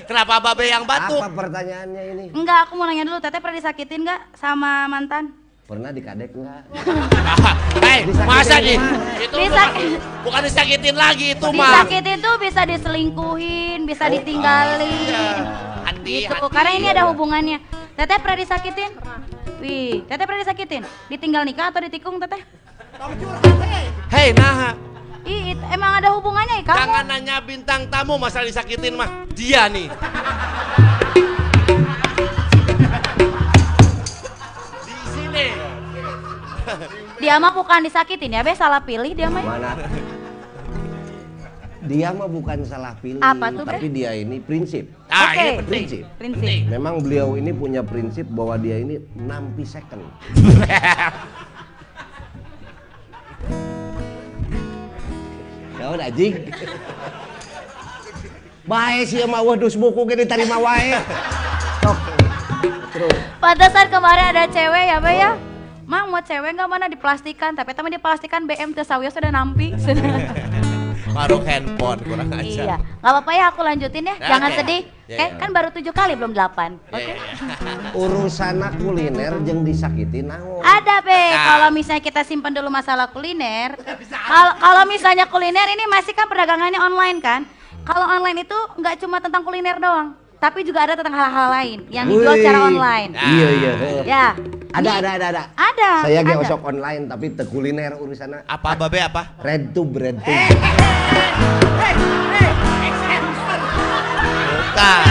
[0.10, 1.22] Kenapa babe yang batuk?
[1.22, 2.26] Apa pertanyaannya ini?
[2.34, 3.22] Enggak, aku mau nanya dulu.
[3.22, 5.38] Teteh pernah disakitin nggak sama mantan?
[5.70, 6.66] Pernah dikadek enggak?
[7.86, 9.22] Hei, masa di gimana?
[9.22, 11.86] itu Disak- bukan, bukan disakitin lagi itu mah.
[11.86, 15.46] Disakitin tuh bisa diselingkuhin, bisa ditinggalin.
[15.86, 16.34] Hati, gitu.
[16.34, 16.50] hati.
[16.50, 17.79] Karena ini ada hubungannya.
[18.00, 18.92] Teteh pernah disakitin?
[19.60, 20.88] Wih, teteh pernah disakitin?
[21.12, 22.40] Ditinggal nikah atau ditikung teteh?
[24.08, 24.72] Hei, nah,
[25.28, 26.80] Ih, it- emang ada hubungannya ya kamu?
[26.80, 29.28] jangan nanya bintang tamu masalah disakitin mah.
[29.36, 29.92] Dia nih.
[34.88, 35.48] Di sini.
[37.20, 39.44] Dia mah bukan disakitin ya, Be, salah pilih dia mah.
[39.44, 39.76] Mana?
[41.80, 43.80] Dia mah bukan salah pilih, Apa tuh, Bre?
[43.80, 44.92] tapi dia ini prinsip.
[45.08, 45.40] Ah, Oke.
[45.40, 45.72] ini penting.
[45.72, 46.04] Prinsip.
[46.20, 46.60] Prinsip.
[46.68, 50.04] Memang beliau ini punya prinsip bahwa dia ini nampi second.
[55.80, 56.36] Ya udah anjing.
[58.68, 60.92] Bae sih mah wah dus buku gini tarima wae.
[61.80, 61.98] Sok.
[62.92, 63.16] Terus.
[63.40, 65.32] Pantesan kemarin ada cewek ya, Be ya.
[65.88, 69.72] Mang mau cewek nggak mana diplastikan, tapi teman diplastikan BM teu sawios sudah nampi.
[71.10, 72.44] Maruk handphone kurang aja.
[72.44, 74.58] iya, nggak apa-apa ya aku lanjutin ya, Ya, jangan oke.
[74.58, 74.82] sedih.
[75.04, 75.38] Ya, Kayak ya.
[75.38, 76.70] kan baru tujuh kali belum delapan.
[76.88, 77.26] Ya, ya, ya.
[78.06, 80.62] Urusan kuliner jeung disakiti naon.
[80.62, 81.46] Ada be, Nah.
[81.48, 83.74] kalau misalnya kita simpan dulu masalah kuliner.
[84.06, 87.42] Kalau kalau misalnya kuliner ini masih kan perdagangannya online kan.
[87.82, 92.08] Kalau online itu nggak cuma tentang kuliner doang, tapi juga ada tentang hal-hal lain yang
[92.08, 92.40] dijual Wih.
[92.40, 93.12] secara online.
[93.12, 93.74] Iya iya.
[94.08, 94.26] Ya.
[94.72, 95.44] Ada ada ada ada.
[95.60, 95.92] Ada.
[96.08, 96.42] Saya ge ada.
[96.48, 98.48] osok online tapi teu kuliner urusanna.
[98.48, 99.36] Apa babe apa?
[99.44, 100.32] Red tube, red tube.
[104.72, 105.04] Bukan.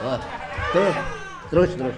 [0.00, 0.18] Oh,
[0.74, 0.96] terus,
[1.50, 1.96] terus, terus.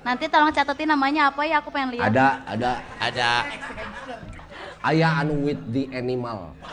[0.00, 2.10] Nanti tolong catetin namanya apa ya, aku pengen lihat.
[2.10, 2.72] Ada, ada.
[2.98, 3.30] Ada.
[4.80, 6.56] Ayah anu with the animal.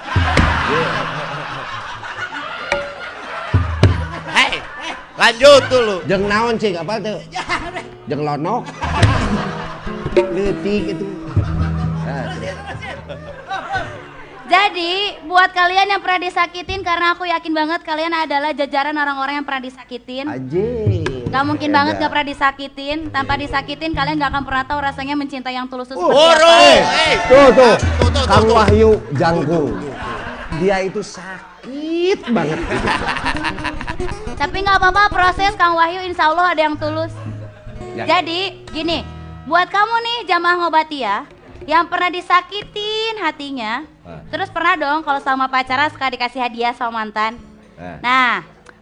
[4.32, 4.64] Hei,
[5.20, 6.00] lanjut dulu.
[6.08, 7.20] Jeng naon cik apa tuh?
[8.10, 8.64] Jeng lonok.
[10.36, 11.08] Leutik itu.
[14.48, 19.48] Jadi buat kalian yang pernah disakitin karena aku yakin banget kalian adalah jajaran orang-orang yang
[19.48, 20.32] pernah disakitin.
[20.32, 21.07] Anjing.
[21.28, 22.98] Gak mungkin banget gak pernah disakitin.
[23.10, 26.52] Tanpa disakitin kalian gak akan pernah tahu rasanya mencintai yang tulus itu seperti apa.
[26.88, 27.14] Hei.
[27.28, 27.74] Tuh, tuh.
[27.78, 28.48] Tuh, tuh, Kang.
[28.48, 29.70] Wahyu Jangkung.
[30.58, 32.58] dia itu sakit banget.
[34.38, 37.12] Tapi nggak apa-apa proses Kang Wahyu insya Allah ada yang tulus.
[37.94, 38.06] Ya.
[38.08, 39.04] Jadi gini,
[39.44, 41.26] buat kamu nih jamaah ngobati ya,
[41.66, 44.24] yang pernah disakitin hatinya, Ah.
[44.30, 47.36] terus pernah dong kalau sama pacaran suka dikasih hadiah sama mantan.
[47.76, 48.34] Nah, Nah,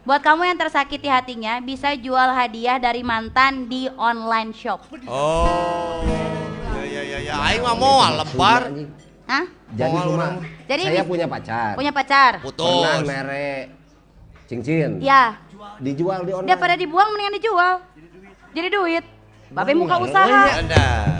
[0.06, 4.86] buat kamu yang tersakiti hatinya bisa jual hadiah dari mantan di online shop.
[5.10, 6.06] Oh.
[6.78, 7.34] Ya ya ya ya.
[7.42, 8.70] Aing mah mau lebar.
[9.26, 9.44] Hah?
[9.74, 10.26] Jadi Mau cuma.
[10.70, 11.74] Jadi saya punya pacar.
[11.74, 12.32] Punya pacar?
[12.38, 12.62] Putus.
[12.62, 13.74] Pernah merek
[14.46, 15.02] cincin.
[15.02, 15.42] Ya.
[15.82, 16.54] Dijual di online.
[16.54, 17.74] Daripada dibuang mendingan dijual.
[18.54, 19.04] Jadi duit.
[19.50, 20.62] Babe muka usaha.
[20.62, 21.18] Benar.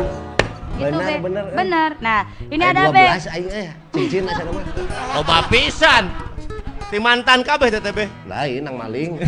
[0.77, 1.15] Gitu, Bener, Be.
[1.25, 1.57] bener, eh.
[1.57, 1.91] Bener.
[2.05, 2.21] Nah,
[2.53, 3.05] ini Eh, ada Be.
[3.17, 4.63] 12 aing eh cincin asa mah.
[5.19, 6.05] Loba pisan.
[6.87, 8.07] Ti mantan kabeh teh teh be.
[8.31, 9.19] Lain nang maling.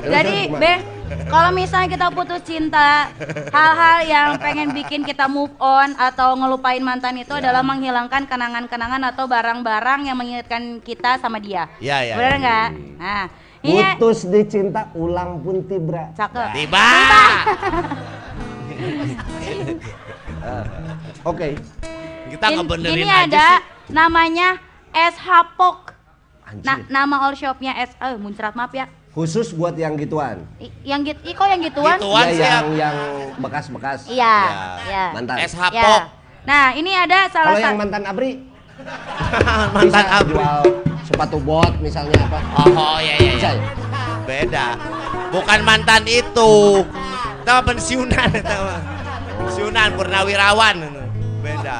[0.00, 0.82] Jadi, Be,
[1.30, 3.06] kalau misalnya kita putus cinta,
[3.54, 9.30] hal-hal yang pengen bikin kita move on atau ngelupain mantan itu adalah menghilangkan kenangan-kenangan atau
[9.30, 11.70] barang-barang yang mengingatkan kita sama dia.
[11.78, 12.38] Ya, ya, Bener ya.
[12.42, 12.68] nggak?
[12.98, 13.24] Nah,
[13.62, 16.10] ini Putus dicinta ulang pun tibra.
[16.18, 16.48] cakep.
[16.58, 16.88] Tiba.
[21.30, 21.54] Oke.
[22.30, 23.90] Kita In- ngebenerin ini aja ada sih.
[23.90, 24.48] namanya
[24.90, 25.78] SH Pok.
[26.42, 26.62] Anjir.
[26.62, 28.86] Nah, nama all shopnya S, eh muncrat maaf ya.
[29.10, 30.46] Khusus buat yang gituan.
[30.56, 31.98] I- yang gitu, ih, kok yang gituan?
[31.98, 32.46] Gituan Ya, siap.
[32.46, 32.96] yang yang
[33.36, 34.06] bekas-bekas.
[34.06, 34.66] Iya, Ya.
[34.86, 35.04] ya.
[35.12, 35.36] Mantan.
[35.40, 35.82] SH Ya.
[35.84, 36.02] Pok.
[36.40, 38.30] Nah, ini ada salah Kalau yang satu mantan abri
[39.76, 40.32] Mantan bisa abri.
[40.32, 40.60] jual
[41.04, 42.38] sepatu bot misalnya apa?
[42.64, 43.60] Oh, iya iya Bisa iya.
[43.60, 43.70] ya?
[44.22, 44.66] Beda.
[45.28, 46.52] Bukan mantan itu.
[47.42, 48.80] Mah pensiunan itu mah.
[49.36, 50.76] Pensiunan purnawirawan.
[51.40, 51.76] Beda.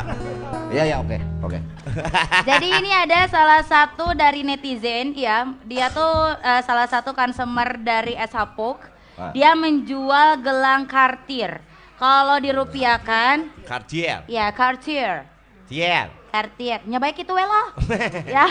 [0.71, 1.59] Iya ya oke oke.
[2.49, 8.15] Jadi ini ada salah satu dari netizen ya, dia tuh eh, salah satu consumer dari
[8.15, 8.79] SH Pok.
[9.19, 9.35] Ah.
[9.35, 11.59] Dia menjual gelang Cartier.
[11.99, 14.25] Kalau dirupiahkan, Cartier.
[14.31, 15.27] ya Cartier.
[15.69, 16.09] Tier.
[16.31, 16.81] Cartier.
[16.87, 17.75] Nyobain gitu we loh.
[18.39, 18.47] ya.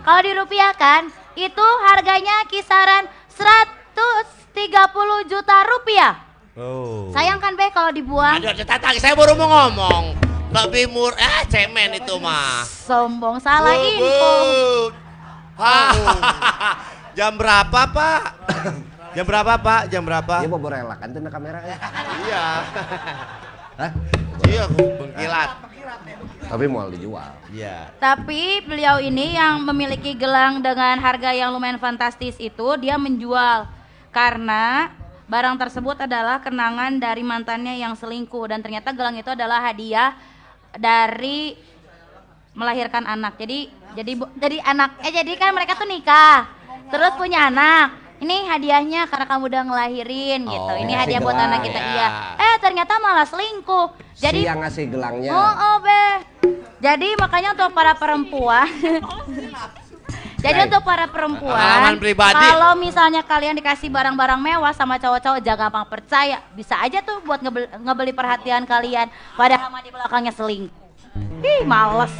[0.00, 3.06] Kalau dirupiahkan, itu harganya kisaran
[3.36, 6.18] 130 juta rupiah.
[6.58, 7.12] Oh.
[7.14, 8.42] Sayang kan be kalau dibuang.
[8.42, 8.50] Aduh,
[8.98, 10.29] saya baru mau ngomong.
[10.50, 12.66] Lebih mur, ah cemen itu mah.
[12.66, 14.34] Sombong salah Bu, info.
[17.14, 18.20] Jam berapa pak?
[19.14, 19.80] Jam berapa pak?
[19.86, 20.34] Jam berapa?
[20.42, 21.78] Iya mau berelakan tuh na kamera ya.
[22.26, 22.44] Iya.
[23.78, 23.90] Hah?
[24.50, 25.50] Iya, bengkilat.
[26.50, 27.30] Tapi mau dijual.
[27.54, 27.94] Iya.
[28.02, 33.70] Tapi beliau ini yang memiliki gelang dengan harga yang lumayan fantastis itu dia menjual
[34.10, 34.90] karena
[35.30, 40.18] barang tersebut adalah kenangan dari mantannya yang selingkuh dan ternyata gelang itu adalah hadiah
[40.74, 41.56] dari
[42.52, 43.38] melahirkan anak.
[43.38, 46.46] Jadi jadi bu- jadi anak eh jadi kan mereka tuh nikah.
[46.90, 47.98] Terus punya anak.
[48.20, 50.70] Ini hadiahnya karena kamu udah ngelahirin gitu.
[50.70, 51.88] Oh, Ini ngasih hadiah buat anak kita Ya.
[51.88, 52.08] iya.
[52.36, 53.96] Eh ternyata malah selingkuh.
[54.12, 55.32] Jadi yang ngasih gelangnya.
[55.32, 56.04] Oh, oh be.
[56.80, 58.68] Jadi makanya untuk para perempuan.
[60.40, 60.72] Jadi Baik.
[60.72, 62.40] untuk para perempuan, pribadi.
[62.40, 67.44] kalau misalnya kalian dikasih barang-barang mewah sama cowok-cowok jangan gampang percaya, bisa aja tuh buat
[67.44, 70.72] ngebeli, ngebeli perhatian kalian, padahal mah di belakangnya selingkuh.
[71.44, 72.12] Ih, males.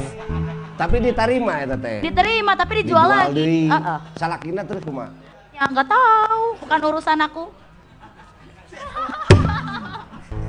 [0.77, 2.05] Tapi diterima ya teh.
[2.05, 3.33] Diterima tapi dijual, lagi.
[3.33, 3.99] di Heeh.
[4.21, 5.09] salakina terus kumaha?
[5.57, 7.45] Ya nggak tahu, bukan urusan aku.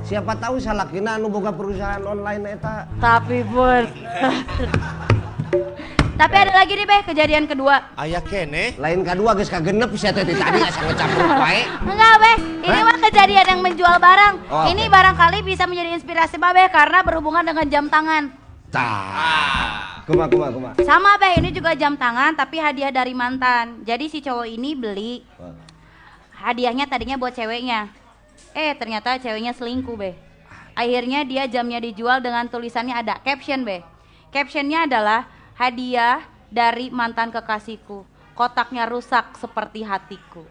[0.03, 2.83] Siapa tahu salakina anu boga perusahaan online eta.
[2.99, 3.87] Tapi pun.
[6.21, 7.97] tapi ada lagi nih Beh, kejadian kedua.
[7.97, 8.77] Ayah kene.
[8.77, 11.65] Lain kadua geus kagenep sia teh tadi asa ngecampur wae.
[11.81, 12.37] Enggak, Beh.
[12.61, 14.33] Ini mah kejadian yang menjual barang.
[14.53, 14.93] Oh, ini oke.
[14.93, 18.29] barangkali bisa menjadi inspirasi Babe karena berhubungan dengan jam tangan.
[18.69, 20.05] Tah.
[20.05, 20.73] Kumaha kumaha kumaha.
[20.85, 21.41] Sama, Beh.
[21.41, 23.81] Ini juga jam tangan tapi hadiah dari mantan.
[23.81, 25.25] Jadi si cowok ini beli
[26.37, 27.89] hadiahnya tadinya buat ceweknya.
[28.53, 30.13] Eh, ternyata ceweknya selingkuh, Beh.
[30.77, 33.81] Akhirnya dia jamnya dijual dengan tulisannya ada caption, Beh.
[34.29, 38.03] Captionnya adalah hadiah dari mantan kekasihku.
[38.31, 40.47] Kotaknya rusak seperti hatiku.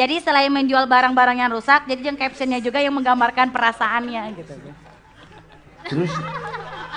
[0.00, 4.54] Jadi selain menjual barang-barang yang rusak, jadi yang captionnya juga yang menggambarkan perasaannya gitu.
[5.84, 6.12] Terus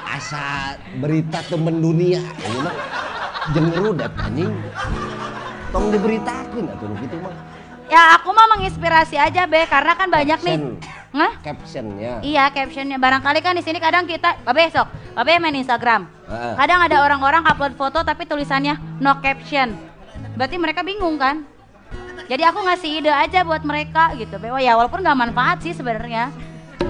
[0.07, 2.75] asa berita temen dunia ini mah
[3.51, 4.55] jeung rudet anjing.
[5.75, 7.35] Tong diberitakeun atuh nu kitu mah.
[7.87, 10.57] Ya aku mah menginspirasi aja be karena kan banyak nih.
[10.59, 10.95] Caption.
[11.15, 11.31] Hah?
[11.39, 12.13] Captionnya.
[12.19, 16.03] Iya captionnya barangkali kan di sini kadang kita, babe besok, babe main Instagram.
[16.27, 19.71] Kadang ada orang-orang upload foto tapi tulisannya no caption.
[20.35, 21.47] Berarti mereka bingung kan?
[22.27, 24.51] Jadi aku ngasih ide aja buat mereka gitu be.
[24.51, 26.27] Wah, ya walaupun nggak manfaat sih sebenarnya.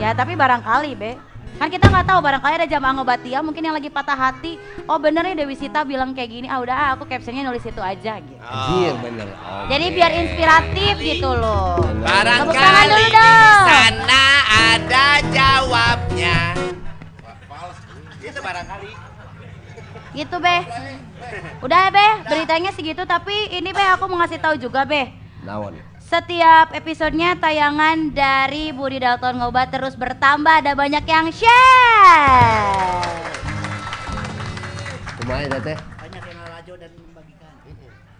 [0.01, 1.13] Ya tapi barangkali be.
[1.57, 4.61] Kan kita nggak tahu barangkali ada jamaah ngobatia mungkin yang lagi patah hati.
[4.85, 6.47] Oh bener nih Dewi Sita bilang kayak gini.
[6.47, 8.41] Ah udah ah, aku captionnya nulis itu aja gitu.
[8.45, 9.27] Anjir bener.
[9.41, 9.65] Oh.
[9.65, 11.81] Jadi biar inspiratif gitu loh.
[12.05, 13.65] Barangkali dulu di dong.
[13.65, 16.57] sana ada jawabnya.
[18.47, 18.91] barangkali.
[20.15, 20.57] Gitu, Be.
[21.61, 22.07] Udah, Be.
[22.31, 25.11] Beritanya segitu, tapi ini, Be, aku mau ngasih tahu juga, Be.
[25.43, 25.75] Naon?
[26.07, 33.03] Setiap episodenya tayangan dari Budi Dalton Ngobat terus bertambah, ada banyak yang share.
[35.19, 35.75] Kumaha eta teh?
[35.75, 37.51] Banyak yang ngalajo dan membagikan.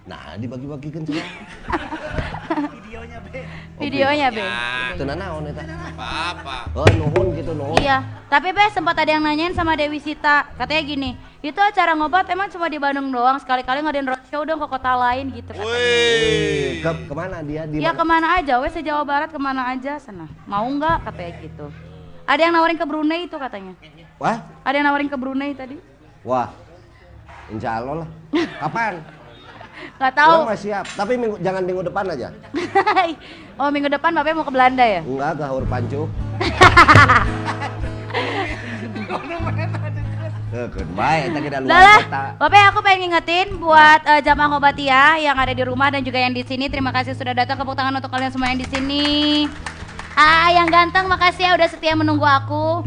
[0.03, 1.23] Nah, dibagi-bagikan juga.
[2.87, 3.41] Videonya, Be.
[3.77, 4.45] Videonya, Be.
[4.95, 5.59] Itu naon eta?
[5.91, 6.71] Apa-apa.
[6.71, 7.75] Oh, nuhun gitu nuhun.
[7.77, 10.47] Iya, tapi Be sempat ada yang nanyain sama Dewi Sita.
[10.55, 11.11] Katanya gini,
[11.43, 15.35] itu acara ngobat emang cuma di Bandung doang, sekali-kali ngadain roadshow dong ke kota lain
[15.35, 15.51] gitu.
[15.51, 15.75] katanya.
[15.75, 17.67] Eh, Ke ke mana dia?
[17.67, 17.99] Di Ya mana?
[17.99, 20.31] ke mana aja, wes se Jawa Barat ke mana aja sana.
[20.47, 21.67] Mau nggak katanya gitu.
[22.23, 23.75] Ada yang nawarin ke Brunei itu katanya.
[24.15, 25.75] Wah, Ada yang nawarin ke Brunei tadi.
[26.23, 26.55] wah.
[27.47, 28.09] Insya Allah lah.
[28.59, 28.93] Kapan?
[29.97, 30.33] Nggak tahu.
[30.43, 30.85] Orang masih siap.
[30.93, 32.27] Tapi minggu, jangan minggu depan aja.
[33.61, 35.01] oh minggu depan Bapak mau ke Belanda ya?
[35.01, 36.05] Enggak, gahur pancu.
[40.47, 42.23] Keun bae eta kita luar kota.
[42.39, 46.33] Bapak aku pengen ngingetin buat eh, jamaah ngobatia yang ada di rumah dan juga yang
[46.33, 46.65] di sini.
[46.65, 49.45] Terima kasih sudah datang tepuk tangan untuk kalian semua yang di sini.
[50.17, 52.81] Ah, yang ganteng makasih ya udah setia menunggu aku.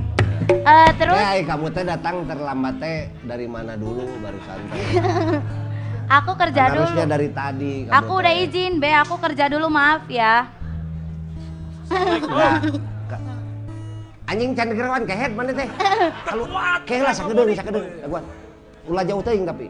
[0.50, 4.84] Eh, terus Eh, kamu teh datang terlambat teh dari mana dulu barusan teh?
[6.10, 7.14] aku kerja Kan Harusnya dulu.
[7.14, 7.72] dari tadi.
[7.86, 8.44] kamu Aku udah teh.
[8.44, 8.90] izin, Be.
[8.92, 10.50] Aku kerja dulu, maaf ya.
[11.88, 12.58] Nah,
[14.26, 15.66] anjing can gerewan kehet mana teh?
[16.24, 16.44] Kalau
[16.84, 17.86] kehe lah sakedeung sakedeung.
[18.04, 18.20] Gua
[18.86, 19.66] ulah jauh teuing tapi.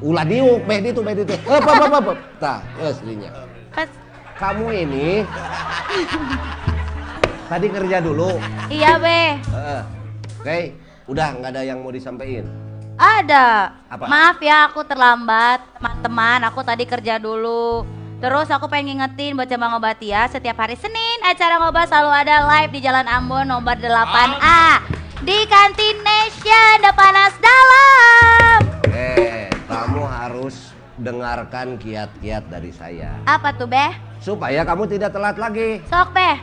[0.00, 1.34] Ulah diuk, beh ditu beh ditu.
[1.44, 2.18] Heup heup heup, heup.
[2.38, 3.30] Tah, geus dinya.
[3.70, 3.98] Kas-
[4.34, 5.20] Kamu ini
[7.46, 8.40] tadi kerja dulu.
[8.66, 9.36] Iya, Be.
[9.36, 9.82] Heeh.
[10.40, 10.58] Oke,
[11.06, 12.48] udah nggak ada yang mau disampaikan.
[13.00, 13.72] Ada.
[13.88, 14.04] Apa?
[14.04, 16.44] Maaf ya, aku terlambat, teman-teman.
[16.52, 17.88] Aku tadi kerja dulu.
[18.20, 22.44] Terus aku pengen ngingetin buat jamaah ngobat ya, setiap hari Senin acara ngobat selalu ada
[22.44, 24.84] live di Jalan Ambon nomor 8A
[25.24, 28.60] di Kantin Nation depan Panas Dalam.
[28.92, 33.96] Eh, kamu harus dengarkan kiat-kiat dari saya Apa tuh, Beh?
[34.20, 35.80] supaya kamu tidak telat lagi.
[35.88, 36.36] Sok, Beh.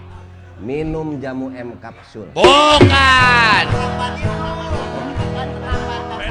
[0.57, 3.65] Minum jamu M kapsul Bukan.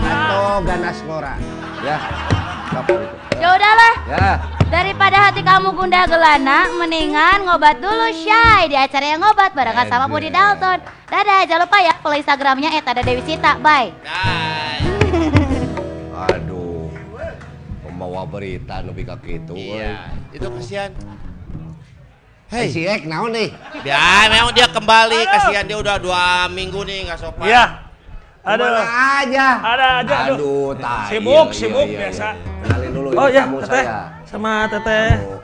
[0.06, 1.34] Atau ganas ngora.
[1.82, 1.96] Ya,
[2.72, 2.96] itu?
[3.36, 4.28] Ya udahlah, Ya,
[4.72, 10.08] daripada hati kamu gundah gelana, mendingan ngobat dulu Shay di acara yang ngobat barengan sama
[10.08, 10.80] Budi Dalton.
[11.06, 13.60] Dadah, jangan lupa ya follow Instagramnya @ada Dewi Sita.
[13.60, 13.92] Bye.
[16.32, 16.88] Aduh.
[17.84, 19.52] Pembawa berita nu bika kitu.
[19.52, 20.10] iya.
[20.32, 20.92] Itu kasihan.
[22.46, 23.50] Hei, si Ek naon nih?
[23.82, 25.28] Ya, memang dia kembali.
[25.28, 27.46] Kasihan dia udah dua minggu nih nggak sopan.
[27.50, 27.85] Iya.
[28.46, 28.62] Aduh.
[28.62, 28.82] Ke mana
[29.18, 29.46] aja?
[29.58, 30.36] Ada aja, aduh.
[30.38, 31.06] Aduh, tai.
[31.10, 32.26] Sibuk, Iya, sibuk, iya, biasa.
[32.30, 32.32] iya.
[32.62, 33.84] Kenalin dulu Oh ya, tamu teteh.
[33.84, 33.98] saya.
[34.22, 35.34] Sama teteh Tamu.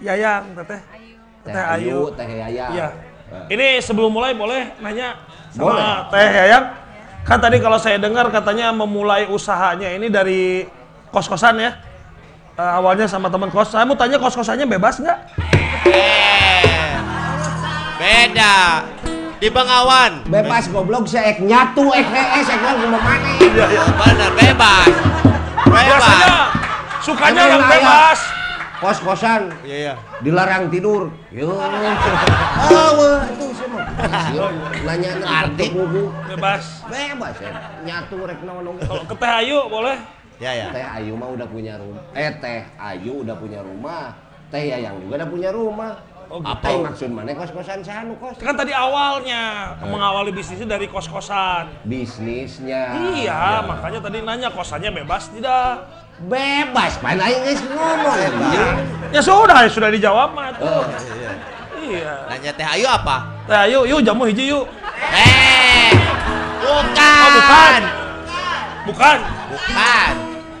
[0.00, 0.80] Yayang, teteh.
[1.40, 2.00] Teh Teh Ayu, Ayu.
[2.16, 2.66] Teh Yaya.
[2.72, 2.88] Iya.
[3.30, 3.52] Eh.
[3.52, 5.20] Ini sebelum mulai boleh nanya
[5.52, 5.84] sama Boleh.
[6.08, 6.64] Teh Yayang.
[7.20, 10.64] Kan tadi kalau saya dengar katanya memulai usahanya ini dari
[11.12, 11.76] kos-kosan ya.
[12.56, 13.68] Eh, awalnya sama teman kos.
[13.68, 15.18] Saya mau tanya kos-kosannya bebas nggak?
[15.84, 16.96] Eh,
[18.00, 18.56] beda.
[19.40, 20.28] Di Bengawan.
[20.28, 23.36] Bebas goblok si Ek nyatu Ek hees Ek mah kumaha maneh.
[23.40, 23.82] Iya, iya.
[23.96, 24.92] Bener, bebas.
[25.64, 27.00] Biasanya Bebas.
[27.00, 28.20] sukanya Emang yang bebas.
[28.80, 29.94] Kos-kosan Iya, iya.
[30.20, 31.08] dilarang tidur.
[31.32, 31.56] Yo.
[32.68, 33.84] Awe itu sih mah.
[34.84, 36.02] Nanya ngerti buku.
[36.36, 36.84] Bebas.
[36.92, 37.50] Bebas ya.
[37.80, 39.96] Nyatu rek naon Kalau ke Teh Ayu boleh.
[40.36, 40.68] Ya, ya.
[40.68, 42.04] Teh Ayu mah udah punya rumah.
[42.12, 44.12] Eh Teh Ayu udah punya rumah.
[44.50, 45.92] Teh Yayang juga udah punya rumah.
[46.30, 46.70] Oh, Apa gitu.
[46.70, 48.38] yang maksud mana kos-kosan sanu kos?
[48.38, 51.66] Kan tadi awalnya mengawali bisnisnya dari kos-kosan.
[51.82, 52.94] Bisnisnya.
[53.18, 55.90] Iya, makanya tadi nanya kosannya bebas tidak?
[56.20, 58.78] Bebas, mana yang ngomong bebas.
[59.10, 60.54] Ya sudah, ya sudah dijawab mah.
[60.62, 60.86] Oh,
[61.80, 62.12] Iya.
[62.30, 63.26] Nanya Teh Ayu apa?
[63.50, 64.68] Teh ayo, yuk jamu hiji yuk.
[65.10, 65.90] Eh,
[66.62, 67.18] bukan.
[67.18, 67.80] Oh, bukan.
[68.86, 69.18] Bukan.
[69.50, 70.12] Bukan.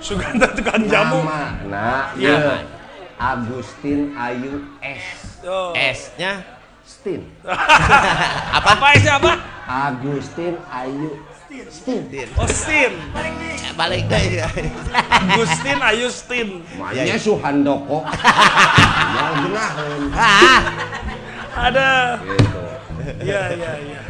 [0.02, 1.22] Suganda tukang jamu.
[1.22, 2.34] Nama, nah, Iya.
[2.34, 2.56] iya.
[3.20, 5.19] Agustin Ayu S.
[5.40, 5.72] Yo.
[5.72, 6.44] S-nya
[6.84, 7.22] Stin.
[8.56, 8.70] apa?
[8.76, 9.32] Apa sih apa?
[9.64, 11.16] Agustin Ayu
[11.70, 12.02] Stin.
[12.36, 12.92] Oh, Stin.
[13.74, 14.44] Balik deh.
[15.08, 16.48] Agustin Ayustin.
[16.76, 18.04] Makanya Suhandoko.
[19.10, 20.02] Ya genaheun.
[20.14, 20.60] Ah,
[21.66, 21.90] Ada.
[22.22, 22.60] Gitu.
[23.26, 24.00] Iya, iya, iya.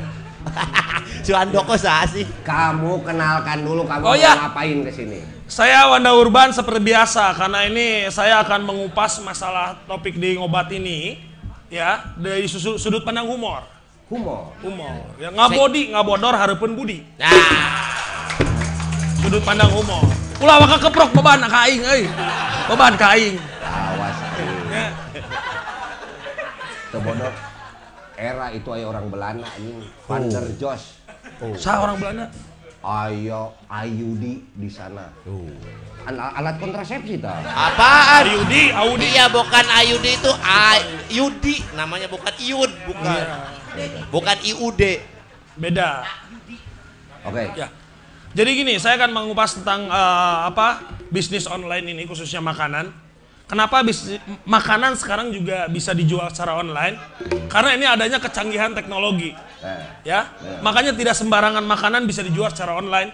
[1.27, 2.29] Suandoko sah sih.
[2.45, 4.37] Kamu kenalkan dulu kamu Oh, mau iya.
[4.37, 5.25] ngapain ke sini?
[5.51, 11.19] Saya Wanda Urban seperti biasa karena ini saya akan mengupas masalah topik di ngobat ini
[11.67, 13.67] ya dari sudut pandang humor.
[14.07, 14.55] Humor.
[14.63, 15.11] Humor.
[15.19, 17.03] Ya ngabodi, ngabodor hareupeun budi.
[17.19, 17.35] Nah,
[19.19, 20.07] Sudut pandang humor.
[20.39, 22.07] Ulah waka keprok beban ka aing euy.
[22.71, 23.35] Beban ka aing.
[23.67, 24.17] Awas.
[24.71, 24.87] Ya.
[26.95, 27.35] Teu bodoh.
[28.15, 29.83] Era itu aya orang Belanda anjing.
[30.07, 31.03] Van der Jos.
[31.59, 32.31] Sa orang Belanda?
[32.81, 35.13] Ayo ayudi di sana.
[36.09, 37.45] Al- alat kontrasepsi tah.
[37.45, 38.25] Apaan?
[38.25, 39.07] Ayudi, Audi.
[39.13, 43.25] Iya bukan Ayudi itu Ayudi namanya bukan Iud bukan.
[44.09, 44.81] Bukan IUD.
[45.61, 46.09] Beda.
[47.21, 47.53] Oke.
[47.53, 47.69] Ya.
[48.31, 50.81] Jadi gini, saya akan mengupas tentang eh, apa
[51.13, 53.10] bisnis online ini khususnya makanan.
[53.51, 56.95] Kenapa bisnis makanan sekarang juga bisa dijual secara online?
[57.51, 59.35] Karena ini adanya kecanggihan teknologi.
[59.35, 60.31] Eh, Ya,
[60.63, 63.11] makanya tidak sembarangan makanan bisa dijual secara online.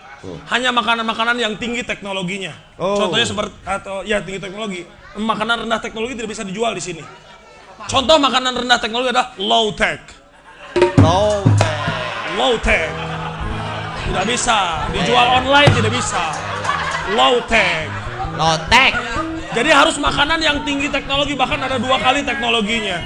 [0.53, 2.53] Hanya makanan-makanan yang tinggi teknologinya.
[2.77, 3.01] Oh.
[3.01, 4.85] Contohnya seperti atau ya tinggi teknologi.
[5.17, 7.03] Makanan rendah teknologi tidak bisa dijual di sini.
[7.89, 10.05] Contoh makanan rendah teknologi adalah low tech.
[11.01, 11.49] Low
[12.37, 12.93] Low tech.
[14.05, 16.37] Tidak bisa dijual online tidak bisa.
[17.17, 17.89] Low tech.
[18.37, 19.16] Low tech.
[19.57, 23.01] Jadi harus makanan yang tinggi teknologi bahkan ada dua kali teknologinya.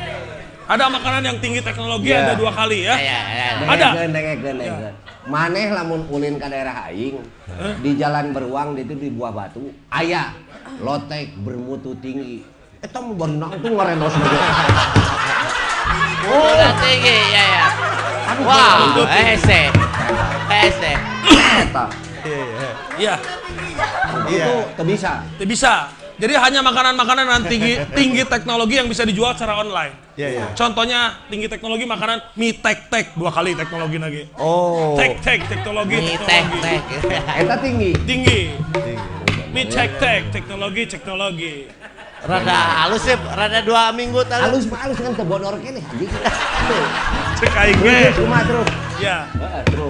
[0.67, 2.27] Ada makanan yang tinggi teknologi Iya.
[2.27, 2.95] ada dua kali ya.
[2.95, 3.49] Ya, ya, ya.
[3.71, 3.89] Ada.
[3.95, 4.95] Dengekeun, dengekeun, dengekeun.
[5.31, 7.23] Maneh lamun ulin ke daerah aing
[7.87, 10.35] di jalan beruang di itu di buah batu aya
[10.83, 12.43] lotek bermutu tinggi.
[12.81, 14.15] Eta mah baru nang tuh ngarenos.
[16.31, 17.67] Oh, tinggi ya ya.
[18.41, 19.69] Wow, ese.
[20.51, 20.93] Ese.
[21.63, 21.85] Eta.
[22.99, 23.15] Iya.
[24.27, 25.13] Itu teu bisa.
[25.47, 25.75] Bisa.
[26.21, 29.97] Jadi hanya makanan-makanan yang tinggi tinggi teknologi yang bisa dijual secara online.
[30.21, 30.45] Iya, iya.
[30.53, 34.23] Contohnya tinggi teknologi makanan mie tek tek dua kali teknologi lagi.
[34.37, 35.01] Oh.
[35.01, 36.81] Tek tek teknologi Mie tek tek.
[37.41, 37.91] Eta tinggi.
[38.05, 38.41] Tinggi.
[39.51, 41.55] Mie tek tek teknologi teknologi.
[42.21, 44.45] Rada halus ya, rada dua minggu tadi.
[44.45, 45.81] Halus mah halus kan teu bodor kene.
[47.41, 47.99] Cek aing ge.
[48.13, 48.69] Terus kumaha terus?
[49.01, 49.25] Ya.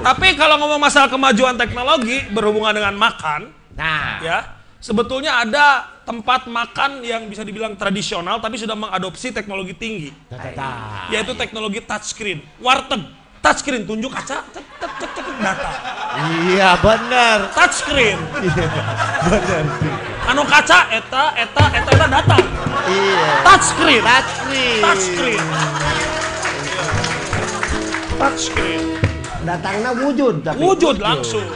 [0.06, 3.50] Tapi kalau ngomong masalah kemajuan teknologi berhubungan dengan makan,
[3.80, 4.38] Nah, ya
[4.76, 10.10] sebetulnya ada tempat makan yang bisa dibilang tradisional tapi sudah mengadopsi teknologi tinggi,
[11.06, 12.42] yaitu teknologi touchscreen.
[12.58, 12.98] Warteg,
[13.38, 14.42] touchscreen tunjuk kaca,
[15.38, 15.70] data.
[16.50, 17.46] iya bener.
[17.54, 18.18] Touchscreen,
[19.30, 19.62] Bener.
[20.26, 22.36] anu kaca eta eta eta eta data.
[22.90, 23.30] Iya.
[23.46, 24.78] Touchscreen, Touchscreen.
[24.82, 25.44] touchscreen.
[28.18, 28.84] Touchscreen,
[29.46, 30.58] Datangna wujud tapi.
[30.58, 31.46] wujud langsung.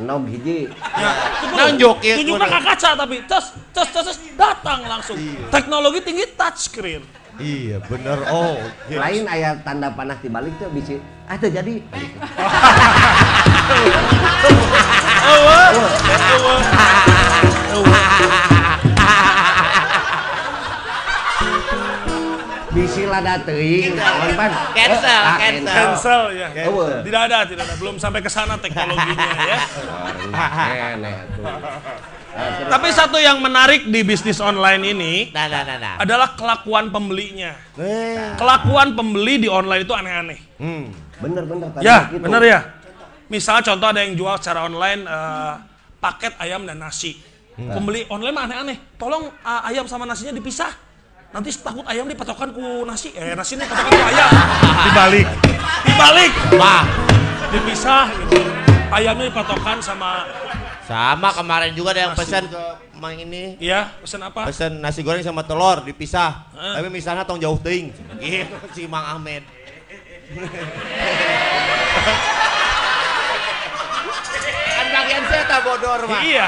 [0.00, 0.72] Nog hiji.
[0.72, 1.10] Ya.
[1.52, 2.56] Nunjuk ya, Tunjuknya kudu.
[2.56, 3.44] ke kaca tapi tes
[3.76, 5.20] tes tes tes, datang langsung.
[5.52, 7.04] Teknologi tinggi touchscreen.
[7.36, 8.24] Iya bener.
[8.32, 8.56] Oh.
[8.88, 10.96] Lain aya tanda panah di balik tuh bisi.
[11.28, 11.80] Ah teu jadi.
[15.22, 15.92] Eueuh, eueuh.
[16.12, 16.36] Bisi
[17.12, 17.38] lada
[17.68, 17.72] teuing.
[17.72, 18.51] Naon pan?
[24.72, 25.74] Cancel, Ah, cancel.
[25.74, 26.48] Cancel ya.
[26.68, 27.00] Eueuh.
[27.02, 27.74] Tidak ada, tidak ada.
[27.76, 29.58] Belum sampai ke sana teknologinya ya.
[32.64, 35.94] Tapi satu yang menarik di bisnis online ini Nah, nah, nah, nah.
[36.00, 37.52] adalah kelakuan pembelinya.
[37.76, 38.36] Eh.
[38.40, 40.40] Kelakuan pembeli di online itu aneh-aneh.
[40.56, 40.88] Hmm.
[41.20, 42.24] Bener bener tadi Ya, gitu.
[42.24, 42.60] benar ya.
[43.28, 45.54] Misalnya contoh ada yang jual secara online eh,
[46.00, 47.20] paket ayam dan nasi.
[47.52, 48.76] Pembeli online mah aneh-aneh.
[48.96, 50.72] Tolong eh, ayam sama nasinya dipisah.
[51.32, 53.08] Nanti takut ayam dipatokan ku nasi.
[53.16, 54.28] Eh, nasi ini patokan ku ayam.
[54.84, 55.28] Dibalik.
[55.88, 56.32] Dibalik.
[56.60, 56.84] Wah,
[57.52, 58.40] Dipisah gitu.
[58.92, 60.24] Ayamnya dipatokan sama
[60.84, 62.44] sama kemarin juga ada yang pesan
[62.96, 63.56] mang ini.
[63.60, 64.44] Iya, pesan apa?
[64.48, 66.48] Pesan nasi goreng sama telur dipisah.
[66.52, 66.74] Eh.
[66.80, 67.92] Tapi misalnya tong jauh ting.
[68.20, 69.42] Gitu si Mang Ahmed.
[74.76, 76.20] kan bagian saya tak bodor mah.
[76.24, 76.46] Iya.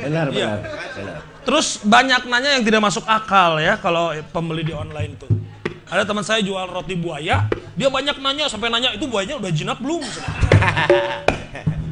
[0.00, 0.50] Benar Iya.
[0.56, 0.58] benar.
[0.96, 1.18] Benar.
[1.40, 5.30] Terus banyak nanya yang tidak masuk akal ya kalau pembeli di online tuh.
[5.90, 9.78] Ada teman saya jual roti buaya, dia banyak nanya sampai nanya itu buayanya udah jinak
[9.82, 10.04] belum?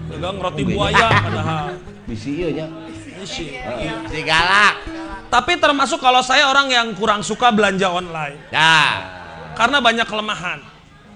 [0.09, 1.67] Pegang roti buaya padahal.
[2.07, 2.67] Bisi ieu nya.
[3.19, 3.59] Isi.
[4.09, 4.87] Si galak.
[5.29, 8.89] Tapi termasuk kalau saya orang yang kurang suka belanja online Nah,
[9.53, 10.63] karena banyak kelemahan.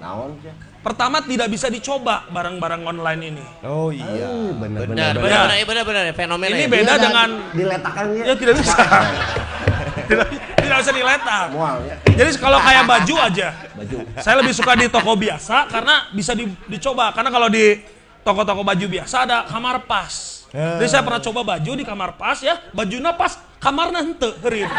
[0.03, 0.37] Naon?
[0.83, 3.45] Pertama tidak bisa dicoba barang-barang online ini.
[3.63, 4.27] Oh iya.
[4.27, 5.23] Oh, Benar, benar, Ya.
[5.47, 6.69] benar, benar, benar, fenomena Ini ya.
[6.69, 8.23] beda Iya, dengan diletakkannya.
[8.27, 8.75] ya tidak bisa.
[10.11, 10.27] tidak,
[10.59, 11.45] tidak bisa diletak.
[11.51, 11.97] Mual ya.
[12.05, 13.97] Jadi kalau kayak baju aja, Baju.
[14.19, 17.15] saya lebih suka di toko biasa karena bisa di- dicoba.
[17.15, 17.79] Karena kalau di
[18.21, 20.43] toko-toko baju biasa ada kamar pas.
[20.51, 24.69] Jadi saya pernah coba baju di kamar pas ya, bajunya pas, kamarnya henteu heureum.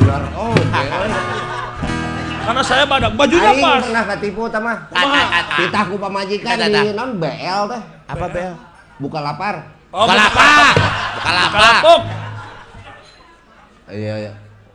[0.00, 0.22] Benar.
[0.34, 1.69] Oh, bener.
[2.50, 3.78] Karena saya badak, bajunya Aing pas.
[3.78, 4.76] pernah katipu tah mah.
[4.90, 5.38] Kumaha?
[5.54, 7.82] Titah ku pamajikan di non BL teh.
[8.10, 8.52] Apa bel?
[8.98, 9.70] Buka lapar.
[9.94, 10.74] Oh, Bukalapak.
[11.14, 11.54] Bukalapak.
[11.54, 12.00] Kalapuk.
[13.86, 14.32] Iya, iya.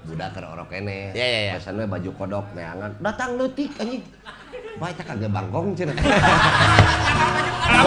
[0.08, 1.12] Budak keur orok kene.
[1.12, 1.54] Iya, iya, iya.
[1.60, 2.96] Biasana baju kodok neangan.
[3.04, 4.04] Datang leutik anjing.
[4.80, 5.76] Wah, eta kagak bangkong.
[5.76, 6.00] Emang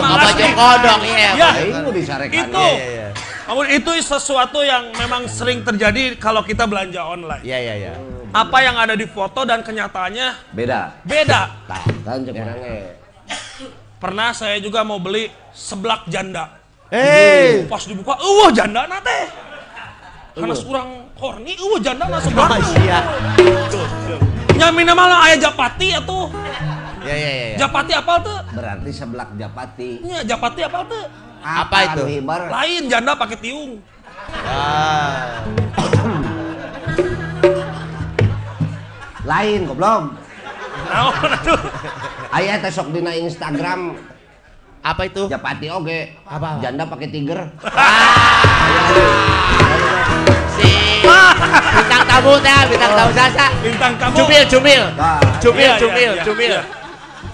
[0.04, 1.30] Buka baju kodok, iya.
[1.32, 2.36] Ya, nu disarekan.
[2.44, 2.60] itu.
[2.60, 3.08] Iya, iya.
[3.48, 7.40] Namun itu sesuatu yang memang sering terjadi kalau kita belanja online.
[7.40, 7.94] Iya iya iya.
[8.28, 11.00] Apa yang ada di foto dan kenyataannya Beda.
[11.04, 11.40] beda.
[11.70, 12.20] Tah, kan.
[13.98, 16.60] Pernah saya juga mau beli seblak janda.
[16.92, 17.64] Hei.
[17.66, 19.32] Pas dibuka, uh janda nate.
[20.36, 20.88] Karena kurang
[21.18, 22.60] horny, uh janda na seblak.
[22.78, 23.00] Iya.
[24.60, 26.28] Nyamina malah ayah japati atuh.
[27.02, 27.56] Iya iya iya.
[27.64, 28.38] Japati apa tuh?
[28.52, 29.90] Berarti seblak japati.
[30.04, 31.04] Nya japati apa tuh?
[31.40, 32.02] Apa itu?
[32.20, 32.52] Hibar.
[32.52, 33.80] Lain janda pakai tiung.
[34.44, 35.40] Ah.
[39.28, 40.16] Lain goblok.
[40.88, 41.12] Nah,
[41.44, 41.60] tuh.
[42.32, 43.92] Aya teh sok dina Instagram
[44.80, 45.28] Apa itu?
[45.28, 46.16] japati oge.
[46.24, 46.62] Apa?
[46.64, 47.50] Janda pakai tiger.
[50.56, 50.70] Si
[51.76, 53.46] bintang tamu teh, bintang tamu sasa.
[53.60, 54.14] Bintang tamu.
[54.16, 54.82] Cumil, cumil.
[54.96, 56.54] Nah, Cumil, Iya, iya, cumil, iya, cumil.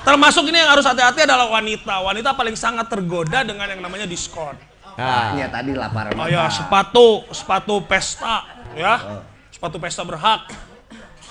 [0.04, 1.94] Termasuk ini yang harus hati-hati adalah wanita.
[2.04, 4.56] Wanita paling sangat tergoda dengan yang namanya diskon.
[4.94, 8.44] Nah, nya tadi lapar Oh ya, sepatu, sepatu pesta,
[8.76, 9.24] ya.
[9.48, 10.73] Sepatu pesta berhak.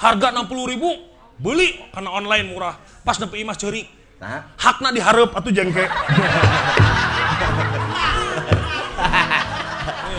[0.04, 0.92] Harga 60.000 ribu,
[1.40, 2.76] beli karena online murah.
[3.08, 3.88] Pas nepi imah ceurik.
[4.20, 5.88] Nah, Hakna diharap atuh jengke.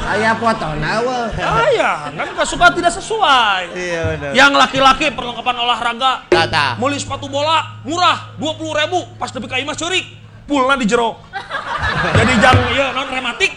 [0.05, 1.21] aya fotona we.
[1.41, 3.77] Ah ya, kan gak suka tidak sesuai.
[3.77, 4.31] iya benar.
[4.33, 6.81] Yang laki-laki perlengkapan olahraga, Tata.
[6.81, 10.05] Muli sepatu bola murah 20 ribu pas nepi ka imah ceurik
[10.49, 11.21] pulna di jero.
[12.17, 13.53] Jadi jang ieu non rematik.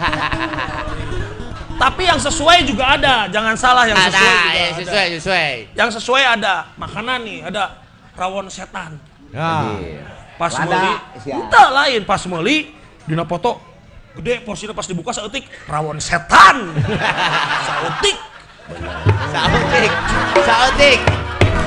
[1.80, 4.76] Tapi yang sesuai juga ada, jangan salah yang sesuai Ada, juga ya, ada.
[4.76, 5.50] sesuai, sesuai.
[5.72, 7.64] Yang sesuai ada makanan nih, ada
[8.12, 9.00] rawon setan.
[9.32, 9.80] Nah.
[10.36, 11.36] Pas meuli, sia.
[11.36, 12.72] entah lain pas meuli
[13.04, 13.60] dina foto
[14.16, 16.76] gede porsinya pas dibuka saeutik rawon setan.
[17.68, 18.16] saeutik,
[19.30, 19.92] Sautik.
[20.46, 20.98] Sautik.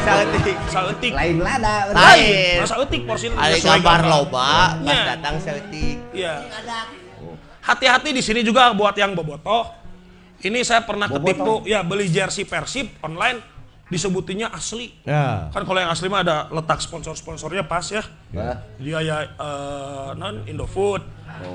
[0.03, 0.57] Sautik.
[0.71, 1.11] saeutik.
[1.11, 1.91] Lain lada.
[1.91, 2.63] Lain.
[2.63, 5.03] Masa eutik porsinya Ada sesuai gambar loba, pas Nya.
[5.15, 5.97] datang sautik.
[6.15, 6.33] Iya.
[7.63, 9.82] Hati-hati di sini juga buat yang bobotoh.
[10.43, 13.39] Ini saya pernah ketipu ya beli jersey Persib online
[13.87, 14.91] disebutinya asli.
[15.07, 15.47] Ya.
[15.55, 18.03] Kan kalau yang asli mah ada letak sponsor-sponsornya pas ya.
[18.35, 20.99] Nah, Dia ya eh, non Indofood,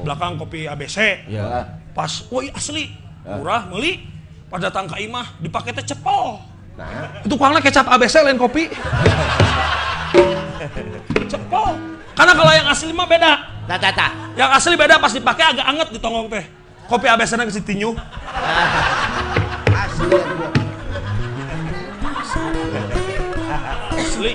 [0.08, 1.28] belakang kopi ABC.
[1.28, 1.68] ya.
[1.92, 2.94] Pas, woi asli,
[3.26, 4.06] murah, beli.
[4.48, 6.40] Pas datang ke imah, dipakai teh cepol.
[6.78, 8.70] Nah, Itu kuangna kecap ABC lain kopi.
[11.32, 11.76] cepol.
[12.16, 13.32] Karena kalau yang asli mah beda.
[13.68, 14.06] Tata, tata.
[14.32, 16.44] Yang asli beda pas dipakai agak anget di tonggong teh.
[16.88, 17.92] Kopi ABC na kasih tinyu.
[19.68, 20.18] asli.
[23.92, 24.32] Asli.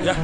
[0.00, 0.14] Ya.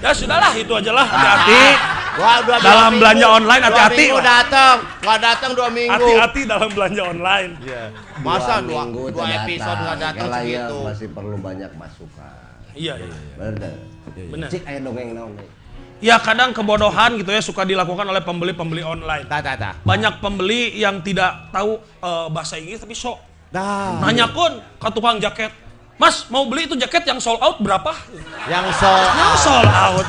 [0.00, 1.06] Ya sudahlah itu aja lah.
[1.06, 1.62] Hati-hati.
[2.10, 3.00] Wah, dua, dua Dalam minggu.
[3.00, 4.26] belanja online, Dua hati-hati minggu lah.
[4.26, 5.94] datang, nggak datang dua minggu.
[5.94, 7.50] Hati-hati dalam belanja online.
[8.20, 10.76] Masa dua, minggu dua episode nggak datang ieu segitu.
[10.82, 12.34] masih perlu banyak masukan.
[12.74, 13.14] Iya, iya.
[13.38, 13.72] Bener.
[14.10, 14.48] Bener.
[14.50, 15.32] Cik aya dongeng naon.
[16.00, 19.28] Ya kadang kebodohan gitu ya suka dilakukan oleh pembeli-pembeli online.
[19.28, 19.70] Tata, tata.
[19.84, 23.20] Banyak pembeli yang tidak tahu eh, bahasa Inggris tapi sok.
[23.52, 24.00] Dah.
[24.00, 25.52] Nanya kun ke tukang jaket.
[26.00, 27.92] Mas mau beli itu jaket yang sold out berapa?
[28.48, 29.04] Yang soal.
[29.12, 30.06] Yang sold out.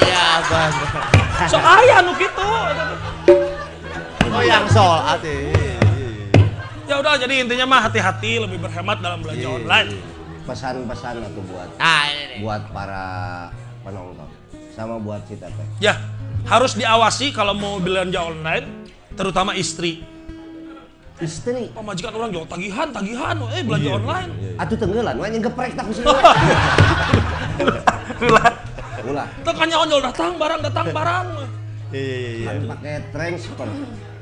[0.00, 0.72] Iya, benar.
[1.52, 2.48] So aya nu gitu.
[4.32, 5.52] Oh, yang soal ati.
[6.88, 10.00] Ya udah jadi intinya mah hati-hati lebih berhemat dalam belanja online.
[10.48, 12.38] Pesan-pesan atuh buat Nah, ini nih.
[12.40, 13.04] buat para
[13.82, 14.30] penonton
[14.76, 15.64] sama buat si teteh.
[15.80, 15.96] Ya,
[16.44, 20.04] harus diawasi kalau mau belanja online, terutama istri.
[21.16, 24.60] Istri Pemajikan orang jual tagihan, tagihan, eh belanja online.
[24.60, 26.04] atuh tenggelan we ngeprek tak kusih.
[26.04, 26.36] Ulah,
[29.08, 29.24] Ulah.
[29.40, 31.26] tekannya onjol datang barang, datang barang.
[31.88, 32.48] Iya, iya, iya.
[32.52, 33.64] Kan pakai transfer.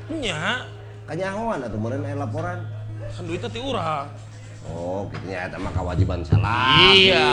[0.07, 0.63] Nya,
[1.03, 2.63] Kanyahoan atuh meureun aya laporan.
[3.05, 4.07] kan duitnya ti urang.
[4.65, 7.11] Oh, gitu nya eta mah kewajiban salaki.
[7.11, 7.27] Iya.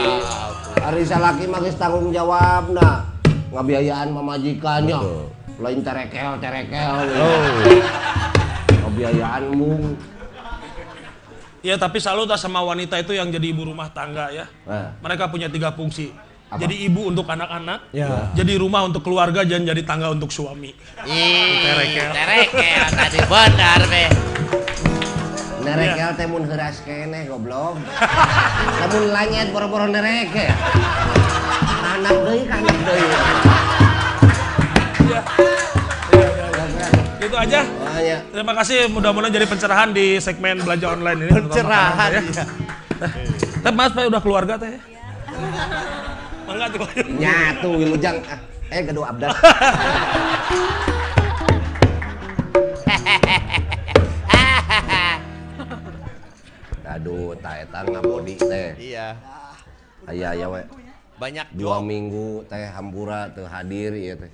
[0.85, 3.12] Ari salaki mah geus tanggung jawabna.
[3.53, 4.99] Ngabiayaan mamajikannya.
[5.61, 6.89] Lain terekel terekel.
[7.21, 7.45] Oh.
[8.89, 9.95] Ngabiayaan mung.
[11.63, 14.51] Ya tapi selalu tak sama wanita itu yang jadi ibu rumah tangga ya.
[14.67, 16.11] Nah, Mereka punya tiga fungsi.
[16.51, 16.69] Apa?
[16.69, 18.29] Jadi ibu untuk anak-anak, Ya.
[18.37, 20.77] jadi rumah untuk keluarga, dan jadi tangga untuk suami.
[21.09, 22.13] Ih, Terekel.
[22.13, 24.05] terekel tadi benar, be.
[25.65, 27.81] nerekel teh mun heuras keneh goblok.
[28.85, 30.53] Lamun lanyet boro-boro nerekel.
[31.93, 33.05] Anak deui ka anak deui.
[35.13, 35.21] Ya.
[37.21, 37.61] Itu aja.
[37.69, 41.33] Makanya Terima kasih, mudah-mudahan jadi pencerahan di segmen belanja online ini.
[41.37, 42.23] Pencerahan, ya.
[42.25, 42.45] iya.
[43.63, 44.81] Tapi mas, Pak, udah keluarga teh.
[46.49, 46.89] Enggak tuh.
[47.21, 48.41] nyatu wilujang ah,
[48.73, 49.37] eh gaduh abdas.
[56.93, 58.69] Aduh, tak eta ngabodi teh.
[58.81, 59.17] Iya.
[60.09, 60.63] Aya aya we.
[61.23, 61.87] Banyak Dua job.
[61.87, 64.33] minggu teh hampura teu hadir ieu teh.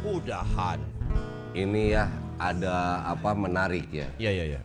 [0.00, 0.80] Udahan.
[1.52, 2.08] Ini ya
[2.40, 4.08] ada apa menarik ya.
[4.16, 4.60] Iya iya iya.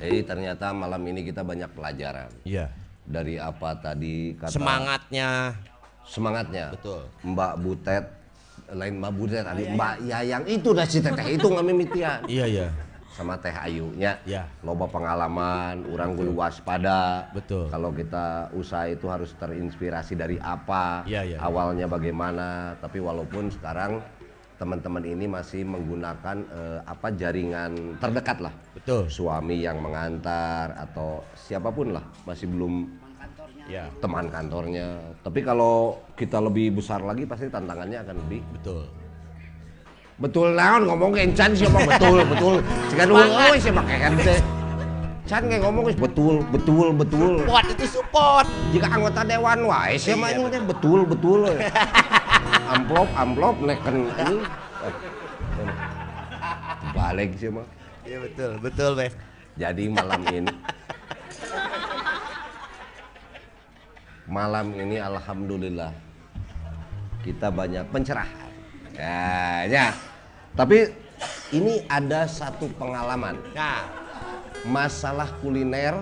[0.00, 2.32] Jadi ternyata malam ini kita banyak pelajaran.
[2.48, 2.72] Iya.
[3.04, 5.52] Dari apa tadi kata Semangatnya.
[6.08, 6.72] semangatnya.
[6.72, 7.04] Betul.
[7.20, 8.04] Mbak Butet
[8.72, 12.20] lain Mbak Butet tadi Mbak Yayang itu dah si teteh itu nggak mimitian.
[12.24, 12.68] Iya iya.
[13.14, 14.18] Sama Teh Ayunya.
[14.26, 14.50] Ya.
[14.60, 17.30] Loba pengalaman, orang kudu waspada.
[17.30, 17.70] Betul.
[17.70, 21.38] Kalau kita usaha itu harus terinspirasi dari apa, Ya, ya, ya.
[21.38, 22.74] awalnya bagaimana.
[22.82, 24.02] Tapi walaupun sekarang
[24.54, 28.54] teman-teman ini masih menggunakan eh, apa jaringan terdekat lah.
[28.74, 29.06] Betul.
[29.06, 33.02] Suami yang mengantar atau siapa pun lah masih belum
[33.64, 33.88] Ya.
[33.96, 35.00] teman kantornya.
[35.24, 38.84] Tapi kalau kita lebih besar lagi pasti tantangannya akan lebih Betul.
[40.14, 42.54] Betul naon ngomong ke Encan siapa betul betul.
[42.92, 44.40] Jika dulu oh siapa kayak teh
[45.24, 47.32] Can kayak ngomong betul betul betul.
[47.40, 48.46] Support itu support.
[48.76, 50.98] jika anggota dewan wae siapa ini teh betul.
[51.08, 51.40] Betul
[52.64, 54.36] amplop amplop neken ini
[56.96, 57.66] balik sih mah
[58.04, 59.12] Iya betul, betul, Beh.
[59.56, 60.52] jadi malam ini
[64.28, 65.92] malam ini alhamdulillah
[67.24, 68.53] kita banyak pencerahan.
[68.94, 69.86] Ya, ya.
[70.54, 70.90] Tapi
[71.50, 73.38] ini ada satu pengalaman.
[73.52, 74.02] Nah,
[74.64, 75.92] Masalah kuliner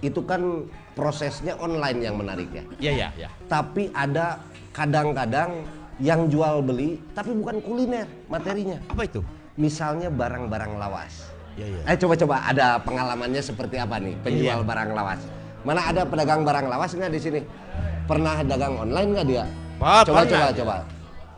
[0.00, 0.64] itu kan
[0.96, 2.64] prosesnya online yang menarik ya.
[2.80, 3.28] iya iya iya.
[3.44, 4.40] Tapi ada
[4.72, 5.60] kadang-kadang
[6.00, 8.80] yang jual beli tapi bukan kuliner materinya.
[8.88, 9.20] Apa itu?
[9.60, 11.28] Misalnya barang-barang lawas.
[11.52, 11.80] Iya iya.
[11.84, 14.68] Eh coba-coba ada pengalamannya seperti apa nih penjual Iya.
[14.72, 15.20] barang lawas?
[15.68, 17.40] Mana ada pedagang barang lawas nggak di sini?
[18.08, 19.44] Pernah dagang online nggak dia?
[20.08, 20.76] Coba coba coba.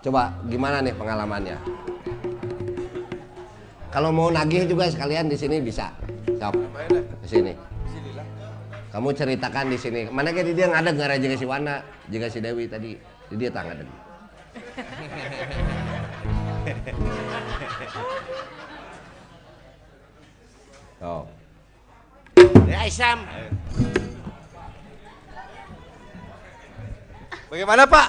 [0.05, 1.57] Coba gimana nih pengalamannya?
[3.89, 5.89] Kalau mau nagih juga sekalian di sini bisa.
[7.25, 7.57] Di sini.
[8.93, 10.05] Kamu ceritakan di sini.
[10.13, 11.81] Mana kayak dia ada nggak juga si Wana,
[12.13, 13.01] juga si Dewi tadi.
[13.33, 13.95] Di dia tangan tadi.
[21.01, 21.25] Oh.
[22.69, 23.25] Ya, Isam.
[27.49, 28.09] Bagaimana Pak?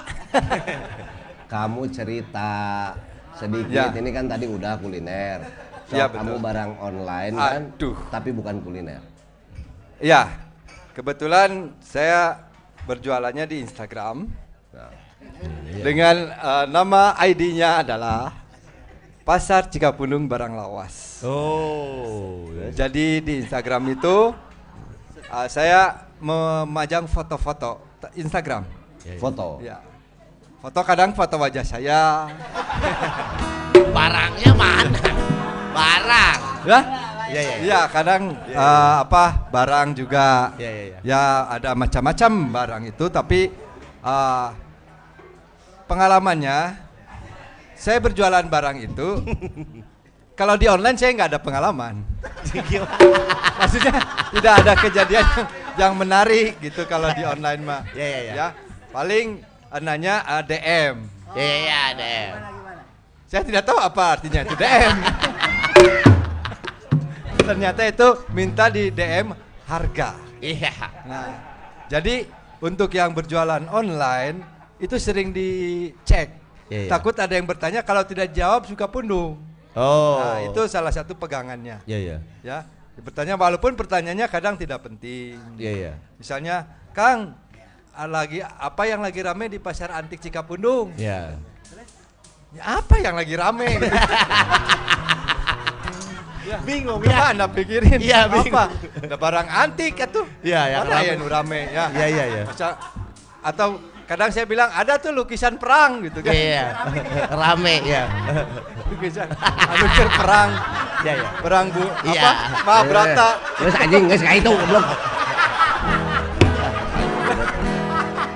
[1.55, 2.51] Kamu cerita
[3.31, 3.71] sedikit.
[3.71, 3.95] Ya.
[3.95, 5.39] Ini kan tadi udah kuliner.
[5.87, 6.17] So, Ya, betul.
[6.19, 7.95] kamu barang online kan, Aduh.
[8.11, 8.99] tapi bukan kuliner.
[10.01, 10.35] Ya,
[10.91, 12.43] kebetulan saya
[12.83, 14.27] berjualannya di Instagram
[14.75, 14.91] Nah,
[15.79, 18.33] dengan eh, nama ID-nya adalah
[19.23, 21.23] Pasar Cikapundung Barang Lawas.
[21.23, 22.51] Oh.
[22.75, 24.35] Jadi di Instagram itu
[25.21, 27.79] eh, saya memajang foto-foto
[28.17, 28.65] Instagram.
[29.21, 29.61] foto.
[29.61, 29.84] Ya.
[30.65, 32.25] Foto kadang foto wajah saya.
[33.93, 34.97] Barangnya mana?
[35.69, 36.39] Barang.
[36.65, 36.79] Ya?
[37.29, 37.55] Iya iya.
[37.61, 40.57] Iya, kadang eh, apa barang juga.
[40.57, 40.97] Iya, iya, iya.
[41.05, 41.21] Ya
[41.53, 43.53] ada macam-macam barang itu, tapi
[44.01, 44.47] eh,
[45.85, 46.81] pengalamannya
[47.77, 49.21] saya berjualan barang itu.
[50.41, 52.01] kalau di online saya nggak ada pengalaman.
[53.61, 54.01] Maksudnya
[54.33, 55.45] tidak ada kejadian yang,
[55.77, 57.85] yang menarik gitu kalau di online mah.
[57.93, 58.33] Iya, iya, iya.
[58.33, 58.47] Ya,
[58.89, 60.95] paling nanya eh, DM.
[61.35, 62.33] Iya iya iya, DM.
[63.25, 64.95] Saya tidak tahu apa artinya itu DM.
[67.49, 69.35] Ternyata itu minta di DM
[69.65, 70.17] harga.
[70.41, 70.73] Iya.
[71.05, 71.29] Nah,
[71.89, 72.25] jadi
[72.61, 74.41] untuk yang berjualan online
[74.81, 76.33] itu sering dicek.
[76.69, 76.89] Iya, iya.
[76.89, 79.37] Takut ada yang bertanya kalau tidak jawab suka pundung.
[79.75, 80.17] Oh.
[80.17, 81.83] Nah, itu salah satu pegangannya.
[81.85, 82.17] Iya iya.
[82.41, 82.57] Ya,
[83.03, 85.35] bertanya walaupun pertanyaannya kadang tidak penting.
[85.59, 85.93] Iya iya.
[86.15, 86.65] Misalnya,
[86.95, 87.35] Kang,
[87.97, 90.91] lagi apa yang lagi rame di pasar antik Cikapundung?
[90.95, 91.39] Iya.
[92.51, 93.67] Ya, apa yang lagi rame?
[96.45, 97.31] ya, Bingung coba ya.
[97.31, 98.51] anda pikirin Iya, bingung.
[98.51, 98.63] apa?
[99.01, 100.21] Ada barang antik itu.
[100.41, 101.07] Iya, yang Mana rame.
[101.07, 101.85] yang rame ya?
[101.89, 102.43] Iya iya iya.
[102.45, 102.77] Masa-
[103.41, 103.67] atau
[104.05, 106.31] kadang saya bilang ada tuh lukisan perang gitu kan?
[106.31, 106.65] Iya.
[107.29, 108.03] Rame ya.
[108.87, 109.27] lukisan
[109.73, 110.49] lukisan perang.
[111.01, 111.29] Iya iya.
[111.39, 112.21] Perang bu Iya.
[112.21, 112.31] apa?
[112.63, 113.29] Mahabharata.
[113.57, 114.83] Terus anjing guys kayak itu belum.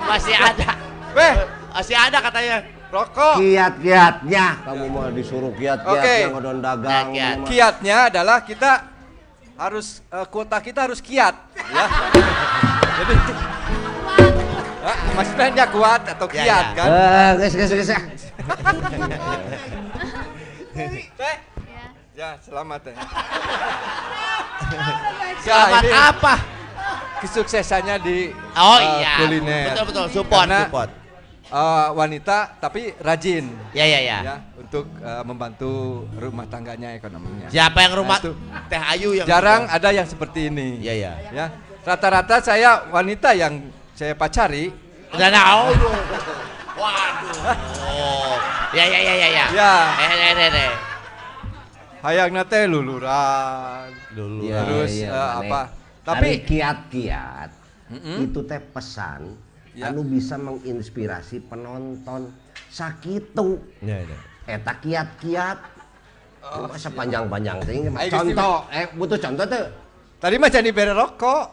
[0.10, 0.70] Masih ada.
[1.14, 1.34] Weh,
[1.70, 2.58] Masih ada katanya.
[2.90, 3.38] rokok.
[3.38, 5.62] Kiat-kiatnya kamu mau disuruh Oke.
[5.62, 7.14] kiat-kiatnya ngodon dagang.
[7.14, 7.46] Ini mah.
[7.46, 8.72] Kiatnya adalah kita
[9.54, 11.86] harus eh, kuota kita harus kiat ya.
[13.00, 13.14] Jadi
[14.80, 16.74] Ah, maksudnya kuat atau Ya, kiat ya.
[16.74, 16.88] kan?
[16.90, 17.90] Eh, guys guys guys.
[17.92, 18.00] ya.
[20.74, 21.36] Teh.
[21.70, 21.86] Ya.
[22.18, 22.96] Ya, selamat teh.
[25.40, 26.34] Selamat ini apa?
[27.20, 29.14] Kesuksesannya di Oh eh, iya.
[29.20, 29.66] kuliner.
[29.72, 30.06] Betul betul.
[30.10, 30.90] Support Karena, support.
[31.52, 34.18] eh, wanita tapi rajin Ya ya ya.
[34.24, 35.72] ya untuk eh, membantu
[36.16, 37.52] rumah tangganya ekonominya.
[37.52, 38.32] Siapa yang rumah Nah, itu.
[38.68, 40.80] Teh Ayu yang Jarang ada yang seperti ini.
[40.80, 41.12] Iya iya.
[41.30, 41.46] Ya,
[41.84, 44.72] rata-rata saya wanita yang saya pacari
[45.10, 45.74] Dan oh,
[46.78, 47.52] waduh.
[47.82, 48.34] Oh.
[48.72, 49.46] Ya ya ya ya ya.
[49.50, 49.74] Ya.
[49.98, 50.72] Eh eh eh eh.
[52.00, 53.90] Hayangna teh luluran.
[54.40, 55.50] Iya, Terus iya, eh, maneh.
[55.50, 55.62] apa?
[56.16, 57.50] Tapi kiat-kiat
[57.90, 58.18] Mm-mm.
[58.26, 59.22] itu teh pesan
[59.78, 59.94] Ya.
[59.94, 62.34] anu bisa menginspirasi penonton
[62.68, 63.62] sakitu.
[63.80, 64.18] Ya, ya.
[64.50, 65.60] Eta kiat-kiat
[66.40, 69.66] Oh, Masa panjang-panjang teh Ayo, Gusti, contoh eh butuh contoh tuh
[70.18, 71.46] tadi mah jadi bere rokok.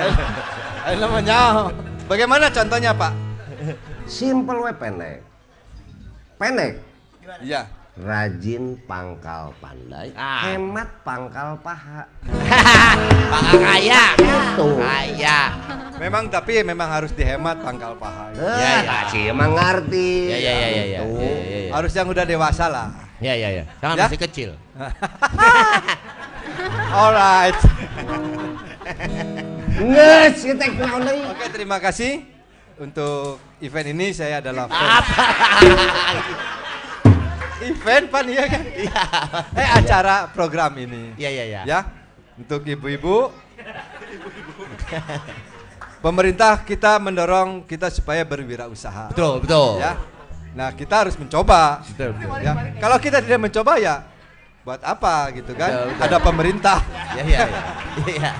[0.86, 1.68] Ayo namanya.
[2.06, 3.12] Bagaimana contohnya, Pak?
[4.06, 5.18] simple we pendek.
[6.38, 6.78] Pendek.
[7.42, 7.66] Iya.
[7.96, 10.52] Rajin pangkal pandai, Ah.
[10.52, 12.04] hemat pangkal paha.
[13.32, 14.04] Pangkal kaya.
[14.20, 14.68] Itu.
[14.76, 15.38] Kaya.
[15.96, 18.28] Memang tapi memang harus dihemat pangkal paha.
[18.36, 18.98] Eh, Ya, ya.
[19.08, 20.28] sih emang ngerti.
[20.28, 21.00] Ya ya ya ya ya.
[21.00, 21.16] Gitu.
[21.16, 21.70] Ya ya ya.
[21.72, 22.92] Harus yang udah dewasa lah.
[23.16, 23.64] Ya ya ya.
[23.80, 24.04] Jangan Ya?
[24.04, 24.50] masih kecil.
[26.92, 27.56] Alright.
[29.72, 31.24] Nges, si teknologi.
[31.26, 32.28] Oke, terima kasih
[32.76, 34.68] untuk event ini saya adalah
[37.70, 38.62] event pan iya kan?
[38.86, 39.02] Iya.
[39.56, 41.14] Eh acara program ini.
[41.18, 41.62] Ya ya ya.
[41.66, 41.80] Ya,
[42.38, 43.32] untuk ibu-ibu.
[46.04, 49.10] Pemerintah kita mendorong kita supaya berwirausaha.
[49.10, 49.82] Betul betul.
[49.82, 49.98] Ya.
[50.56, 51.82] Nah, kita harus mencoba.
[51.84, 52.38] Betul betul.
[52.40, 52.52] Ya.
[52.78, 54.06] Kalau kita tidak mencoba ya
[54.62, 55.70] buat apa gitu kan?
[55.70, 56.04] Betul, betul.
[56.06, 56.78] Ada pemerintah.
[57.14, 57.62] Ya ya ya.
[58.06, 58.32] Iya.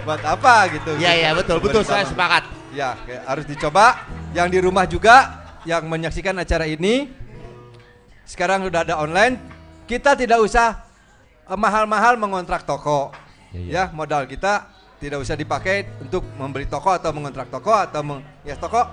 [0.00, 0.90] buat apa gitu.
[0.96, 2.48] Ya ya betul betul saya sepakat.
[2.70, 2.94] Ya,
[3.26, 4.06] harus dicoba.
[4.30, 7.10] Yang di rumah juga yang menyaksikan acara ini
[8.30, 9.34] sekarang sudah ada online.
[9.90, 10.86] Kita tidak usah
[11.42, 13.10] eh, mahal-mahal mengontrak toko.
[13.50, 14.70] Ya, modal kita
[15.02, 18.86] tidak usah dipakai untuk membeli toko atau mengontrak toko atau menghias toko.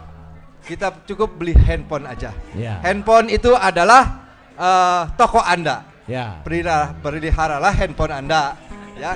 [0.65, 2.33] Kita cukup beli handphone aja.
[2.57, 2.81] Ya.
[2.81, 4.25] Handphone itu adalah
[4.57, 5.85] eh, toko Anda.
[6.09, 6.41] Ya.
[6.41, 8.57] Pelihara- Peliharalah handphone Anda,
[8.97, 9.13] ya.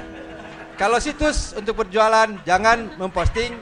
[0.78, 3.58] Kalau situs untuk berjualan jangan memposting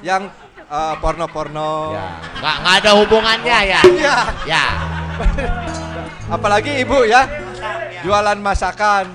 [0.00, 0.32] yang
[0.64, 1.92] eh, porno-porno.
[1.92, 2.08] Ya.
[2.40, 3.80] Nggak nggak ada hubungannya ya.
[3.84, 4.16] Iya.
[4.48, 4.64] Ya.
[6.28, 7.24] Apalagi ibu ya,
[8.04, 9.08] jualan masakan,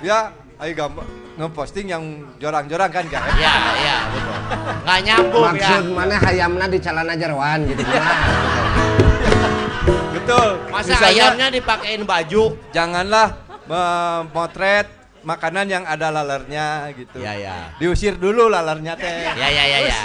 [0.00, 0.32] ya.
[0.54, 1.04] Ayo gambar
[1.34, 2.04] ngeposting yang
[2.38, 3.26] jorang-jorang kan gak?
[3.36, 4.38] Ya ya betul.
[4.86, 5.50] Nggak nyambung ya.
[5.50, 8.14] Maksud mana hayamna di calana jeroan gitu gimana?
[10.14, 10.48] Betul.
[10.70, 12.44] Masa Misalnya, ayamnya dipakein baju?
[12.70, 13.28] janganlah
[13.66, 14.86] memotret
[15.26, 17.18] makanan yang ada lalernya gitu.
[17.18, 17.74] Ya ya.
[17.82, 19.34] Diusir dulu lalernya teh.
[19.34, 20.00] Ya ya ya ya.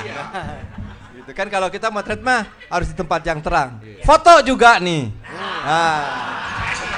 [1.30, 3.78] Gitu kan kalau kita motret mah harus di tempat yang terang.
[4.02, 5.14] Foto juga nih.
[5.62, 6.02] Nah,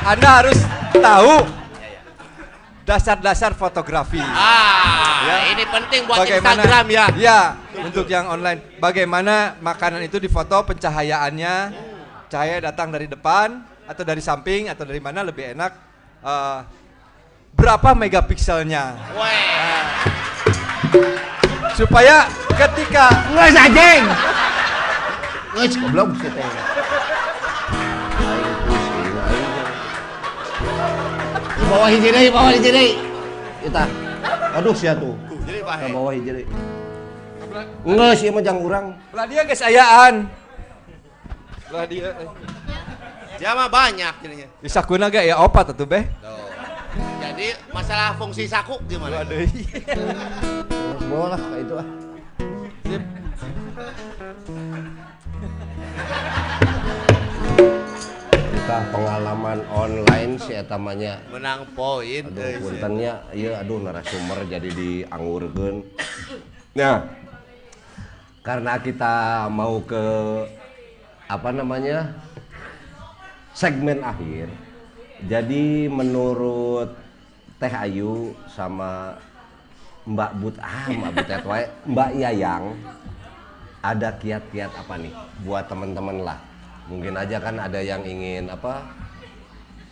[0.07, 0.55] Anda harus
[0.95, 1.43] tahu
[2.87, 4.23] dasar-dasar fotografi.
[4.23, 5.35] Ah, Ya.
[5.51, 7.05] ini penting buat Instagram ya.
[7.19, 7.41] Ya,
[7.75, 8.63] untuk yang online.
[8.79, 11.55] Bagaimana makanan itu difoto pencahayaannya,
[12.31, 15.75] cahaya datang dari depan atau dari samping atau dari mana lebih enak.
[16.23, 16.59] Eh,
[17.51, 18.95] berapa megapikselnya?
[19.11, 19.59] Weh.
[21.75, 24.03] Supaya ketika Nges anjing.
[25.55, 26.31] Nges goblok sih.
[31.51, 32.91] Di bawah hiji deui, bawah hiji deui.
[33.63, 33.83] Kita.
[34.59, 35.15] Aduh sia tuh.
[35.47, 35.87] Jadi pahe.
[35.89, 36.45] bawah hiji deui.
[37.87, 38.85] Nges ieu mah jang urang.
[39.15, 40.27] Lah dia guys ayaan.
[41.71, 42.29] Lah dia eh.
[43.41, 44.47] Dia mah banyak jadinya.
[44.61, 46.03] Isakuna ge ya opat atuh beh.
[46.19, 46.41] Tuh.
[47.23, 49.23] Jadi masalah fungsi saku gimana?
[49.23, 50.79] Waduh.
[51.11, 51.87] Semua lah kayak itu ah.
[52.87, 53.03] Sip.
[58.55, 61.19] Kita pengalaman online si eta mah nya.
[61.27, 62.23] Menang poin.
[62.31, 65.83] Aduh, eh, puntennya, iya aduh narasumber jadi diangurkeun.
[66.79, 67.03] Nah,
[68.39, 70.07] karena kita mau ke
[71.27, 72.23] apa namanya
[73.51, 74.47] segmen akhir,
[75.27, 76.95] jadi menurut
[77.59, 79.19] Teh Ayu sama
[80.11, 82.65] Mbak But ah Mbak Butet wae, Mbak Yayang
[83.81, 86.39] ada kiat-kiat apa nih buat teman-teman lah.
[86.91, 88.83] Mungkin aja kan ada yang ingin apa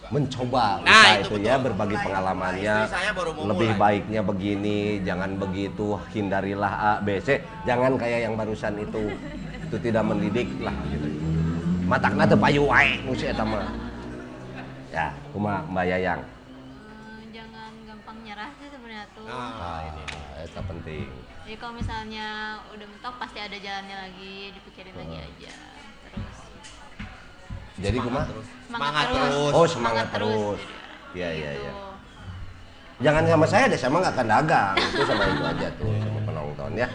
[0.09, 1.65] mencoba Nah, usaha itu itu, ya betul.
[1.69, 2.75] berbagi pengalamannya.
[3.13, 3.81] baru mau lebih mulai.
[3.81, 7.39] baiknya begini jangan begitu hindarilah A B C.
[7.63, 9.13] Jangan kayak yang barusan itu.
[9.69, 11.07] Itu tidak mendidik lah gitu.
[11.85, 12.97] Matakna teu payu wae
[13.45, 13.69] mah.
[14.89, 16.21] Ya kumaha Mbak Yayang
[19.29, 21.07] sebenarnya tuh ah eta penting.
[21.45, 22.27] Jadi kalau misalnya
[22.73, 25.53] udah mentok pasti ada jalannya lagi dipikirin lagi aja.
[26.09, 26.37] Terus.
[27.79, 28.27] Jadi kumaha
[28.69, 29.33] Semangat terus.
[29.55, 31.63] oh semangat terus jadi iya iya gitu.
[31.63, 31.73] iya
[32.99, 34.75] jangan sama saya deh sama nggak akan dagang.
[34.77, 36.87] Itu sama itu aja tuh sama penonton ya.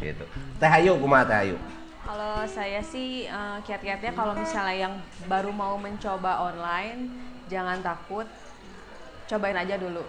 [0.00, 0.24] Gitu.
[0.60, 1.56] Teh Ayu kumaha Teh Ayu?
[2.00, 4.94] Kalau saya sih eh, kiat-kiatnya kalau misalnya yang
[5.30, 7.06] baru mau mencoba online,
[7.46, 8.26] jangan takut,
[9.30, 10.02] cobain aja dulu.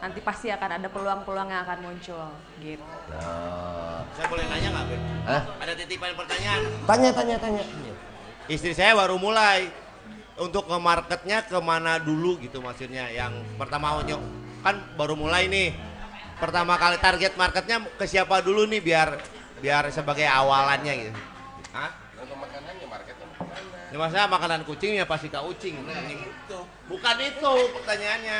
[0.00, 2.32] Nanti pasti akan ada peluang-peluang yang akan muncul,
[2.64, 2.84] gitu.
[3.12, 5.02] nah Saya boleh nanya nggak, Beb?
[5.28, 5.42] Hah?
[5.60, 6.60] Ada titipan pertanyaan.
[6.88, 7.64] tanya tanya tanya
[8.50, 9.70] istri saya baru mulai
[10.34, 14.02] untuk ke marketnya ke mana dulu gitu maksudnya yang pertama
[14.66, 15.70] kan baru mulai nih
[16.42, 19.08] pertama kali target marketnya ke siapa dulu nih biar
[19.62, 21.20] biar sebagai awalannya gitu
[21.70, 21.94] Hah?
[23.90, 26.58] Ya maksudnya makanan kucing ya pasti kak ucing gitu.
[26.86, 28.38] Bukan itu pertanyaannya.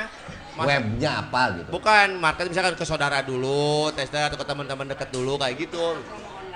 [0.54, 1.68] Mas- Webnya apa gitu?
[1.74, 5.98] Bukan, market misalkan ke saudara dulu, tester atau ke teman-teman dekat dulu kayak gitu.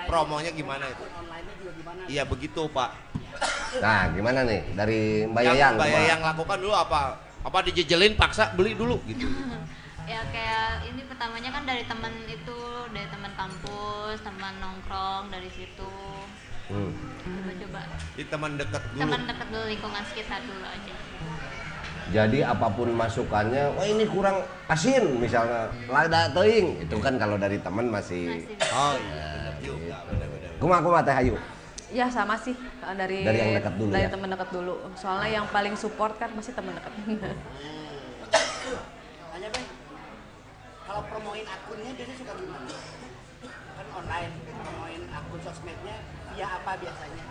[0.07, 1.03] Promonya gimana itu?
[2.05, 2.93] Iya begitu pak.
[3.83, 5.73] Nah, gimana nih dari Mbak yang Yayang?
[5.75, 5.99] Mbak Mbak?
[5.99, 7.01] Yayang lakukan dulu apa?
[7.43, 9.27] Apa dijejelin paksa beli dulu gitu?
[10.11, 12.59] ya kayak ini pertamanya kan dari teman itu
[12.93, 15.89] dari teman kampus teman nongkrong dari situ
[16.65, 16.91] Hmm.
[17.21, 17.81] coba-coba
[18.13, 18.99] Di teman dekat dulu.
[18.99, 20.95] teman dekat dulu lingkungan sekitar dulu aja
[22.05, 24.37] Jadi apa pun masukannya, wah ini kurang
[24.67, 26.79] asin misalnya, lada teuing.
[26.79, 29.95] Itu kan kalau dari teman masih Oh iya benar juga.
[30.05, 30.49] benar-benar.
[30.55, 31.33] Kuma kuma Teh Ayu.
[31.89, 34.09] Ya sama sih eh, dari Dari yang dekat dulu dari ya?
[34.11, 34.73] teman dekat dulu.
[34.93, 36.91] Soalnya yang paling support kan pasti teman dekat.
[39.33, 39.65] Hanya Bang,
[40.85, 42.69] kalau promoin akunnya biasanya suka gimana?
[43.75, 45.95] Kan online, promoin akun sosmednya
[46.35, 47.25] via apa biasanya?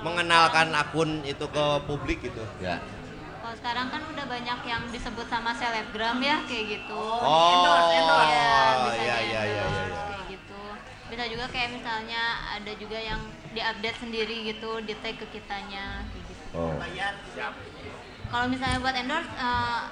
[0.00, 2.44] Mengenalkan akun itu ke publik gitu.
[2.60, 2.76] Ya.
[3.40, 8.30] kalau sekarang kan udah banyak yang disebut sama selebgram ya kayak gitu Oh, endorse, endorse.
[8.30, 10.00] Iya, bisa iya, di iya, iya, endorse, iya.
[10.06, 10.62] kayak gitu
[11.10, 12.22] bisa juga kayak misalnya
[12.54, 16.74] ada juga yang diupdate sendiri gitu di tag ke kitanya kayak gitu Oh.
[16.78, 17.14] Bayar,
[18.30, 19.82] kalau misalnya buat endorse eh,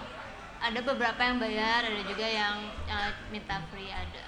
[0.62, 2.56] ada beberapa yang bayar ada juga yang
[2.86, 4.22] eh, minta free ada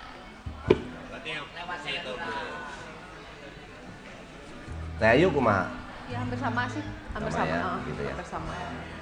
[5.01, 5.65] Teh Ayu kumaha?
[6.11, 6.83] ya hampir sama sih,
[7.15, 7.55] hampir Sama sama.
[7.55, 8.13] ya, eh, gitu ya.
[8.13, 8.53] Hampir sama.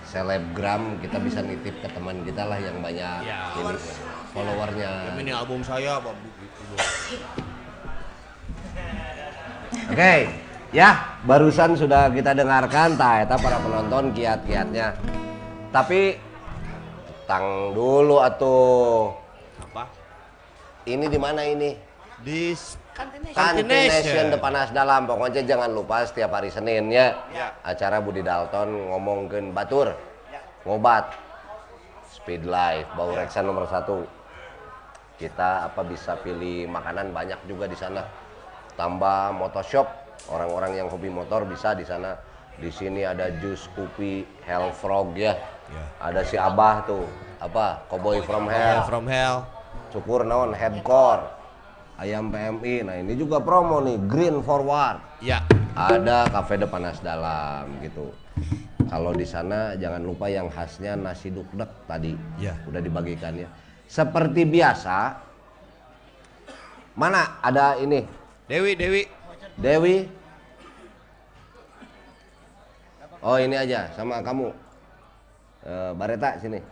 [0.05, 3.49] Selebgram kita bisa nitip ke teman kita lah yang banyak Ya.
[3.57, 3.75] ini
[4.31, 4.93] followernya.
[5.16, 6.77] Ini album saya apa gitu.
[9.89, 10.15] Oke,
[10.70, 10.91] ya
[11.25, 14.95] barusan sudah kita dengarkan tak eta para penonton kiat-kiatnya.
[15.73, 16.20] Tapi
[17.25, 19.16] tang dulu atuh.
[19.65, 19.89] Apa?
[20.85, 21.88] Ini di mana ini?
[22.23, 22.51] Di
[23.31, 25.07] Kantination depan Nas Dalam.
[25.07, 27.15] Pokoknya jangan lupa setiap hari Senin ya.
[27.31, 27.55] Ya.
[27.62, 29.95] Acara Budi Dalton ngomongin batur.
[30.66, 31.15] Ngobat.
[32.11, 34.03] Speed Life, bau reksa nomor satu.
[35.15, 38.03] Kita apa bisa pilih makanan banyak juga di sana.
[38.74, 39.86] Tambah motoshop,
[40.31, 42.19] orang-orang yang hobi motor bisa di sana.
[42.59, 45.39] Di sini ada jus kopi Hellfrog ya.
[45.70, 45.85] Ya.
[46.03, 47.07] Ada si Abah tuh,
[47.39, 47.86] apa?
[47.86, 48.82] Cowboy from Hell.
[48.82, 49.47] From Hell.
[49.95, 51.38] Cukur naon headcore.
[51.99, 52.87] Ayam PMI.
[52.87, 55.03] Nah, ini juga promo nih, Green Forward.
[55.19, 55.43] Ya.
[55.75, 58.15] Ada kafe de panas dalam gitu.
[58.87, 62.15] Kalau di sana jangan lupa yang khasnya nasi dukdek tadi.
[62.39, 62.55] Ya.
[62.70, 63.51] Udah dibagikannya.
[63.91, 65.19] Seperti biasa.
[66.95, 68.07] Mana ada ini?
[68.47, 69.03] Dewi, Dewi.
[69.59, 69.97] Dewi.
[73.19, 74.55] Oh, ini aja sama kamu.
[75.66, 76.62] Eh, Bareta sini.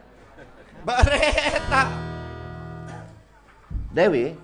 [0.87, 1.91] Bareta.
[3.91, 4.37] Dewi,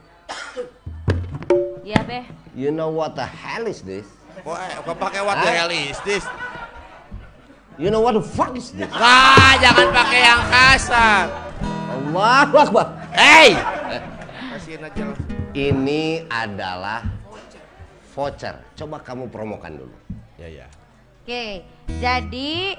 [1.82, 2.24] Iya, Beh.
[2.54, 4.06] you know what the hell is this?
[4.46, 6.24] Wah, kok pakai what the hell is this?
[7.80, 8.88] You know what the fuck is this?
[8.92, 11.24] Wah, jangan pakai yang kasar.
[11.92, 12.86] Allahu Akbar.
[13.12, 13.56] Hey!
[14.52, 15.18] Kasihin aja lah.
[15.52, 17.00] Ini adalah
[18.12, 18.60] voucher.
[18.76, 19.96] Coba kamu promokan dulu.
[20.36, 20.66] Ya, ya.
[21.24, 21.64] Oke,
[22.00, 22.76] jadi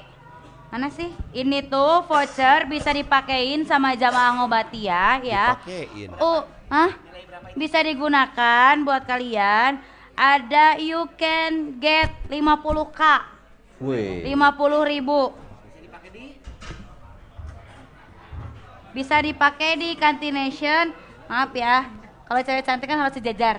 [0.70, 1.10] mana sih?
[1.34, 5.58] Ini tuh voucher bisa dipakein sama jamaah ngobatia ya.
[5.58, 6.10] Dipakein.
[6.18, 6.92] Oh, hah?
[7.54, 9.78] Bisa digunakan buat kalian.
[10.14, 13.02] Ada you can get 50k,
[13.82, 14.22] Wih.
[14.30, 15.34] 50 ribu.
[18.94, 20.94] Bisa dipakai di Cantination.
[21.26, 21.90] Maaf ya,
[22.30, 23.58] kalau cewek cantik kan harus sejajar.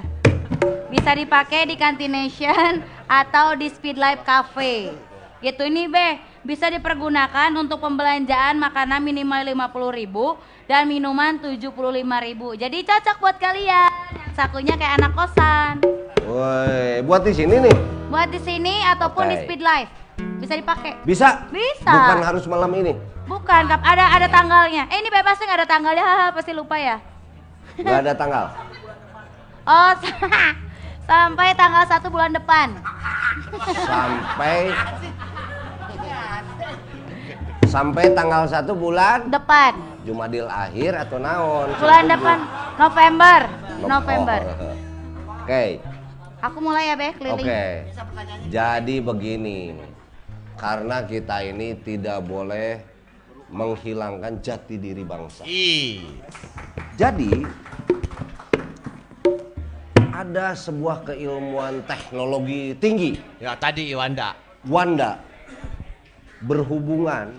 [0.94, 4.94] Bisa dipakai di Cantination atau di Speed Life Cafe.
[5.42, 12.62] Gitu ini Beh, bisa dipergunakan untuk pembelanjaan makanan minimal 50.000 dan minuman 75.000.
[12.62, 13.90] Jadi cocok buat kalian.
[14.16, 15.74] Yang sakunya kayak anak kosan.
[16.24, 17.76] Woi, buat di sini nih.
[18.08, 19.42] Buat di sini ataupun di Oke.
[19.44, 19.90] Speed Life.
[20.40, 20.92] Bisa dipakai.
[21.04, 21.44] Bisa?
[21.52, 21.92] Bisa.
[21.92, 22.96] Bukan harus malam ini.
[23.24, 23.80] Bukan, Kap.
[23.80, 24.88] ada ada tanggalnya.
[24.92, 26.96] Eh ini bebasnya nggak ada tanggalnya, haha, pasti lupa ya.
[27.80, 28.46] Gak ada tanggal.
[29.64, 29.96] Oh,
[31.08, 32.76] sampai tanggal 1 bulan depan.
[33.80, 34.76] Sampai
[37.74, 39.74] sampai tanggal 1 bulan Depan.
[40.06, 41.74] Jumadil akhir atau naon?
[41.74, 42.38] Bulan depan
[42.78, 43.40] November.
[43.82, 44.40] November.
[44.46, 45.82] Oh, Oke.
[46.44, 47.42] Aku mulai ya, Beh, keliling.
[47.42, 47.64] Oke.
[48.52, 49.60] Jadi begini.
[50.54, 52.78] Karena kita ini tidak boleh
[53.50, 55.42] menghilangkan jati diri bangsa.
[55.42, 56.22] Ih.
[56.94, 57.42] Jadi
[60.14, 63.18] ada sebuah keilmuan teknologi tinggi.
[63.42, 64.36] Ya tadi Wanda.
[64.62, 65.18] Wanda
[66.44, 67.32] berhubungan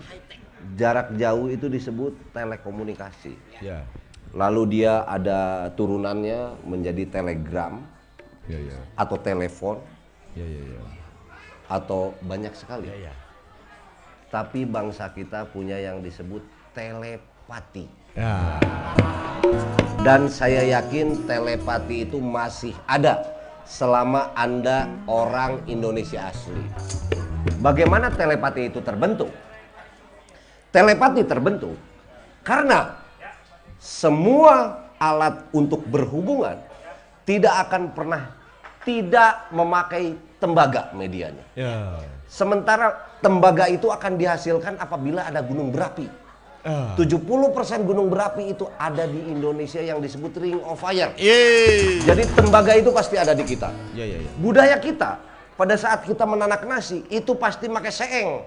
[0.74, 3.38] jarak jauh itu disebut telekomunikasi.
[3.62, 3.86] Ya.
[4.34, 7.80] Lalu dia ada turunannya menjadi telegram
[8.46, 8.78] Ya, ya.
[8.94, 9.82] atau telepon
[10.38, 10.82] Ya, ya, ya.
[11.70, 12.90] atau banyak sekali.
[12.90, 13.14] Ya, ya.
[14.30, 16.42] Tapi bangsa kita punya yang disebut
[16.74, 17.86] telepati.
[18.18, 18.58] Ya.
[20.02, 23.18] Dan saya yakin telepati itu masih ada
[23.66, 26.62] selama Anda orang Indonesia asli.
[27.58, 29.32] Bagaimana telepati itu terbentuk?
[30.76, 31.72] Telepati terbentuk
[32.44, 33.00] karena
[33.80, 36.60] semua alat untuk berhubungan
[37.24, 38.36] tidak akan pernah
[38.84, 41.48] tidak memakai tembaga medianya.
[41.56, 41.96] Ya.
[42.28, 42.92] Sementara
[43.24, 46.12] tembaga itu akan dihasilkan apabila ada gunung berapi.
[46.66, 46.92] Ah.
[46.98, 47.24] 70%
[47.86, 51.16] gunung berapi itu ada di Indonesia yang disebut Ring of Fire.
[51.16, 52.04] Yeay.
[52.04, 53.72] Jadi tembaga itu pasti ada di kita.
[53.96, 54.30] Ya, ya, ya.
[54.36, 55.24] Budaya kita
[55.56, 58.44] pada saat kita menanak nasi itu pasti pakai seeng.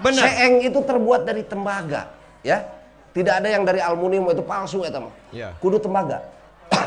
[0.00, 0.24] Bener.
[0.24, 2.08] Seeng itu terbuat dari tembaga,
[2.40, 2.64] ya.
[3.10, 5.12] Tidak ada yang dari aluminium itu palsu ya teman.
[5.34, 5.50] Ya.
[5.58, 6.24] Kudu tembaga.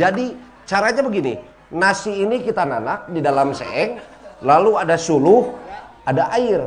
[0.00, 0.32] Jadi
[0.66, 1.38] caranya begini,
[1.70, 4.00] nasi ini kita nanak di dalam seeng,
[4.42, 5.54] lalu ada suluh,
[6.02, 6.62] ada air.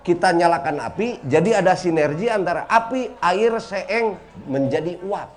[0.00, 4.16] Kita nyalakan api, jadi ada sinergi antara api, air, seeng
[4.48, 5.28] menjadi uap.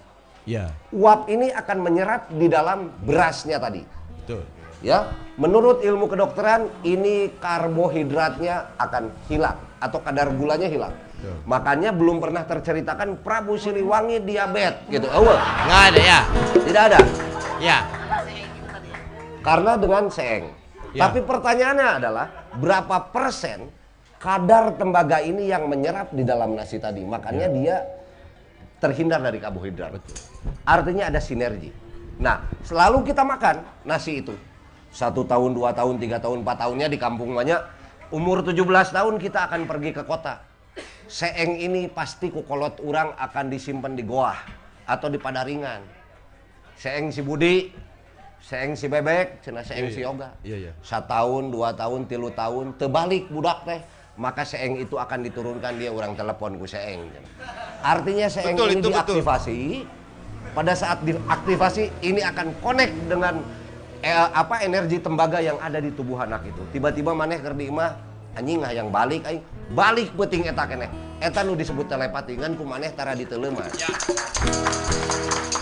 [0.47, 0.71] Ya.
[0.95, 3.83] Uap ini akan menyerap di dalam berasnya tadi.
[4.23, 4.47] Betul.
[4.83, 10.91] Ya, menurut ilmu kedokteran ini karbohidratnya akan hilang atau kadar gulanya hilang.
[11.23, 11.39] Betul.
[11.47, 15.07] Makanya belum pernah terceritakan Prabu Siliwangi diabetes gitu.
[15.07, 16.19] Oh, Nggak ada ya.
[16.67, 16.99] tidak ada.
[17.63, 17.77] Ya.
[19.39, 20.51] Karena dengan seeng.
[20.91, 21.07] Ya.
[21.07, 22.27] Tapi pertanyaannya adalah
[22.59, 23.71] berapa persen
[24.19, 27.07] kadar tembaga ini yang menyerap di dalam nasi tadi?
[27.07, 27.75] Makanya dia
[28.83, 29.95] terhindar dari karbohidrat.
[30.67, 31.71] Artinya ada sinergi.
[32.19, 34.35] Nah, selalu kita makan nasi itu.
[34.93, 37.57] Satu tahun, dua tahun, tiga tahun, empat tahunnya di kampung banyak.
[38.13, 38.61] Umur 17
[38.93, 40.37] tahun kita akan pergi ke kota.
[41.09, 44.37] Seeng ini pasti kukolot orang akan disimpan di goa
[44.85, 45.81] atau di padaringan.
[46.77, 47.73] Seeng si Budi,
[48.37, 50.07] seeng si Bebek, cina seeng Iya, si iya.
[50.13, 50.29] Yoga.
[50.45, 50.71] Iya, iya.
[50.85, 53.81] Setahun, dua tahun, tilu tahun, terbalik budak teh.
[54.13, 57.09] Maka seeng itu akan diturunkan dia orang telepon ku seeng.
[57.81, 59.17] Artinya seeng Betul, ini itu betul.
[59.17, 59.59] diaktifasi.
[60.53, 63.41] Pada saat diaktifasi ini akan connect dengan
[64.03, 66.61] eh, apa energi tembaga yang ada di tubuh anak itu.
[66.75, 67.95] Tiba-tiba maneh keur di imah
[68.35, 70.91] anjing yang balik aing balik penting eta keneh.
[71.23, 73.63] Eta nu disebut telepati ngan ku maneh tara teuleuma.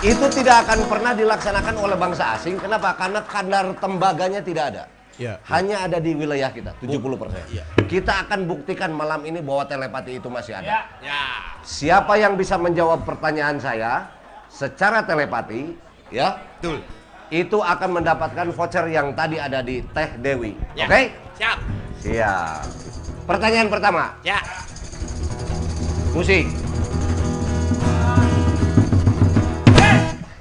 [0.02, 2.58] Itu tidak akan pernah dilaksanakan oleh bangsa asing.
[2.58, 2.98] Kenapa?
[2.98, 4.84] Karena kadar tembaganya tidak ada.
[5.22, 5.38] Ya.
[5.46, 7.46] Hanya ada di wilayah kita, 70%.
[7.54, 7.62] Iya.
[7.86, 10.90] Kita akan buktikan malam ini bahwa telepati itu masih ada.
[10.98, 11.22] Ya.
[11.62, 14.10] Siapa yang bisa menjawab pertanyaan saya
[14.50, 15.78] secara telepati,
[16.10, 16.82] ya, Betul.
[17.32, 20.52] Itu akan mendapatkan voucher yang tadi ada di Teh Dewi.
[20.76, 20.86] Ya.
[20.86, 21.16] Oke?
[21.40, 21.58] Siap.
[22.04, 22.64] Siap.
[23.24, 24.44] Pertanyaan pertama, Ya.
[26.12, 26.44] musik.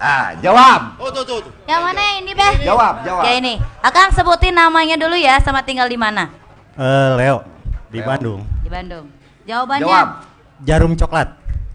[0.01, 0.97] Ah, jawab.
[0.99, 1.53] Oh tuh tuh tuh.
[1.69, 2.53] Yang mana yang ini, Beh?
[2.65, 3.23] Jawab, jawab.
[3.23, 3.61] Ya ini.
[3.85, 6.33] Akang sebutin namanya dulu ya sama tinggal di mana?
[6.75, 7.45] Eh, Leo
[7.93, 8.09] di Leo.
[8.09, 8.41] Bandung.
[8.65, 9.07] Di Bandung.
[9.45, 9.85] Jawabannya?
[9.85, 10.09] Jawab.
[10.65, 11.29] Jarum coklat.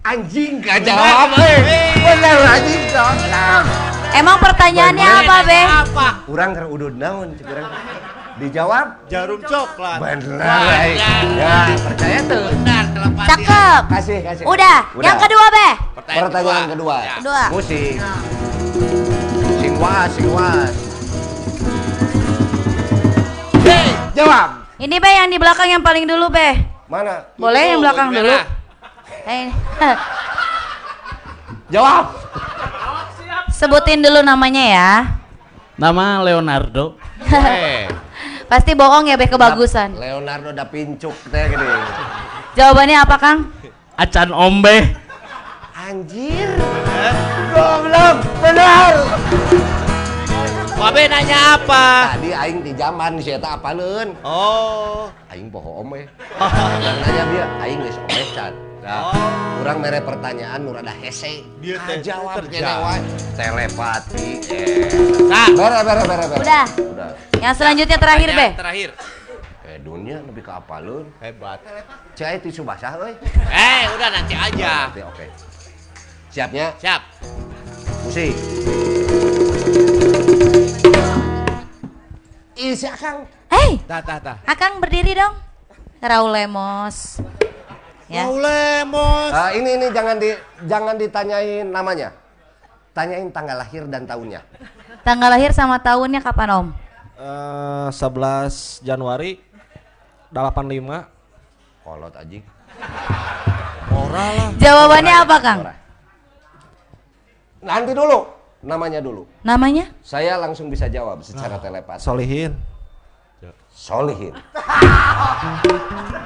[0.04, 1.94] Anjing gak jawab, eh.
[2.02, 3.95] Bener anjing coklat.
[4.16, 5.66] Emang pertanyaannya apa, Beh?
[5.68, 6.08] Apa?
[6.24, 7.68] Kurang keur udud naon, cik urang.
[8.40, 8.88] Dijawab?
[9.12, 10.00] Jarum coklat.
[10.00, 10.40] Bener.
[10.40, 10.96] Eh.
[10.96, 11.12] ya.
[11.36, 12.44] Ya, percaya tuh.
[12.52, 13.28] Benar telepati.
[13.28, 13.82] Cakep.
[13.92, 14.44] Kasih, kasih.
[14.48, 14.78] Udah.
[15.04, 15.74] Yang kedua, Beh?
[16.00, 16.96] Pertanyaan kedua.
[17.04, 17.16] Ya.
[17.20, 17.44] Kedua.
[17.52, 17.96] Musik.
[19.60, 20.76] Sing was, sing was.
[23.68, 23.88] Hey.
[24.16, 24.50] Jawab.
[24.80, 26.56] Ini, Beh, yang di belakang yang paling dulu, Beh.
[26.88, 27.36] Mana?
[27.36, 28.36] Boleh yang Oh, belakang dulu?
[29.28, 29.52] Eh,
[31.68, 32.06] Jawab.
[33.56, 34.92] sebutin dulu namanya ya.
[35.80, 37.00] Nama Leonardo.
[37.24, 37.88] Eh.
[38.52, 39.96] Pasti bohong ya, Beh, kebagusan.
[39.98, 41.68] Leonardo da Pincuk teh gede.
[42.54, 43.40] Jawabannya apa, Kang?
[43.96, 44.94] Acan Ombe.
[45.74, 46.52] Anjir.
[47.56, 48.94] Goblok, benar.
[50.76, 52.14] Babe nanya apa?
[52.20, 54.12] Tadi aing di zaman si eta apaleun.
[54.22, 55.08] Oh.
[55.32, 56.06] Aing poho ome.
[56.38, 58.65] Dan nanya dia, aing geus ome can.
[58.86, 59.02] Nah,
[59.58, 61.42] kurang mere pertanyaan nu rada hese.
[61.58, 63.02] Dia teh jawab wae.
[63.34, 64.28] Telepati.
[64.46, 64.94] Eh.
[65.26, 65.50] Nah.
[65.58, 66.26] Bere bere bere.
[66.38, 66.66] Udah.
[66.94, 67.10] Udah.
[67.42, 68.52] Yang selanjutnya terakhir, Beh.
[68.54, 68.90] Pertanyaan Terakhir.
[69.66, 71.10] Eh dunia lebih ke apaleun.
[71.18, 71.66] Hebat.
[72.14, 73.18] Cai tisu basah euy.
[73.50, 74.94] Eh, udah nanti aja.
[74.94, 75.26] Oke, oke.
[76.30, 76.78] Siapnya?
[76.78, 77.02] Siap.
[78.06, 78.38] Musik.
[82.54, 83.26] Isi akang.
[83.50, 84.38] Hei, Tah tah tah.
[84.46, 85.34] Akang berdiri dong.
[86.06, 87.18] Raul Lemos.
[88.06, 88.30] Ya.
[88.30, 89.34] Lemos.
[89.34, 90.30] Ah, ini ini jangan di
[90.70, 92.14] jangan ditanyain namanya.
[92.94, 94.46] Tanyain tanggal lahir dan tahunnya.
[95.02, 96.68] Tanggal lahir sama tahunnya kapan Om?
[97.18, 99.42] Eh, 11 Januari
[100.32, 101.10] 85.
[101.82, 102.40] Kolot aji.
[103.92, 104.50] Ora lah.
[104.58, 105.60] Jawabannya apa Kang?
[107.66, 108.30] Nanti dulu,
[108.62, 109.26] namanya dulu.
[109.42, 109.90] Namanya?
[110.06, 112.06] Saya langsung bisa jawab secara telepati.
[112.06, 112.54] Solihin.
[113.76, 114.32] Solihin.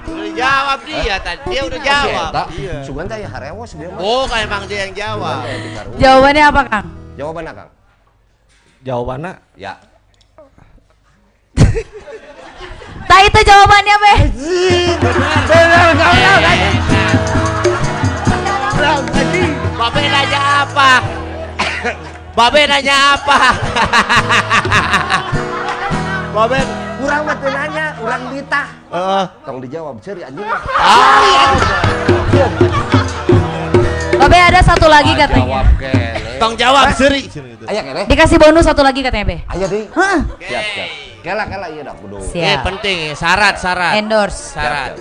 [0.05, 2.31] Udah jawab dia tadi, dia udah jawab.
[2.53, 2.85] Iya.
[2.85, 3.97] Cuman saya harewas dia mah.
[3.97, 5.41] Oh, kan emang dia yang jawab.
[5.97, 6.85] Jawabannya apa Kang?
[7.17, 7.69] Jawabannya Kang?
[8.85, 9.73] Jawabannya Ya.
[13.09, 14.13] Tak itu jawabannya Be.
[15.49, 16.13] Benar kau
[19.79, 20.89] Babe nanya apa?
[22.37, 23.37] Babe nanya apa?
[26.35, 28.67] Babe kurang mah teu nanya, urang ditah.
[28.91, 29.23] Heeh.
[29.47, 30.47] Tong dijawab ceri anjing.
[34.19, 35.63] Babe ada satu lagi katanya.
[35.63, 36.07] Jawab kene.
[36.39, 37.21] Tong jawab seri.
[37.65, 38.03] Aya kene.
[38.05, 39.37] Dikasih bonus satu lagi katanya Be.
[39.47, 39.87] Aya deui.
[39.95, 40.19] Hah?
[40.43, 40.89] Siap, siap.
[41.19, 42.19] Kela kela ieu dah kudu.
[42.19, 42.43] Siap.
[42.43, 43.93] Eh penting, syarat syarat.
[43.95, 44.55] Endorse.
[44.55, 44.91] Syarat.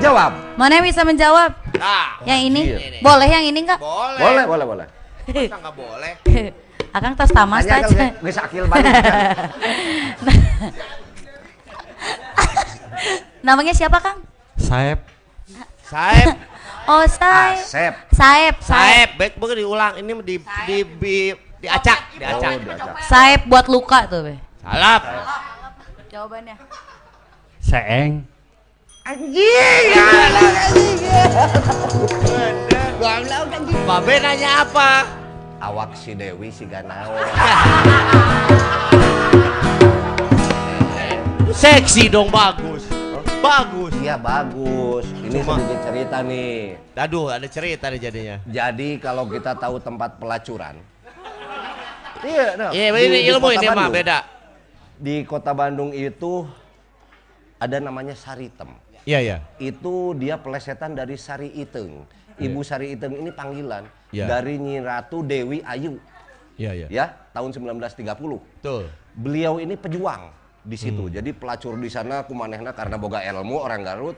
[0.00, 0.32] Jawab.
[0.56, 1.50] Mana yang bisa menjawab?
[1.76, 2.60] Nah, Yang ini?
[2.72, 2.78] Iya.
[3.04, 3.76] Boleh yang ini enggak?
[3.76, 4.20] boleh.
[4.22, 4.86] Boleh, boleh, boleh.
[5.26, 6.12] Masa nggak boleh?
[6.96, 7.84] Akang tas tamas kan
[8.24, 8.88] geus akil balik.
[13.44, 14.24] Namanya siapa Kang?
[14.56, 15.04] Saep.
[15.84, 16.40] Saeb,
[16.90, 17.60] Oh Saeb.
[17.60, 17.94] Asep.
[18.16, 18.54] Saeb.
[18.64, 20.00] Saeb, baik baik diulang.
[20.00, 21.16] Ini di di di
[21.60, 22.64] diacak, diacak.
[22.64, 22.96] Oh, diacak.
[23.04, 24.40] Saeb buat luka tuh Be.
[24.64, 25.02] Salap.
[26.08, 26.56] Jawabannya.
[27.60, 28.24] Seeng.
[29.04, 29.86] Anjing.
[33.84, 35.25] Babe nanya apa?
[35.56, 37.16] Awak si Dewi si Ganao.
[41.50, 42.84] Seksi dong bagus.
[43.40, 43.92] Bagus.
[43.96, 45.08] Iya bagus.
[45.24, 46.76] Ini Cuma- sedikit cerita nih.
[46.92, 48.36] Aduh, ada cerita nih jadinya.
[48.44, 50.76] Jadi kalau kita tahu tempat pelacuran.
[52.20, 53.94] Iya, nah, Iya, di- ini ilmu kota ini mah Bandung.
[53.94, 54.18] beda.
[54.96, 56.48] Di kota Bandung itu
[57.56, 58.72] ada namanya Saritem.
[59.06, 59.36] Iya, iya.
[59.56, 62.04] Itu dia pelesetan dari Sari Iteng.
[62.36, 64.26] Ibu Sari Iteng ini panggilan Iya.
[64.30, 65.98] dari Nyi Ratu Dewi Ayu.
[66.56, 66.86] Iya, iya.
[66.88, 67.06] Ya,
[67.36, 68.40] tahun 1930.
[68.64, 68.86] Tuh.
[69.16, 70.32] Beliau ini pejuang
[70.64, 71.08] di situ.
[71.12, 74.16] Jadi pelacur di sana kumanehna karena boga ilmu orang Garut,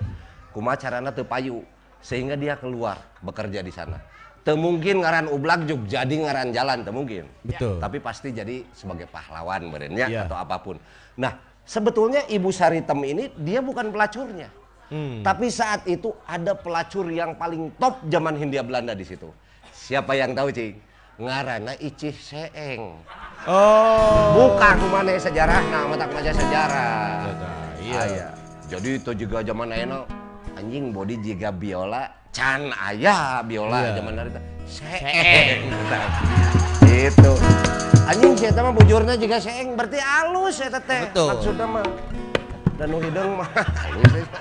[0.54, 1.62] kumaha carana teu payu
[1.98, 3.98] sehingga dia keluar bekerja di sana.
[4.46, 7.26] Teu mungkin ngaran ublak juk jadi ngaran jalan teu mungkin.
[7.42, 7.82] Betul.
[7.82, 10.24] Tapi pasti jadi sebagai pahlawan berenya Iya.
[10.30, 10.78] atau apa pun.
[11.18, 11.36] Nah,
[11.66, 14.48] sebetulnya Ibu Saritem ini dia bukan pelacurnya.
[14.88, 15.20] Hmm.
[15.20, 19.28] Tapi saat itu ada pelacur yang paling top zaman Hindia Belanda di situ.
[19.88, 20.76] Siapa yang tahu, Cing?
[21.16, 23.00] Ngarana Icih Seeng.
[23.48, 24.36] Oh.
[24.36, 27.24] Bukan kumane sejarah, nah matak maca sejarah.
[27.80, 27.96] iya.
[28.04, 28.28] Aya.
[28.68, 30.04] Jadi itu juga zaman ayeuna
[30.52, 33.90] anjing body jiga biola can aya biola Iya.
[33.96, 34.40] zaman dari itu.
[34.68, 35.60] Seeng.
[36.84, 37.32] Itu.
[38.04, 41.00] Anjing saya mah bujurnya juga seeng berarti halus ya teh.
[41.08, 41.32] Betul.
[41.32, 41.86] Maksudnya mah
[42.76, 44.12] dan hidung mah halus.
[44.20, 44.40] eta.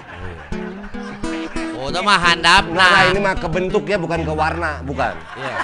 [1.87, 2.67] Oh, itu mah handap.
[2.67, 5.15] Nah, ini mah ke bentuk ya bukan ke warna, bukan.
[5.39, 5.55] Iya.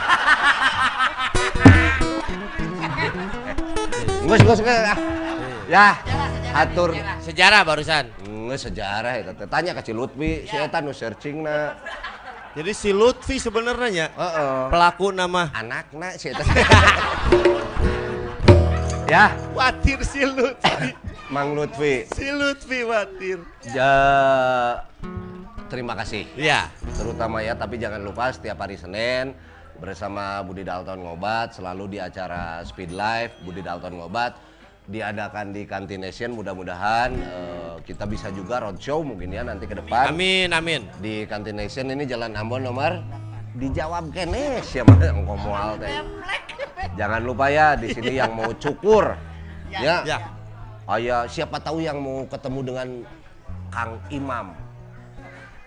[4.24, 4.60] Ngus ngus.
[4.64, 4.96] ah.
[5.68, 6.00] Ya,
[6.56, 8.08] atur Sejarah barusan.
[8.24, 9.48] ngus sejarah teh.
[9.52, 11.76] Tanya ke si Lutfi, si eta nu searching na.
[12.56, 14.72] Jadi si Lutfi sebenarnya Heeh.
[14.72, 16.40] pelaku nama Anakna si eta.
[19.12, 20.96] ya, Watir si Lutfi.
[21.28, 22.08] Mang Lutfi.
[22.16, 23.44] Si Lutfi Watir.
[23.68, 23.92] Ja,
[25.74, 26.30] terima kasih.
[26.38, 26.70] Iya.
[26.94, 29.34] Terutama ya, tapi jangan lupa setiap hari Senin
[29.82, 34.38] bersama Budi Dalton Ngobat selalu di acara Speed Life Budi Dalton Ngobat
[34.86, 40.14] diadakan di Kantination mudah-mudahan eh, kita bisa juga roadshow mungkin ya nanti ke depan.
[40.14, 40.86] Amin, amin.
[41.02, 43.02] di Kantination ini Jalan Ambon nomor
[43.58, 45.90] dijawab kene siapa yang ngomong teh.
[46.94, 49.18] Jangan lupa ya di sini yang mau cukur.
[49.74, 50.18] Ya, Ya.
[50.84, 52.88] Aya siapa tahu yang mau ketemu dengan
[53.72, 54.63] Kang Imam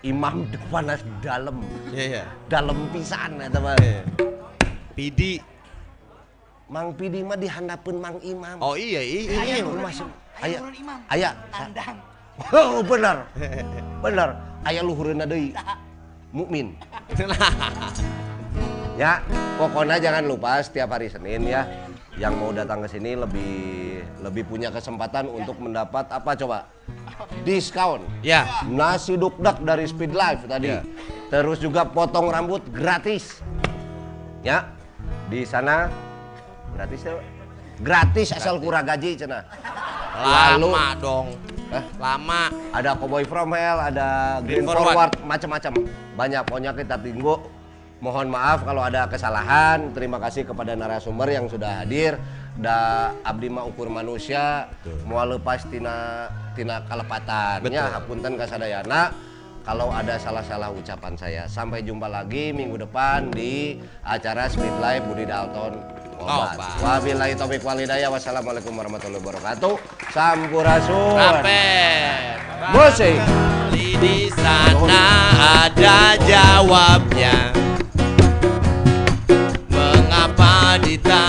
[0.07, 1.59] Imam panas dalam
[1.91, 2.23] Iya, iya.
[2.47, 3.75] dalam pisan eta mah
[4.95, 5.37] Pidi.
[6.71, 9.59] Mang Pidi mah dihandapeun Mang Imam Oh iya, iya.
[9.59, 10.07] Iya, masuk.
[10.39, 10.59] Aya,
[11.11, 11.29] aya.
[11.51, 11.97] Tandang.
[12.53, 13.25] Oh, benar.
[13.99, 14.29] Benar.
[14.63, 15.51] Aya luhureunna deui.
[16.31, 16.77] Mukmin.
[18.97, 19.21] Ya,
[19.61, 21.69] pokoknya jangan lupa setiap hari Senin ya.
[22.17, 23.53] Yang mau datang ke sini lebih
[24.25, 26.65] lebih punya kesempatan untuk mendapat apa coba?
[27.45, 28.01] Diskon.
[28.25, 28.65] Ya.
[28.65, 30.73] Nasi dukdak dari Speed Life tadi.
[30.73, 30.81] Ya.
[31.29, 33.45] Terus juga potong rambut gratis.
[34.41, 34.65] Ya.
[35.29, 35.93] Di sana
[36.73, 37.21] gratis ya.
[37.77, 39.45] Gratis asal kurang gaji cenah.
[40.17, 41.37] Lama dong.
[41.69, 41.83] Hah?
[42.01, 42.49] Lama.
[42.73, 45.13] Ada Cowboy From Hell, ada Green, Green Forward.
[45.13, 45.71] Forward, macam-macam.
[46.17, 47.56] Banyak pokoknya kita tunggu
[47.97, 49.91] Mohon maaf kalau ada kesalahan.
[49.93, 52.17] Terima kasih kepada narasumber yang sudah hadir.
[52.57, 54.65] Da abdi mah ukur manusia
[55.05, 56.25] moal lepas tina
[56.57, 59.13] tina kalepatannya hapunten kasadayana
[59.61, 61.43] kalau ada salah-salah ucapan saya.
[61.45, 66.57] Sampai jumpa lagi minggu depan di acara Speed Live Budi Dalton Obat.
[66.57, 66.81] Obat.
[66.81, 68.09] Wabillahi taufiq walhidayah.
[68.09, 69.73] Wassalamualaikum warahmatullahi wabarakatuh.
[70.09, 71.45] Sampurasun.
[72.73, 73.21] Musik.
[73.77, 75.03] Di sana
[75.65, 77.53] ada jawabnya.
[80.77, 81.26] body.